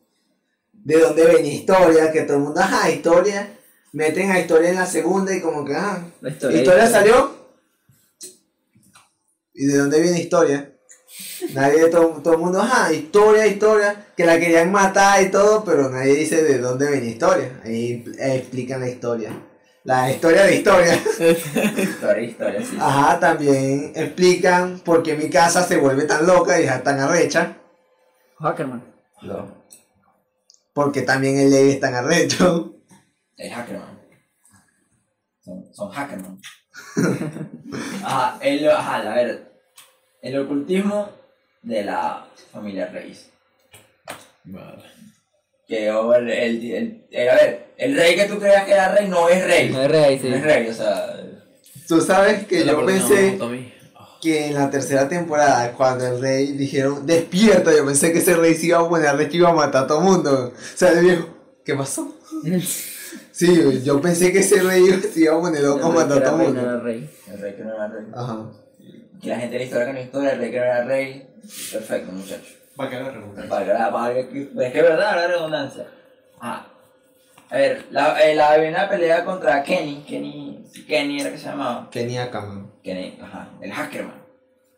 De 0.73 0.99
dónde 0.99 1.25
venía 1.25 1.53
historia, 1.53 2.11
que 2.11 2.21
todo 2.23 2.37
el 2.37 2.43
mundo, 2.43 2.59
ajá, 2.59 2.91
historia, 2.91 3.57
meten 3.93 4.31
a 4.31 4.39
historia 4.39 4.69
en 4.69 4.75
la 4.75 4.85
segunda 4.85 5.33
y 5.33 5.41
como 5.41 5.63
que, 5.63 5.73
ajá, 5.73 6.05
La 6.19 6.29
historia. 6.29 6.59
¿Historia 6.59 6.87
salió? 6.87 7.35
¿Y 9.53 9.65
de 9.65 9.77
dónde 9.77 10.01
viene 10.01 10.19
historia? 10.19 10.74
Nadie, 11.53 11.87
todo, 11.89 12.21
todo 12.21 12.33
el 12.33 12.39
mundo, 12.39 12.61
ajá, 12.61 12.91
historia, 12.93 13.45
historia, 13.47 14.07
que 14.15 14.25
la 14.25 14.39
querían 14.39 14.71
matar 14.71 15.21
y 15.21 15.29
todo, 15.31 15.63
pero 15.63 15.89
nadie 15.89 16.15
dice 16.15 16.43
de 16.43 16.57
dónde 16.59 16.91
viene 16.91 17.07
historia. 17.07 17.61
Ahí 17.63 18.03
explican 18.19 18.79
la 18.81 18.89
historia. 18.89 19.31
La 19.83 20.09
historia 20.11 20.43
de 20.45 20.55
historia. 20.55 20.95
Historia, 21.77 22.21
historia, 22.23 22.65
sí. 22.65 22.75
Ajá, 22.79 23.19
también 23.19 23.91
explican 23.95 24.79
por 24.79 25.03
qué 25.03 25.15
mi 25.15 25.29
casa 25.29 25.61
se 25.63 25.77
vuelve 25.77 26.05
tan 26.05 26.25
loca 26.25 26.59
y 26.59 26.63
es 26.63 26.83
tan 26.83 26.99
arrecha. 26.99 27.55
Hackerman. 28.39 28.83
No, 29.21 29.63
Porque 30.73 31.03
también 31.03 31.37
el 31.37 31.51
Levi 31.51 31.71
es 31.73 31.79
tan 31.79 31.93
arrecho. 31.93 32.77
es 33.37 33.53
Hackerman. 33.53 33.99
Son, 35.41 35.63
son 35.71 35.89
Hackerman. 35.91 36.39
ajá, 38.03 38.39
el, 38.41 38.67
ajá, 38.67 38.95
a 39.11 39.15
ver. 39.15 39.54
El 40.25 40.39
ocultismo 40.39 41.09
de 41.61 41.83
la 41.83 42.25
familia 42.51 42.87
Reyes. 42.87 43.29
Vale. 44.45 44.83
Que 45.67 45.91
o 45.91 46.13
el, 46.13 46.29
el, 46.29 46.71
el- 46.71 47.07
el- 47.11 47.29
a 47.29 47.35
ver, 47.35 47.73
el 47.77 47.95
rey 47.95 48.15
que 48.15 48.25
tú 48.25 48.37
creas 48.39 48.65
que 48.65 48.71
era 48.71 48.93
rey 48.95 49.07
no 49.07 49.29
es 49.29 49.43
rey. 49.45 49.69
No 49.69 49.81
es 49.81 49.91
rey, 49.91 50.19
sí. 50.19 50.29
No 50.29 50.35
es 50.35 50.43
rey, 50.43 50.67
o 50.67 50.73
sea. 50.73 51.17
Tú 51.87 52.01
sabes 52.01 52.45
que 52.45 52.65
yo 52.65 52.85
pensé 52.85 53.37
que 54.21 54.47
en 54.47 54.55
la 54.55 54.69
tercera 54.71 55.07
temporada, 55.07 55.71
cuando 55.73 56.07
el 56.07 56.19
rey 56.21 56.53
dijeron, 56.53 57.05
despierta, 57.05 57.71
yo 57.75 57.85
pensé 57.85 58.11
que 58.11 58.19
ese 58.19 58.35
rey 58.35 58.55
se 58.55 58.67
iba 58.67 58.79
a 58.79 58.89
poner 58.89 59.15
de 59.17 59.29
que 59.29 59.37
iba 59.37 59.49
a 59.49 59.53
matar 59.53 59.83
a 59.83 59.87
todo 59.87 59.99
el 59.99 60.05
mundo. 60.05 60.53
O 60.55 60.77
sea, 60.77 60.89
el 60.91 61.01
viejo, 61.05 61.27
¿qué 61.63 61.75
pasó? 61.75 62.11
Sí, 63.31 63.81
yo 63.83 63.99
pensé 64.01 64.31
que 64.31 64.39
ese 64.39 64.61
rey 64.63 64.85
se 65.13 65.19
iba 65.21 65.35
a 65.35 65.39
poner 65.41 65.61
loco 65.61 65.85
a 65.87 65.89
matar 65.89 66.19
a 66.19 66.23
todo 66.23 66.39
el 66.41 66.45
rey, 66.45 66.47
no 66.47 66.53
mundo. 66.53 66.61
era 66.71 66.79
rey. 66.79 67.09
El 67.31 67.39
rey 67.41 67.53
que 67.55 67.63
no 67.63 67.73
era 67.75 67.87
rey. 67.89 68.05
Ajá. 68.13 68.45
Que 69.21 69.29
la 69.29 69.37
gente 69.37 69.53
de 69.53 69.59
la 69.59 69.65
historia 69.65 69.85
que 69.87 69.93
no 69.93 69.99
es 69.99 70.05
historia, 70.05 70.31
el 70.33 70.39
rey 70.39 70.51
que 70.51 70.57
no 70.57 70.63
era 70.63 70.83
rey. 70.83 71.27
Perfecto, 71.71 72.11
muchachos. 72.11 72.53
¿Para 72.75 72.89
qué 72.89 72.99
la 72.99 73.11
pregunta? 73.11 73.43
Para, 73.49 73.91
para, 73.91 74.13
que- 74.13 74.41
es 74.57 74.71
que 74.71 74.77
es 74.79 74.83
verdad, 74.83 75.15
la 75.15 75.27
redundancia. 75.27 75.87
Ah. 76.41 76.65
A 77.49 77.55
ver, 77.57 77.85
la, 77.91 78.19
eh, 78.21 78.35
la, 78.35 78.57
una 78.57 78.89
pelea 78.89 79.23
contra 79.23 79.63
Kenny. 79.63 80.03
Kenny. 80.07 80.65
Kenny 80.87 81.21
era 81.21 81.31
que 81.31 81.37
se 81.37 81.45
llamaba. 81.45 81.87
Kenny 81.91 82.17
Ackerman. 82.17 82.71
Kenny, 82.83 83.17
ajá, 83.21 83.49
el 83.61 83.71
Hackerman. 83.71 84.25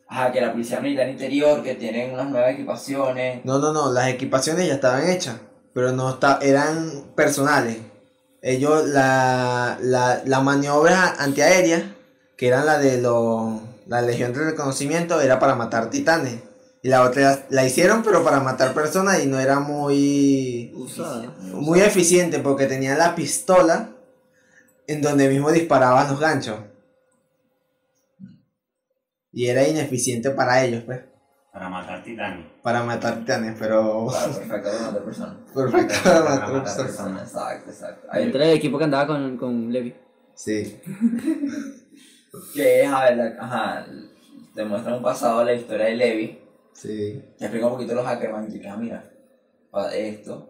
Ajá, 0.10 0.32
que 0.32 0.40
la 0.42 0.52
policía 0.52 0.80
militar 0.80 1.10
interior, 1.10 1.64
que 1.64 1.76
tienen 1.76 2.14
unas 2.14 2.30
nuevas 2.30 2.52
equipaciones. 2.54 3.44
No, 3.44 3.58
no, 3.60 3.74
no, 3.74 3.92
las 3.92 4.08
equipaciones 4.10 4.68
ya 4.68 4.76
estaban 4.76 5.10
hechas, 5.10 5.38
pero 5.74 5.92
no 5.92 6.12
está, 6.12 6.40
eran 6.42 7.04
personales. 7.16 7.78
Ellos, 8.42 8.86
la, 8.86 9.78
la, 9.82 10.22
la 10.26 10.40
maniobra 10.42 11.16
antiaérea, 11.20 11.94
que 12.38 12.48
eran 12.48 12.66
la 12.66 12.78
de 12.78 13.02
los, 13.02 13.60
la 13.88 14.02
Legión 14.02 14.34
de 14.34 14.44
Reconocimiento, 14.46 15.20
era 15.22 15.40
para 15.40 15.56
matar 15.56 15.90
titanes. 15.90 16.42
Y 16.84 16.90
la 16.90 17.02
otra 17.04 17.46
la 17.50 17.66
hicieron, 17.66 18.04
pero 18.04 18.24
para 18.24 18.40
matar 18.40 18.74
personas 18.74 19.24
y 19.24 19.28
no 19.28 19.40
era 19.40 19.60
muy, 19.60 20.72
Usada. 20.76 21.34
muy 21.54 21.82
eficiente 21.82 22.40
porque 22.40 22.66
tenía 22.68 22.96
la 22.96 23.16
pistola 23.16 23.90
en 24.86 25.02
donde 25.02 25.28
mismo 25.28 25.52
disparaban 25.52 26.08
los 26.10 26.20
ganchos. 26.20 26.60
Y 29.34 29.48
era 29.48 29.68
ineficiente 29.68 30.30
para 30.32 30.64
ellos, 30.64 30.84
pues, 30.86 31.00
Para 31.52 31.70
matar 31.70 32.04
titanes. 32.04 32.46
para 32.64 32.84
matar 32.84 33.20
titanes, 33.20 33.56
pero 33.60 34.08
Claro, 34.08 34.34
perfecto 34.34 34.70
para 34.70 34.82
matar 34.92 35.04
personas. 35.04 35.36
perfecto 35.54 35.94
Para 36.04 36.20
matar 36.24 36.54
matar 36.54 36.78
personas. 36.78 37.22
exacto, 37.24 37.70
exacto. 37.72 38.08
Ahí- 38.12 38.24
Entre 38.24 38.44
el 38.52 38.58
equipo 38.58 38.78
que 38.78 38.84
andaba 38.86 39.08
con, 39.08 39.38
con 39.38 39.72
Levi. 39.74 39.96
Sí. 40.36 40.80
Que 42.54 42.84
es, 42.84 42.90
a 42.92 43.04
ver, 43.06 43.18
la- 43.18 43.36
ajá, 43.40 43.86
te 44.56 44.66
muestra 44.66 44.96
un 44.96 45.04
pasado 45.04 45.44
la 45.44 45.54
historia 45.54 45.86
de 45.88 45.96
Levi. 45.96 46.40
Sí. 46.74 47.22
Te 47.38 47.46
explica 47.46 47.66
un 47.68 47.74
poquito 47.74 47.96
los 47.96 48.06
Hackerman 48.06 48.48
y 48.52 48.66
ah, 48.68 48.78
mira, 48.78 49.04
esto. 49.94 50.50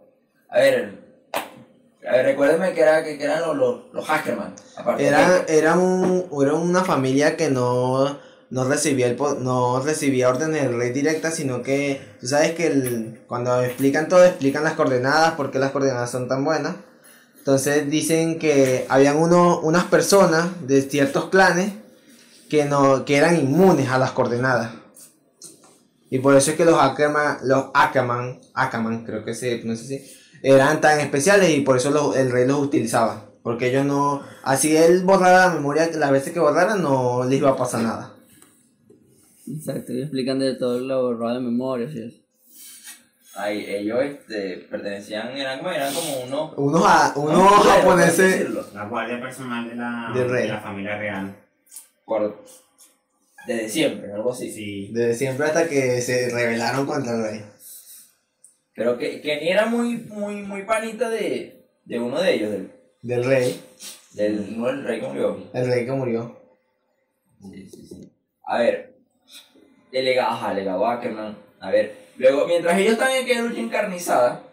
A 0.49 0.59
ver, 0.59 0.93
a 2.07 2.11
ver, 2.11 2.25
recuérdeme 2.25 2.73
que, 2.73 2.81
era, 2.81 3.03
que, 3.03 3.17
que 3.17 3.23
eran 3.25 3.41
los, 3.41 3.55
los, 3.57 3.81
los 3.93 4.05
Hackerman. 4.05 4.53
De 4.97 5.07
Era, 5.07 5.45
era, 5.47 5.75
un, 5.77 6.25
era 6.41 6.53
una 6.53 6.83
familia 6.83 7.35
que 7.35 7.49
no, 7.49 8.17
no, 8.49 8.63
recibía 8.65 9.07
el, 9.07 9.15
po- 9.15 9.35
no 9.35 9.81
recibía 9.81 10.29
órdenes 10.29 10.63
del 10.63 10.77
rey 10.77 10.91
directa, 10.91 11.31
sino 11.31 11.61
que 11.63 11.99
tú 12.21 12.27
sabes 12.27 12.51
que 12.53 12.67
el- 12.67 13.21
cuando 13.27 13.61
explican 13.61 14.07
todo, 14.07 14.23
explican 14.23 14.63
las 14.63 14.73
coordenadas, 14.73 15.33
por 15.33 15.51
qué 15.51 15.59
las 15.59 15.71
coordenadas 15.71 16.11
son 16.11 16.27
tan 16.27 16.45
buenas. 16.45 16.75
Entonces 17.47 17.89
dicen 17.89 18.39
que 18.39 18.85
habían 18.89 19.15
uno, 19.15 19.61
unas 19.61 19.85
personas 19.85 20.67
de 20.67 20.81
ciertos 20.81 21.29
clanes 21.29 21.71
que, 22.49 22.65
no, 22.65 23.05
que 23.05 23.15
eran 23.15 23.39
inmunes 23.39 23.87
a 23.87 23.97
las 23.97 24.11
coordenadas. 24.11 24.73
Y 26.09 26.19
por 26.19 26.35
eso 26.35 26.51
es 26.51 26.57
que 26.57 26.65
los 26.65 26.77
Ackerman, 26.77 27.37
los 27.45 27.67
Ackerman, 27.73 28.41
Ackerman 28.53 29.05
creo 29.05 29.23
que 29.23 29.33
se 29.33 29.59
pronuncia 29.59 29.85
así, 29.85 30.11
eran 30.43 30.81
tan 30.81 30.99
especiales 30.99 31.51
y 31.51 31.61
por 31.61 31.77
eso 31.77 32.13
el 32.15 32.31
rey 32.31 32.45
los 32.45 32.59
utilizaba. 32.59 33.31
Porque 33.43 33.69
ellos 33.69 33.85
no, 33.85 34.23
así 34.43 34.75
él 34.75 35.03
borrara 35.05 35.47
la 35.47 35.53
memoria, 35.53 35.89
las 35.93 36.11
veces 36.11 36.33
que 36.33 36.41
borrara 36.41 36.75
no 36.75 37.23
les 37.23 37.39
iba 37.39 37.51
a 37.51 37.55
pasar 37.55 37.81
nada. 37.81 38.13
Exacto, 39.47 39.93
y 39.93 40.01
explican 40.01 40.39
de 40.39 40.55
todo 40.55 40.81
lo 40.81 41.01
borrado 41.01 41.35
de 41.35 41.45
memoria 41.45 41.87
eso. 41.87 42.26
Ahí, 43.37 43.65
ellos 43.67 44.03
este, 44.03 44.57
pertenecían, 44.69 45.29
eran, 45.37 45.59
como- 45.59 45.71
eran 45.71 45.93
como 45.93 46.21
unos... 46.23 46.53
Unos, 46.57 46.81
a- 46.85 47.13
unos 47.15 47.53
así 47.59 47.67
japoneses, 47.69 48.49
La 48.73 48.85
guardia 48.85 49.21
personal 49.21 49.69
de 49.69 49.75
la, 49.75 50.11
rey. 50.13 50.43
de 50.43 50.47
la 50.53 50.59
familia 50.59 50.97
real. 50.97 51.35
por- 52.05 52.43
desde 53.45 53.69
siempre, 53.69 54.11
algo 54.11 54.31
así. 54.33 54.51
Sí. 54.51 54.89
desde 54.91 55.13
siempre 55.15 55.45
hasta 55.45 55.67
que 55.69 56.01
se 56.01 56.29
rebelaron 56.29 56.85
contra 56.85 57.13
el 57.15 57.23
rey. 57.23 57.41
Pero 58.75 58.97
que, 58.97 59.21
que 59.21 59.39
ni 59.41 59.49
era 59.49 59.65
muy, 59.67 59.97
muy, 60.09 60.41
muy 60.43 60.63
panita 60.63 61.09
de, 61.09 61.63
de 61.85 61.99
uno 61.99 62.19
de 62.21 62.33
ellos, 62.33 62.51
del, 62.51 62.71
Del 63.03 63.23
rey, 63.23 63.61
del, 64.13 64.57
no 64.59 64.67
del 64.67 64.83
rey 64.83 64.99
que 64.99 65.07
murió. 65.07 65.37
el 65.53 65.67
rey 65.67 65.85
que 65.85 65.91
murió. 65.91 66.37
Sí, 67.41 67.69
sí, 67.69 67.85
sí. 67.87 68.11
A 68.45 68.57
ver, 68.59 68.95
el 69.91 70.05
legado, 70.05 70.31
ajá, 70.31 70.51
el 70.51 70.57
legado 70.57 70.85
Ackerman. 70.87 71.37
A 71.59 71.71
ver, 71.71 71.95
luego, 72.17 72.47
mientras 72.47 72.77
ellos 72.77 72.93
están 72.93 73.11
en 73.11 73.23
aquella 73.23 73.41
lucha 73.41 73.59
encarnizada, 73.59 74.43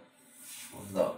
no, 0.92 1.14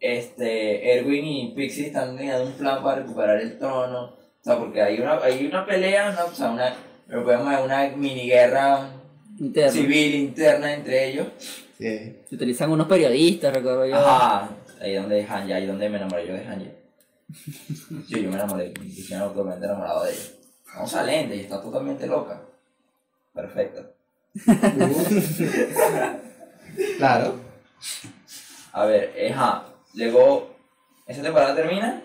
este, 0.00 0.98
Erwin 0.98 1.24
y 1.24 1.52
Pixie 1.54 1.88
están 1.88 2.16
teniendo 2.16 2.44
un 2.44 2.52
plan 2.52 2.82
para 2.82 3.02
recuperar 3.02 3.40
el 3.40 3.58
trono. 3.58 4.04
O 4.04 4.42
sea, 4.42 4.58
porque 4.58 4.80
hay 4.80 4.98
una, 4.98 5.22
hay 5.22 5.46
una 5.46 5.66
pelea, 5.66 6.12
¿no? 6.12 6.26
o 6.26 6.34
sea, 6.34 6.50
una, 6.50 6.74
lo 7.08 7.22
podemos 7.22 7.46
llamar 7.46 7.62
una 7.64 7.96
mini 7.96 8.26
guerra 8.26 8.90
Interno. 9.38 9.72
civil 9.72 10.14
interna 10.14 10.72
entre 10.72 11.10
ellos. 11.10 11.26
Sí. 11.78 12.16
Se 12.28 12.34
utilizan 12.34 12.70
unos 12.70 12.86
periodistas, 12.86 13.54
recuerdo 13.54 13.86
yo. 13.86 13.96
Ajá, 13.96 14.48
ahí 14.80 14.94
donde 14.94 15.22
Hanja, 15.22 15.56
ahí 15.56 15.66
donde 15.66 15.88
me 15.88 15.96
enamoré 15.98 16.26
yo 16.26 16.34
de 16.34 16.46
Hanja. 16.46 16.70
Sí, 18.08 18.22
yo 18.22 18.28
me 18.28 18.34
enamoré, 18.34 18.72
me 18.80 18.86
hicieron 18.86 19.28
totalmente 19.28 19.66
enamorado 19.66 20.04
de 20.04 20.12
ella. 20.12 20.22
No 20.76 21.02
lenta 21.04 21.34
y 21.34 21.40
está 21.40 21.60
totalmente 21.60 22.06
loca. 22.06 22.40
Perfecto. 23.34 23.99
Claro. 26.98 27.34
A 28.72 28.84
ver, 28.84 29.12
ajá. 29.32 29.64
Luego, 29.94 30.54
esa 31.06 31.22
temporada 31.22 31.54
termina 31.54 32.00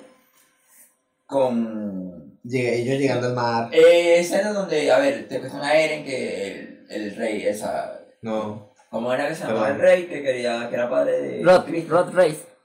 con. 1.27 2.39
Llegué, 2.43 2.81
ellos 2.81 2.99
llegando 2.99 3.27
al 3.27 3.35
mar. 3.35 3.69
Eh, 3.71 4.19
esa 4.19 4.39
era 4.39 4.51
donde, 4.53 4.91
a 4.91 4.99
ver, 4.99 5.27
te 5.27 5.39
cuestiona 5.39 5.67
a 5.67 5.77
Eren 5.79 6.03
que 6.03 6.47
el, 6.47 6.85
el 6.89 7.15
rey, 7.15 7.45
esa. 7.45 7.99
No. 8.21 8.73
¿Cómo 8.89 9.13
era 9.13 9.27
que 9.27 9.35
se 9.35 9.45
llamaba 9.45 9.69
el 9.69 9.79
rey? 9.79 10.05
Que 10.07 10.23
quería, 10.23 10.67
que 10.69 10.75
era 10.75 10.89
padre 10.89 11.21
de. 11.21 11.43
Rod. 11.43 11.67
Rod 11.87 12.13
Race. 12.13 12.55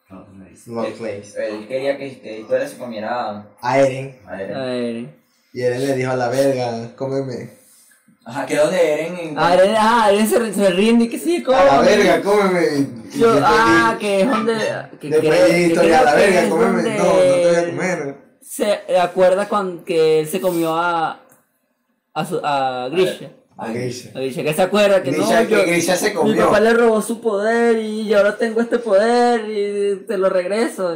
Lord 0.66 0.94
Place. 0.94 1.32
Él 1.48 1.68
quería 1.68 1.96
que, 1.96 2.20
que 2.20 2.38
Victoria 2.38 2.66
se 2.66 2.76
comiera 2.76 3.46
A 3.60 3.78
Eren. 3.78 4.18
a 4.26 4.42
Eren. 4.42 4.56
A 4.56 4.64
ver. 4.64 5.04
Y 5.52 5.62
Eren 5.62 5.86
le 5.86 5.94
dijo 5.94 6.10
a 6.10 6.16
la 6.16 6.28
verga, 6.28 6.94
cómeme. 6.96 7.50
Ajá, 8.30 8.46
quedó 8.46 8.70
de 8.70 8.92
Eren 8.92 9.16
en. 9.18 9.34
Ah, 9.36 9.54
Eren, 9.54 9.74
ah, 9.76 10.08
Eren 10.12 10.28
se, 10.28 10.54
se 10.54 10.70
rinde 10.70 11.06
y 11.06 11.08
que 11.08 11.18
sí, 11.18 11.42
¿cómo? 11.42 11.58
A 11.58 11.64
la 11.64 11.80
verga, 11.80 12.22
cómeme. 12.22 12.86
Yo, 13.16 13.40
ah, 13.42 13.96
que 13.98 14.20
es 14.20 14.30
donde. 14.30 14.54
Que 15.00 15.08
Después 15.08 15.30
creo- 15.34 15.44
de 15.46 15.50
que 15.50 15.66
historia, 15.66 15.98
creo 15.98 16.00
a 16.00 16.04
la 16.04 16.20
que 16.20 16.30
verga, 16.30 16.48
cómeme. 16.50 16.82
No, 16.96 17.04
no 17.04 17.12
te 17.18 17.46
voy 17.48 17.56
a 17.56 17.66
comer. 17.66 18.14
Se 18.40 18.80
acuerda 19.00 19.48
cuando 19.48 19.84
que 19.84 20.20
él 20.20 20.28
se 20.28 20.40
comió 20.40 20.76
a. 20.76 21.20
a, 22.14 22.24
su, 22.24 22.40
a 22.44 22.88
Grisha. 22.92 23.30
A 23.56 23.72
Grisha. 23.72 24.10
A 24.14 24.20
Grisha, 24.20 24.42
que 24.44 24.54
se 24.54 24.62
acuerda 24.62 25.02
que 25.02 25.10
Grisha, 25.10 25.42
no. 25.42 25.48
que 25.48 25.54
yo- 25.54 25.66
Grisha 25.66 25.96
se 25.96 26.14
mi 26.14 26.34
papá 26.34 26.60
le 26.60 26.72
robó 26.72 27.02
su 27.02 27.20
poder 27.20 27.78
y 27.80 28.06
yo 28.06 28.18
ahora 28.18 28.36
tengo 28.36 28.60
este 28.60 28.78
poder 28.78 29.44
y 29.50 30.06
te 30.06 30.16
lo 30.16 30.28
regreso. 30.28 30.94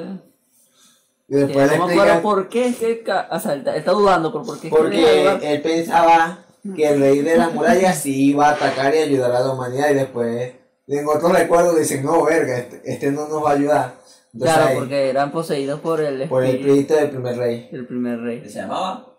Y 1.29 1.35
después 1.35 1.69
le 1.69 1.79
no 1.79 1.87
me 1.89 1.95
acuerdo 1.95 2.23
por 2.23 2.49
qué 2.49 2.69
es 2.69 2.77
que. 2.77 3.03
O 3.31 3.41
sea, 3.41 3.55
él 3.55 3.65
está, 3.75 3.91
dudando 3.91 4.31
por 4.31 4.47
por 4.47 4.61
qué. 4.61 4.69
es 4.69 4.73
que 4.75 5.29
porque 5.33 5.53
él 5.55 5.63
pensaba 5.63 6.44
que 6.75 6.89
el 6.89 7.01
rey 7.01 7.21
de 7.21 7.37
las 7.37 7.53
murallas 7.53 7.99
sí 7.99 8.31
iba 8.31 8.49
a 8.49 8.53
atacar 8.53 8.95
y 8.95 8.99
ayudar 8.99 9.33
a 9.33 9.41
la 9.41 9.53
humanidad 9.53 9.91
y 9.91 9.95
después 9.95 10.53
en 10.87 11.07
otro 11.07 11.29
recuerdo 11.29 11.75
dicen, 11.77 12.05
no, 12.05 12.25
verga, 12.25 12.59
este, 12.59 12.81
este 12.85 13.11
no 13.11 13.29
nos 13.29 13.43
va 13.45 13.51
a 13.51 13.55
ayudar. 13.55 13.95
Entonces, 14.33 14.57
Claro, 14.57 14.71
ahí, 14.71 14.77
porque 14.79 15.09
eran 15.11 15.31
poseídos 15.33 15.81
por 15.81 16.01
el 16.01 16.29
por 16.29 16.43
el 16.45 16.51
espíritu 16.57 16.73
espíritu 16.75 16.95
del 16.95 17.11
primer 17.11 17.37
rey. 17.37 17.69
del 17.71 17.87
primer 17.87 18.19
¿Qué 18.19 18.25
rey. 18.25 18.43
se 18.49 18.59
llamaba? 18.61 19.15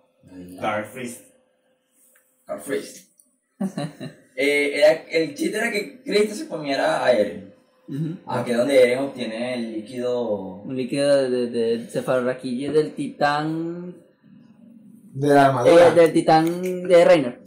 Carfrist. 0.59 1.21
Carl 2.45 2.61
Freeze. 2.61 3.05
eh, 4.35 4.71
era, 4.75 4.91
el 5.09 5.33
chiste 5.35 5.57
era 5.57 5.71
que 5.71 6.01
Cristo 6.03 6.35
se 6.35 6.47
comiera 6.47 7.03
a 7.03 7.11
Eren. 7.11 7.53
Ujú. 7.87 8.17
Aquí 8.27 8.51
es 8.51 8.57
donde 8.57 8.83
Eren 8.83 8.99
obtiene 8.99 9.53
el 9.55 9.71
líquido. 9.73 10.55
Un 10.63 10.75
líquido 10.75 11.15
de, 11.15 11.29
de, 11.29 11.47
de 11.77 11.87
cefarraquille 11.87 12.71
del 12.71 12.93
titán. 12.93 13.95
De 15.15 15.27
la 15.29 15.33
eh, 15.33 15.45
armadura. 15.45 15.91
del 15.91 16.13
titán 16.13 16.61
de 16.87 17.05
Reiner. 17.05 17.41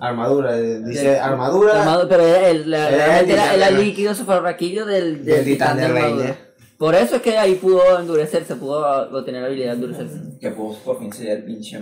Armadura, 0.00 0.58
eh, 0.58 0.80
dice 0.84 1.18
armadura. 1.18 2.06
Pero 2.08 2.22
el, 2.24 2.70
la- 2.70 2.88
Era 2.90 3.20
el 3.20 3.30
era, 3.30 3.54
era 3.54 3.66
de 3.70 3.74
el 3.76 3.84
líquido 3.84 4.14
cefarraquillo 4.14 4.86
del, 4.86 5.24
del, 5.24 5.36
Del 5.36 5.44
titán 5.44 5.76
de. 5.76 5.88
Reiner. 5.88 6.48
Por 6.78 6.94
eso 6.94 7.16
es 7.16 7.22
que 7.22 7.36
ahí 7.36 7.56
pudo 7.56 7.98
endurecerse, 7.98 8.54
pudo 8.54 8.78
obtener 9.18 9.40
la 9.42 9.48
habilidad 9.48 9.70
de 9.70 9.74
endurecerse. 9.74 10.38
Que 10.40 10.50
por, 10.52 10.76
por 10.78 10.98
fin 11.00 11.12
se 11.12 11.24
dio 11.24 11.32
el 11.32 11.44
pinche. 11.44 11.78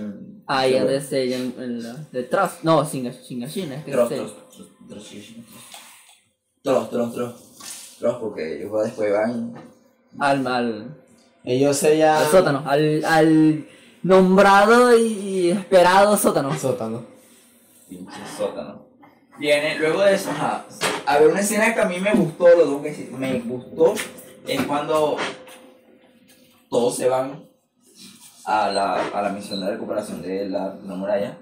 Ahí 0.47 0.79
donde 0.79 1.01
se 1.01 1.35
en, 1.35 1.55
en 1.59 1.83
la, 1.83 1.97
de 2.11 2.23
Trust. 2.23 2.63
No, 2.63 2.83
Shingashina, 2.85 3.47
es 3.77 3.85
que 3.85 3.93
sí. 3.93 5.45
Tros, 6.63 6.91
tros, 6.91 7.13
tros. 7.15 7.35
Tros, 7.99 8.17
porque 8.21 8.57
ellos 8.59 8.73
después 8.85 9.13
van. 9.13 9.55
al, 10.19 10.47
al, 10.47 10.97
Ellos 11.45 11.77
se 11.77 11.97
ya. 11.99 12.19
al 12.21 12.27
sótano, 12.27 12.63
al, 12.67 13.05
al 13.05 13.67
nombrado 14.07 14.97
y 14.97 15.51
esperado 15.51 16.17
sótano. 16.17 16.57
Sótano. 16.57 17.05
Pinche 17.89 18.21
sótano. 18.37 18.87
Viene, 19.39 19.79
luego 19.79 20.03
de 20.03 20.15
eso, 20.15 20.31
ajá. 20.31 20.65
A 21.05 21.19
ver, 21.19 21.29
una 21.29 21.41
escena 21.41 21.75
que 21.75 21.81
a 21.81 21.87
mí 21.87 21.99
me 21.99 22.13
gustó, 22.13 22.49
lo 22.49 22.63
tengo 22.63 22.83
que 22.83 22.89
decir, 22.91 23.11
me 23.11 23.41
gustó, 23.41 23.95
es 24.47 24.63
cuando 24.63 25.17
todos 26.71 26.97
se 26.97 27.09
van 27.09 27.45
a 28.45 28.71
la, 28.71 29.09
a 29.09 29.23
la 29.23 29.29
misión 29.31 29.61
de 29.61 29.73
recuperación 29.73 30.23
de 30.23 30.49
la, 30.49 30.77
la 30.87 30.95
muralla. 30.95 31.39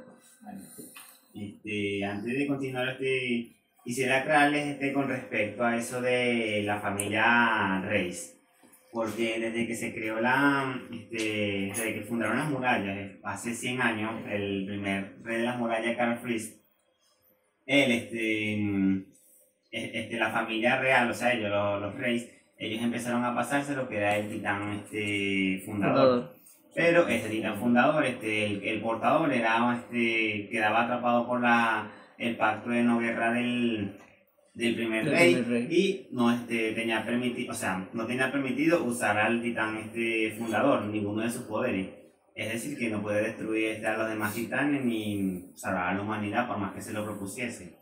Este, 1.35 2.05
antes 2.05 2.39
de 2.39 2.47
continuar, 2.47 2.89
este, 2.89 3.57
quisiera 3.85 4.21
aclararles 4.21 4.67
este, 4.69 4.93
con 4.93 5.09
respecto 5.09 5.65
a 5.65 5.77
eso 5.77 6.01
de 6.01 6.63
la 6.65 6.81
familia 6.81 7.83
Reis. 7.85 8.34
Porque 8.95 9.41
desde 9.41 9.67
que 9.67 9.75
se 9.75 9.93
creó 9.93 10.21
la. 10.21 10.81
Este, 10.93 11.67
desde 11.67 11.95
que 11.95 12.03
fundaron 12.03 12.39
las 12.39 12.49
murallas, 12.49 13.11
hace 13.25 13.53
100 13.53 13.83
años, 13.83 14.13
el 14.31 14.67
primer 14.69 15.17
rey 15.25 15.39
de 15.39 15.43
las 15.43 15.59
murallas, 15.59 15.97
Karl 15.97 16.17
Fritz, 16.19 16.61
él, 17.67 17.91
este, 17.91 19.05
este, 19.73 20.17
la 20.17 20.31
familia 20.31 20.79
real, 20.79 21.11
o 21.11 21.15
sea, 21.15 21.33
ellos, 21.33 21.51
los, 21.51 21.83
los 21.83 21.95
reyes, 21.97 22.31
ellos 22.57 22.85
empezaron 22.85 23.25
a 23.25 23.35
pasarse 23.35 23.75
lo 23.75 23.89
que 23.89 23.97
era 23.97 24.17
el 24.17 24.31
titán 24.31 24.85
este, 24.85 25.65
fundador. 25.67 25.97
Fundador. 25.97 26.37
Pero 26.77 27.09
este 27.09 27.31
titán 27.31 27.59
fundador, 27.59 28.05
este, 28.07 28.45
el, 28.45 28.63
el 28.63 28.81
portador, 28.81 29.33
era, 29.33 29.75
este, 29.75 30.49
quedaba 30.53 30.85
atrapado 30.85 31.27
por 31.27 31.41
la, 31.41 31.91
el 32.17 32.37
pacto 32.37 32.71
de 32.71 32.85
no 32.85 33.01
guerra 33.01 33.33
del, 33.33 33.99
del 34.55 34.77
primer, 34.77 35.05
Del 35.05 35.15
rey, 35.15 35.35
primer 35.35 35.51
rey. 35.51 35.69
y 35.71 36.09
no 36.15 36.33
este, 36.33 36.73
tenía 36.73 37.05
permitido, 37.05 37.53
o 37.53 37.55
sea, 37.55 37.89
no 37.93 38.07
tenía 38.07 38.31
permitido 38.31 38.85
usar 38.85 39.19
al 39.19 39.43
titán 39.43 39.77
este, 39.79 40.33
fundador, 40.39 40.85
ninguno 40.87 41.23
de 41.23 41.31
sus 41.31 41.43
poderes. 41.43 41.89
Es 42.37 42.53
decir, 42.53 42.79
que 42.79 42.89
no 42.89 43.03
puede 43.03 43.23
destruir 43.23 43.67
este, 43.67 43.87
a 43.87 43.97
los 43.97 44.09
demás 44.09 44.35
titanes 44.35 44.85
ni 44.85 45.53
salvar 45.55 45.89
a 45.89 45.95
la 45.95 46.03
humanidad 46.03 46.47
por 46.47 46.59
más 46.59 46.73
que 46.73 46.83
se 46.83 46.93
lo 46.93 47.05
propusiese. 47.05 47.77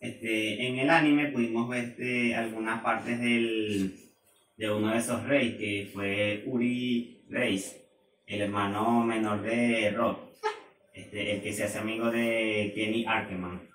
Este, 0.00 0.66
en 0.66 0.78
el 0.78 0.90
anime 0.90 1.28
pudimos 1.28 1.68
ver 1.68 1.84
este, 1.84 2.34
algunas 2.34 2.82
partes 2.82 3.20
del, 3.20 3.94
de 4.56 4.70
uno 4.70 4.92
de 4.92 4.98
esos 4.98 5.24
reyes, 5.24 5.56
que 5.56 5.90
fue 5.92 6.42
Uri 6.46 7.24
Reis, 7.30 7.76
el 8.26 8.42
hermano 8.42 9.02
menor 9.04 9.42
de 9.42 9.90
Rod, 9.92 10.16
este, 10.92 11.36
el 11.36 11.42
que 11.42 11.52
se 11.52 11.64
hace 11.64 11.78
amigo 11.78 12.10
de 12.10 12.72
Kenny 12.74 13.06
Arkeman. 13.06 13.71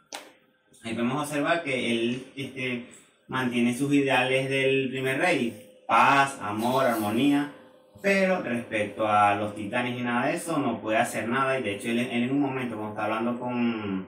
Ahí 0.84 0.94
podemos 0.94 1.24
observar 1.24 1.64
que 1.64 1.92
él 1.92 2.28
este, 2.36 2.86
mantiene 3.28 3.76
sus 3.76 3.94
ideales 3.94 4.50
del 4.50 4.90
primer 4.90 5.20
rey, 5.20 5.84
paz, 5.88 6.38
amor, 6.42 6.86
armonía, 6.86 7.52
pero 8.02 8.42
respecto 8.42 9.08
a 9.08 9.36
los 9.36 9.56
titanes 9.56 10.00
y 10.00 10.04
nada 10.04 10.28
de 10.28 10.36
eso, 10.36 10.58
no 10.60 10.80
puede 10.80 10.98
hacer 10.98 11.28
nada. 11.28 11.60
Y 11.60 11.64
de 11.64 11.76
hecho, 11.76 11.90
él, 11.90 12.00
en 12.00 12.32
un 12.32 12.40
momento, 12.40 12.76
cuando 12.76 12.94
está 12.94 13.06
hablando 13.06 13.40
con, 13.40 14.08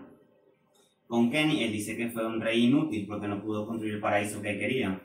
con 1.08 1.32
Kenny, 1.32 1.64
él 1.64 1.72
dice 1.72 1.98
que 1.98 2.10
fue 2.10 2.26
un 2.26 2.40
rey 2.40 2.66
inútil 2.66 3.06
porque 3.08 3.28
no 3.28 3.42
pudo 3.42 3.66
construir 3.66 3.96
el 3.96 4.00
paraíso 4.00 4.42
que 4.42 4.60
quería. 4.60 5.02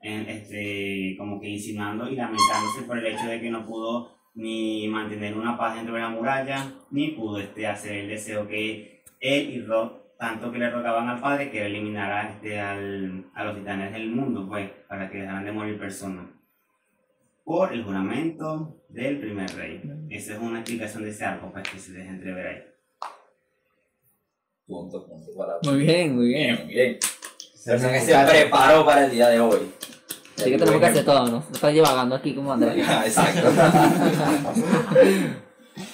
Este, 0.00 1.14
como 1.16 1.40
que 1.40 1.48
insinuando 1.48 2.10
y 2.10 2.16
lamentándose 2.16 2.82
por 2.88 2.98
el 2.98 3.06
hecho 3.06 3.26
de 3.26 3.40
que 3.40 3.50
no 3.50 3.64
pudo 3.64 4.16
ni 4.34 4.88
mantener 4.88 5.36
una 5.36 5.56
paz 5.56 5.76
dentro 5.76 5.94
de 5.94 6.00
la 6.00 6.08
muralla, 6.08 6.74
ni 6.90 7.08
pudo 7.08 7.38
este, 7.38 7.66
hacer 7.66 7.92
el 7.92 8.08
deseo 8.08 8.48
que 8.48 9.04
él 9.20 9.50
y 9.50 9.60
Rod, 9.60 10.01
tanto 10.22 10.52
que 10.52 10.58
le 10.58 10.70
rogaban 10.70 11.08
al 11.08 11.20
padre, 11.20 11.50
que 11.50 11.66
eliminara 11.66 12.30
este, 12.30 12.60
al, 12.60 13.24
a 13.34 13.42
los 13.42 13.56
titanes 13.56 13.92
del 13.92 14.08
mundo, 14.08 14.46
pues, 14.48 14.70
para 14.88 15.10
que 15.10 15.18
dejaran 15.18 15.44
de 15.44 15.50
morir 15.50 15.76
personas. 15.80 16.26
Por 17.42 17.72
el 17.72 17.82
juramento 17.82 18.84
del 18.88 19.18
primer 19.18 19.52
rey. 19.56 19.82
Esa 20.10 20.34
es 20.34 20.38
una 20.38 20.60
explicación 20.60 21.02
de 21.02 21.10
ese 21.10 21.24
arco, 21.24 21.50
pues, 21.50 21.68
que 21.68 21.76
se 21.76 21.90
deja 21.94 22.10
entrever 22.10 22.46
ahí. 22.46 22.62
Punto, 24.64 25.04
punto 25.08 25.26
para. 25.36 25.54
Muy 25.64 25.78
bien, 25.84 26.14
muy 26.14 26.28
bien. 26.28 26.54
Bien, 26.54 26.66
muy 26.66 26.74
bien. 26.74 26.98
Se 28.00 28.24
preparó 28.24 28.86
para 28.86 29.06
el 29.06 29.10
día 29.10 29.28
de 29.28 29.40
hoy. 29.40 29.72
Así 30.36 30.52
que 30.52 30.56
tenemos 30.56 30.78
que 30.78 30.86
hacer 30.86 31.04
todo, 31.04 31.26
¿no? 31.26 31.44
Estás 31.52 31.74
divagando 31.74 32.14
aquí 32.14 32.32
como 32.32 32.52
Andrés. 32.52 32.76
Exacto. 33.06 33.48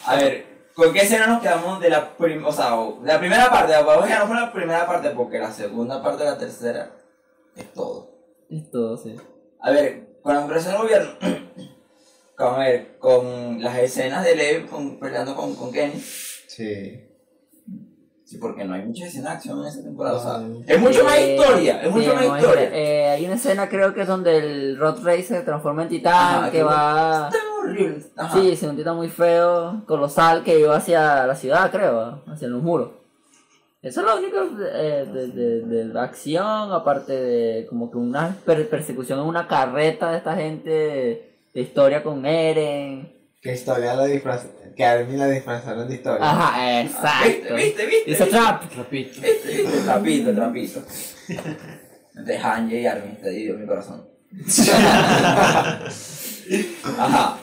A 0.04 0.16
ver, 0.16 0.47
¿con 0.78 0.92
qué 0.92 1.00
escena 1.00 1.26
nos 1.26 1.42
quedamos 1.42 1.80
de 1.80 1.90
la 1.90 2.16
primera, 2.16 2.48
o 2.48 2.52
sea, 2.52 2.70
la 3.02 3.18
primera 3.18 3.50
parte? 3.50 3.72
Vamos 3.74 4.04
a 4.04 4.06
quedarnos 4.06 4.28
con 4.28 4.36
la 4.40 4.52
primera 4.52 4.86
parte 4.86 5.10
porque 5.10 5.38
la 5.40 5.50
segunda 5.52 6.00
parte 6.02 6.22
de 6.24 6.30
la 6.30 6.38
tercera 6.38 6.92
es 7.56 7.72
todo. 7.74 8.12
Es 8.48 8.70
todo, 8.70 8.96
sí. 8.96 9.16
A 9.60 9.70
ver, 9.72 10.20
con 10.22 10.34
la 10.36 10.42
empresa 10.42 10.70
del 10.70 10.78
gobierno, 10.78 11.10
con, 12.36 12.54
a 12.54 12.58
ver, 12.58 12.96
con 12.98 13.60
las 13.62 13.76
escenas 13.78 14.24
de 14.24 14.36
Lev 14.36 14.68
con- 14.68 14.98
peleando 15.00 15.34
con, 15.34 15.54
con 15.56 15.72
Kenny, 15.72 16.00
Sí. 16.00 17.04
sí, 18.24 18.38
porque 18.38 18.64
no 18.64 18.74
hay 18.74 18.82
mucha 18.82 19.06
escena 19.06 19.30
de 19.30 19.36
acción 19.36 19.60
en 19.60 19.66
esa 19.66 19.82
temporada, 19.82 20.16
o 20.16 20.22
sea, 20.22 20.74
es 20.74 20.80
mucho 20.80 21.02
más 21.04 21.16
Eh, 21.18 21.34
historia, 21.34 21.82
es 21.82 21.90
mucho 21.90 22.10
sí, 22.10 22.16
más 22.16 22.26
no, 22.26 22.38
historia. 22.38 22.70
eh, 22.72 23.06
hay 23.10 23.24
una 23.26 23.34
escena 23.34 23.68
creo 23.68 23.92
que 23.94 24.02
es 24.02 24.06
donde 24.08 24.38
el 24.38 24.78
Rod 24.78 25.04
Race 25.04 25.24
se 25.24 25.40
transforma 25.42 25.82
en 25.82 25.88
titán, 25.88 26.14
Ajá, 26.38 26.50
que 26.50 26.58
que- 26.58 26.62
va... 26.62 27.30
horrible. 27.68 28.04
Ajá. 28.16 28.38
Sí, 28.40 28.50
es 28.50 28.62
un 28.62 28.82
muy 28.96 29.08
feo, 29.08 29.82
colosal, 29.86 30.42
que 30.44 30.58
iba 30.58 30.76
hacia 30.76 31.26
la 31.26 31.34
ciudad, 31.34 31.70
creo, 31.70 32.22
hacia 32.26 32.48
los 32.48 32.62
muros. 32.62 32.90
Eso 33.80 34.00
es 34.00 34.06
lo 34.06 34.16
único 34.16 34.38
eh, 34.72 35.06
de, 35.12 35.28
de, 35.28 35.60
de 35.62 35.84
la 35.86 36.02
acción, 36.02 36.72
aparte 36.72 37.12
de 37.12 37.66
como 37.68 37.90
que 37.90 37.96
una 37.98 38.36
per- 38.44 38.68
persecución 38.68 39.20
en 39.20 39.26
una 39.26 39.46
carreta 39.46 40.10
de 40.10 40.18
esta 40.18 40.34
gente 40.34 40.70
de 41.54 41.60
historia 41.60 42.02
con 42.02 42.26
Eren. 42.26 43.12
Que 43.40 43.52
historia 43.54 43.94
la 43.94 44.04
disfraz... 44.06 44.46
Que 44.76 44.84
a 44.84 44.92
Armin 44.92 45.18
la 45.18 45.26
disfrazaron 45.28 45.88
de 45.88 45.94
historia. 45.94 46.18
Ajá, 46.28 46.82
¿Viste, 46.82 46.96
exacto. 46.98 47.54
viste, 47.54 47.86
viste? 47.86 48.12
Esa 48.12 48.26
trap. 48.26 48.62
Repito. 48.76 49.20
Viste, 49.20 49.48
viste, 49.48 49.80
trapito, 49.84 50.34
trapito. 50.34 50.80
Entre 52.16 52.38
Hanje 52.38 52.80
y 52.80 52.86
Armin, 52.86 53.16
te 53.16 53.30
digo 53.30 53.56
mi 53.58 53.66
corazón. 53.66 54.06
Ajá. 56.98 57.38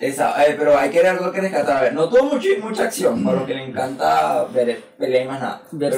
Esa, 0.00 0.44
eh, 0.44 0.54
pero 0.58 0.76
hay 0.78 0.90
que 0.90 0.98
ver 0.98 1.06
algo 1.08 1.32
que 1.32 1.40
rescatar. 1.40 1.76
A 1.78 1.80
ver, 1.82 1.94
no 1.94 2.08
tuvo 2.08 2.24
mucho, 2.24 2.48
mucha 2.62 2.84
acción, 2.84 3.22
por 3.24 3.34
lo 3.34 3.46
que 3.46 3.54
le 3.54 3.64
encanta 3.64 4.44
ver 4.52 4.80
pelea 4.98 5.22
y 5.24 5.28
más 5.28 5.40
nada. 5.40 5.62
Pero- 5.78 5.96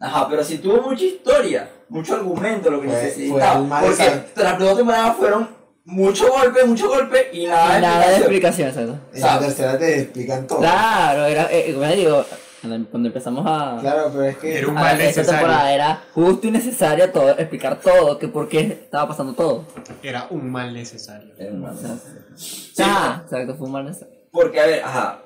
ajá, 0.00 0.26
pero 0.30 0.44
sí 0.44 0.58
tuvo 0.58 0.82
mucha 0.82 1.04
historia, 1.04 1.68
mucho 1.88 2.14
argumento, 2.14 2.70
lo 2.70 2.80
que 2.80 2.88
Fue- 2.88 2.96
necesitaba. 3.02 3.80
porque 3.80 4.22
las 4.36 4.58
dos 4.58 4.76
temporadas 4.76 5.16
fueron 5.16 5.48
mucho 5.84 6.28
golpe, 6.30 6.64
mucho 6.64 6.88
golpe 6.88 7.30
y 7.32 7.46
nada 7.46 7.74
de 7.74 7.80
Nada 7.80 8.08
de 8.08 8.16
explicación. 8.18 8.68
explicación, 8.68 8.98
exacto. 9.00 9.16
En 9.16 9.22
la 9.22 9.38
tercera 9.40 9.78
te 9.78 10.00
explican 10.02 10.46
todo. 10.46 10.58
Claro, 10.60 11.24
era, 11.26 11.48
eh, 11.50 11.72
como 11.72 11.86
les 11.86 11.96
digo, 11.96 12.24
cuando 12.60 13.08
empezamos 13.08 13.44
a... 13.46 13.78
Claro, 13.80 14.10
pero 14.12 14.24
es 14.24 14.36
que... 14.38 14.58
Era 14.58 14.68
un 14.68 14.74
mal 14.74 14.96
ver, 14.96 15.06
esta 15.06 15.20
necesario. 15.22 15.40
temporada 15.40 15.72
era 15.72 16.02
justo 16.14 16.46
y 16.46 16.50
necesario 16.50 17.10
todo, 17.10 17.30
explicar 17.30 17.80
todo, 17.80 18.18
que 18.18 18.28
por 18.28 18.48
qué 18.48 18.60
estaba 18.60 19.08
pasando 19.08 19.32
todo. 19.34 19.64
Era 20.02 20.26
un 20.30 20.50
mal 20.50 20.72
necesario. 20.74 21.32
Era 21.38 21.52
un 21.52 21.60
mal 21.62 21.76
sal. 21.76 22.00
Ah, 22.80 23.20
exacto, 23.24 23.54
fue 23.56 23.66
un 23.66 23.72
mal 23.72 23.84
necesario. 23.84 24.14
Porque, 24.30 24.60
a 24.60 24.66
ver, 24.66 24.82
ajá. 24.84 25.22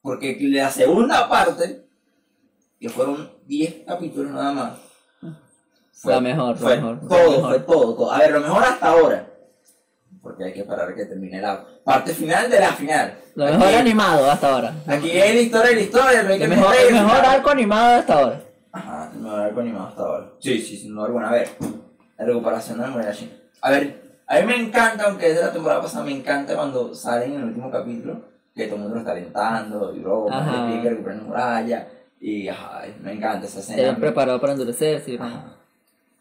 Porque 0.00 0.38
la 0.40 0.70
segunda 0.70 1.28
parte, 1.28 1.86
que 2.80 2.88
fueron 2.88 3.30
10 3.46 3.84
capítulos 3.86 4.32
nada 4.32 4.52
más, 4.52 4.72
La 6.04 6.20
mejor, 6.20 6.56
fue 6.56 6.76
mejor, 6.76 7.00
todo, 7.08 7.30
mejor. 7.32 7.50
fue 7.50 7.60
todo, 7.60 7.94
todo. 7.94 8.12
A 8.12 8.18
ver, 8.20 8.30
lo 8.32 8.40
mejor 8.40 8.62
hasta 8.64 8.86
ahora. 8.88 9.27
Porque 10.22 10.44
hay 10.44 10.52
que 10.52 10.64
parar 10.64 10.94
que 10.94 11.04
termine 11.06 11.40
la 11.40 11.64
parte 11.84 12.12
final 12.12 12.50
de 12.50 12.60
la 12.60 12.72
final. 12.72 13.18
Lo 13.34 13.44
mejor 13.46 13.74
animado 13.74 14.30
hasta 14.30 14.52
ahora. 14.52 14.74
Aquí 14.86 15.10
es 15.10 15.34
la 15.34 15.40
historia 15.40 15.68
de 15.70 15.74
la 15.76 15.80
historia, 15.82 16.20
El 16.20 16.48
mejor, 16.48 16.74
el 16.76 16.92
mejor 16.94 17.24
arco 17.24 17.50
animado 17.50 17.98
hasta 18.00 18.14
ahora. 18.14 18.40
Ajá, 18.72 19.10
el 19.14 19.20
mejor 19.20 19.40
arco 19.40 19.60
animado 19.60 19.86
hasta 19.88 20.02
ahora. 20.02 20.26
Sí, 20.40 20.60
sí, 20.60 20.76
sin 20.76 20.94
duda 20.94 21.06
alguna. 21.06 21.28
A 21.28 21.32
ver, 21.32 21.48
la 22.18 22.24
recuperación 22.24 22.78
de 22.78 22.84
la 22.84 22.90
muralla 22.90 23.12
china. 23.12 23.32
A 23.62 23.70
ver, 23.70 24.02
a 24.26 24.40
mí 24.40 24.46
me 24.46 24.56
encanta, 24.56 25.04
aunque 25.04 25.30
es 25.30 25.36
de 25.36 25.42
la 25.42 25.52
temporada 25.52 25.82
pasada, 25.82 26.04
me 26.04 26.12
encanta 26.12 26.54
cuando 26.56 26.94
salen 26.94 27.32
en 27.34 27.38
el 27.40 27.44
último 27.46 27.70
capítulo, 27.70 28.20
que 28.54 28.64
todo 28.66 28.74
el 28.76 28.80
mundo 28.82 28.94
lo 28.96 29.00
está 29.00 29.12
alentando, 29.12 29.94
y 29.94 30.00
luego 30.00 30.30
Ajá. 30.32 30.82
que 30.82 30.90
recuperen 30.90 31.18
la 31.18 31.24
muralla, 31.24 31.88
y 32.20 32.48
ajá, 32.48 32.82
me 33.02 33.12
encanta 33.12 33.46
esa 33.46 33.54
Se 33.54 33.60
escena. 33.72 33.78
habían 33.82 34.00
preparado 34.00 34.40
para 34.40 34.52
endurecerse. 34.54 35.16
¿no? 35.16 35.54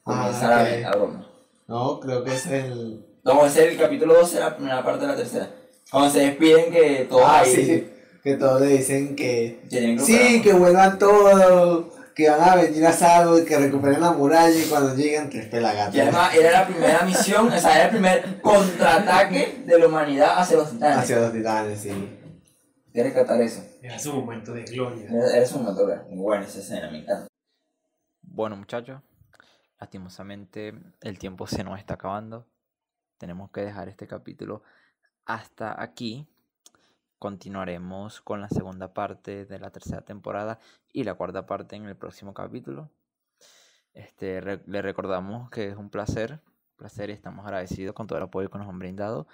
Comienza 0.03 0.45
Ah, 0.47 0.63
la, 0.63 0.63
ok. 0.63 0.81
la 0.83 0.91
broma. 0.91 1.25
No, 1.67 1.99
creo 1.99 2.23
que 2.23 2.33
ese 2.33 2.59
es 2.59 2.65
el... 2.65 3.05
No, 3.27 3.45
ese 3.45 3.65
es 3.65 3.73
el 3.73 3.77
capítulo 3.77 4.13
12, 4.13 4.39
la 4.39 4.55
primera 4.55 4.81
parte 4.81 5.01
de 5.01 5.07
la 5.07 5.15
tercera. 5.17 5.49
Cuando 5.91 6.09
se 6.09 6.19
despiden 6.21 6.71
que 6.71 7.05
todos 7.09 7.23
Ah, 7.25 7.39
ahí 7.41 7.51
sí. 7.53 7.89
Que 8.23 8.35
todos 8.37 8.61
le 8.61 8.67
dicen 8.67 9.17
que... 9.17 9.59
Sí, 9.99 10.41
que 10.41 10.53
vuelvan 10.53 10.97
todos, 10.97 11.93
que 12.15 12.29
van 12.29 12.41
a 12.41 12.55
venir 12.55 12.85
a 12.85 12.93
salvo 12.93 13.37
y 13.37 13.43
que 13.43 13.57
recuperen 13.57 13.99
la 13.99 14.13
muralla 14.13 14.57
y 14.57 14.69
cuando 14.69 14.95
lleguen 14.95 15.29
tres 15.29 15.47
pelagatos. 15.47 15.93
Y 15.93 15.99
además 15.99 16.33
era 16.35 16.51
la 16.51 16.67
primera 16.67 17.01
misión, 17.03 17.51
o 17.51 17.59
sea, 17.59 17.75
era 17.75 17.83
el 17.85 17.89
primer 17.89 18.41
contraataque 18.41 19.63
de 19.65 19.77
la 19.77 19.87
humanidad 19.87 20.39
hacia 20.39 20.57
los 20.57 20.71
titanes. 20.71 20.97
Hacia 20.97 21.19
los 21.19 21.33
titanes, 21.33 21.81
sí. 21.81 22.19
Que 22.93 23.03
rescatar 23.03 23.41
eso. 23.41 23.61
Era 23.81 23.99
su 23.99 24.13
momento 24.13 24.53
de 24.53 24.63
gloria. 24.63 25.05
Eres 25.35 25.51
un 25.51 25.63
motor, 25.63 26.05
muy 26.09 26.19
buena 26.21 26.45
esa 26.45 26.59
escena, 26.59 26.89
me 26.89 26.99
encanta. 26.99 27.27
Bueno 28.21 28.55
muchachos, 28.55 29.01
lastimosamente 29.81 30.73
el 31.01 31.19
tiempo 31.19 31.45
se 31.45 31.65
nos 31.65 31.77
está 31.77 31.95
acabando. 31.95 32.47
Tenemos 33.17 33.51
que 33.51 33.61
dejar 33.61 33.89
este 33.89 34.07
capítulo 34.07 34.63
hasta 35.25 35.81
aquí. 35.81 36.27
Continuaremos 37.19 38.21
con 38.21 38.41
la 38.41 38.49
segunda 38.49 38.93
parte 38.93 39.45
de 39.45 39.59
la 39.59 39.71
tercera 39.71 40.01
temporada 40.01 40.59
y 40.93 41.03
la 41.03 41.15
cuarta 41.15 41.45
parte 41.47 41.75
en 41.75 41.85
el 41.85 41.95
próximo 41.95 42.33
capítulo. 42.33 42.89
Este, 43.93 44.39
re- 44.39 44.61
le 44.67 44.81
recordamos 44.83 45.49
que 45.49 45.69
es 45.69 45.75
un 45.75 45.89
placer, 45.89 46.39
placer 46.75 47.09
y 47.09 47.13
estamos 47.13 47.43
agradecidos 47.45 47.95
con 47.95 48.05
todo 48.05 48.19
el 48.19 48.25
apoyo 48.25 48.51
que 48.51 48.59
nos 48.59 48.69
han 48.69 48.77
brindado 48.77 49.27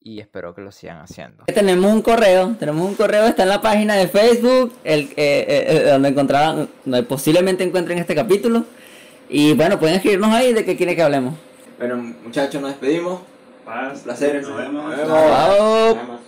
y 0.00 0.18
espero 0.18 0.52
que 0.54 0.62
lo 0.62 0.72
sigan 0.72 0.98
haciendo. 1.00 1.44
Tenemos 1.44 1.92
un 1.92 2.02
correo, 2.02 2.56
tenemos 2.58 2.88
un 2.88 2.96
correo, 2.96 3.26
está 3.26 3.44
en 3.44 3.48
la 3.50 3.60
página 3.62 3.94
de 3.94 4.08
Facebook, 4.08 4.72
el, 4.82 5.02
eh, 5.02 5.14
eh, 5.16 5.64
eh, 5.68 5.90
donde 5.90 6.08
encontrarán, 6.08 6.68
donde 6.84 7.04
posiblemente 7.04 7.62
encuentren 7.62 7.98
este 7.98 8.16
capítulo. 8.16 8.64
Y 9.28 9.54
bueno, 9.54 9.78
pueden 9.78 9.96
escribirnos 9.96 10.30
ahí 10.32 10.52
de 10.52 10.64
qué 10.64 10.76
quieren 10.76 10.96
que 10.96 11.02
hablemos. 11.02 11.34
Bueno, 11.78 11.96
muchachos, 12.24 12.60
nos 12.60 12.70
despedimos. 12.72 13.20
Paz. 13.64 13.98
Un 13.98 14.02
placer. 14.02 14.42
Nos 14.42 14.56
vemos. 14.56 14.84
Nos 14.84 14.96
vemos. 14.96 15.08
Chao. 15.08 15.86
Nos 15.86 15.96
vemos. 15.96 16.20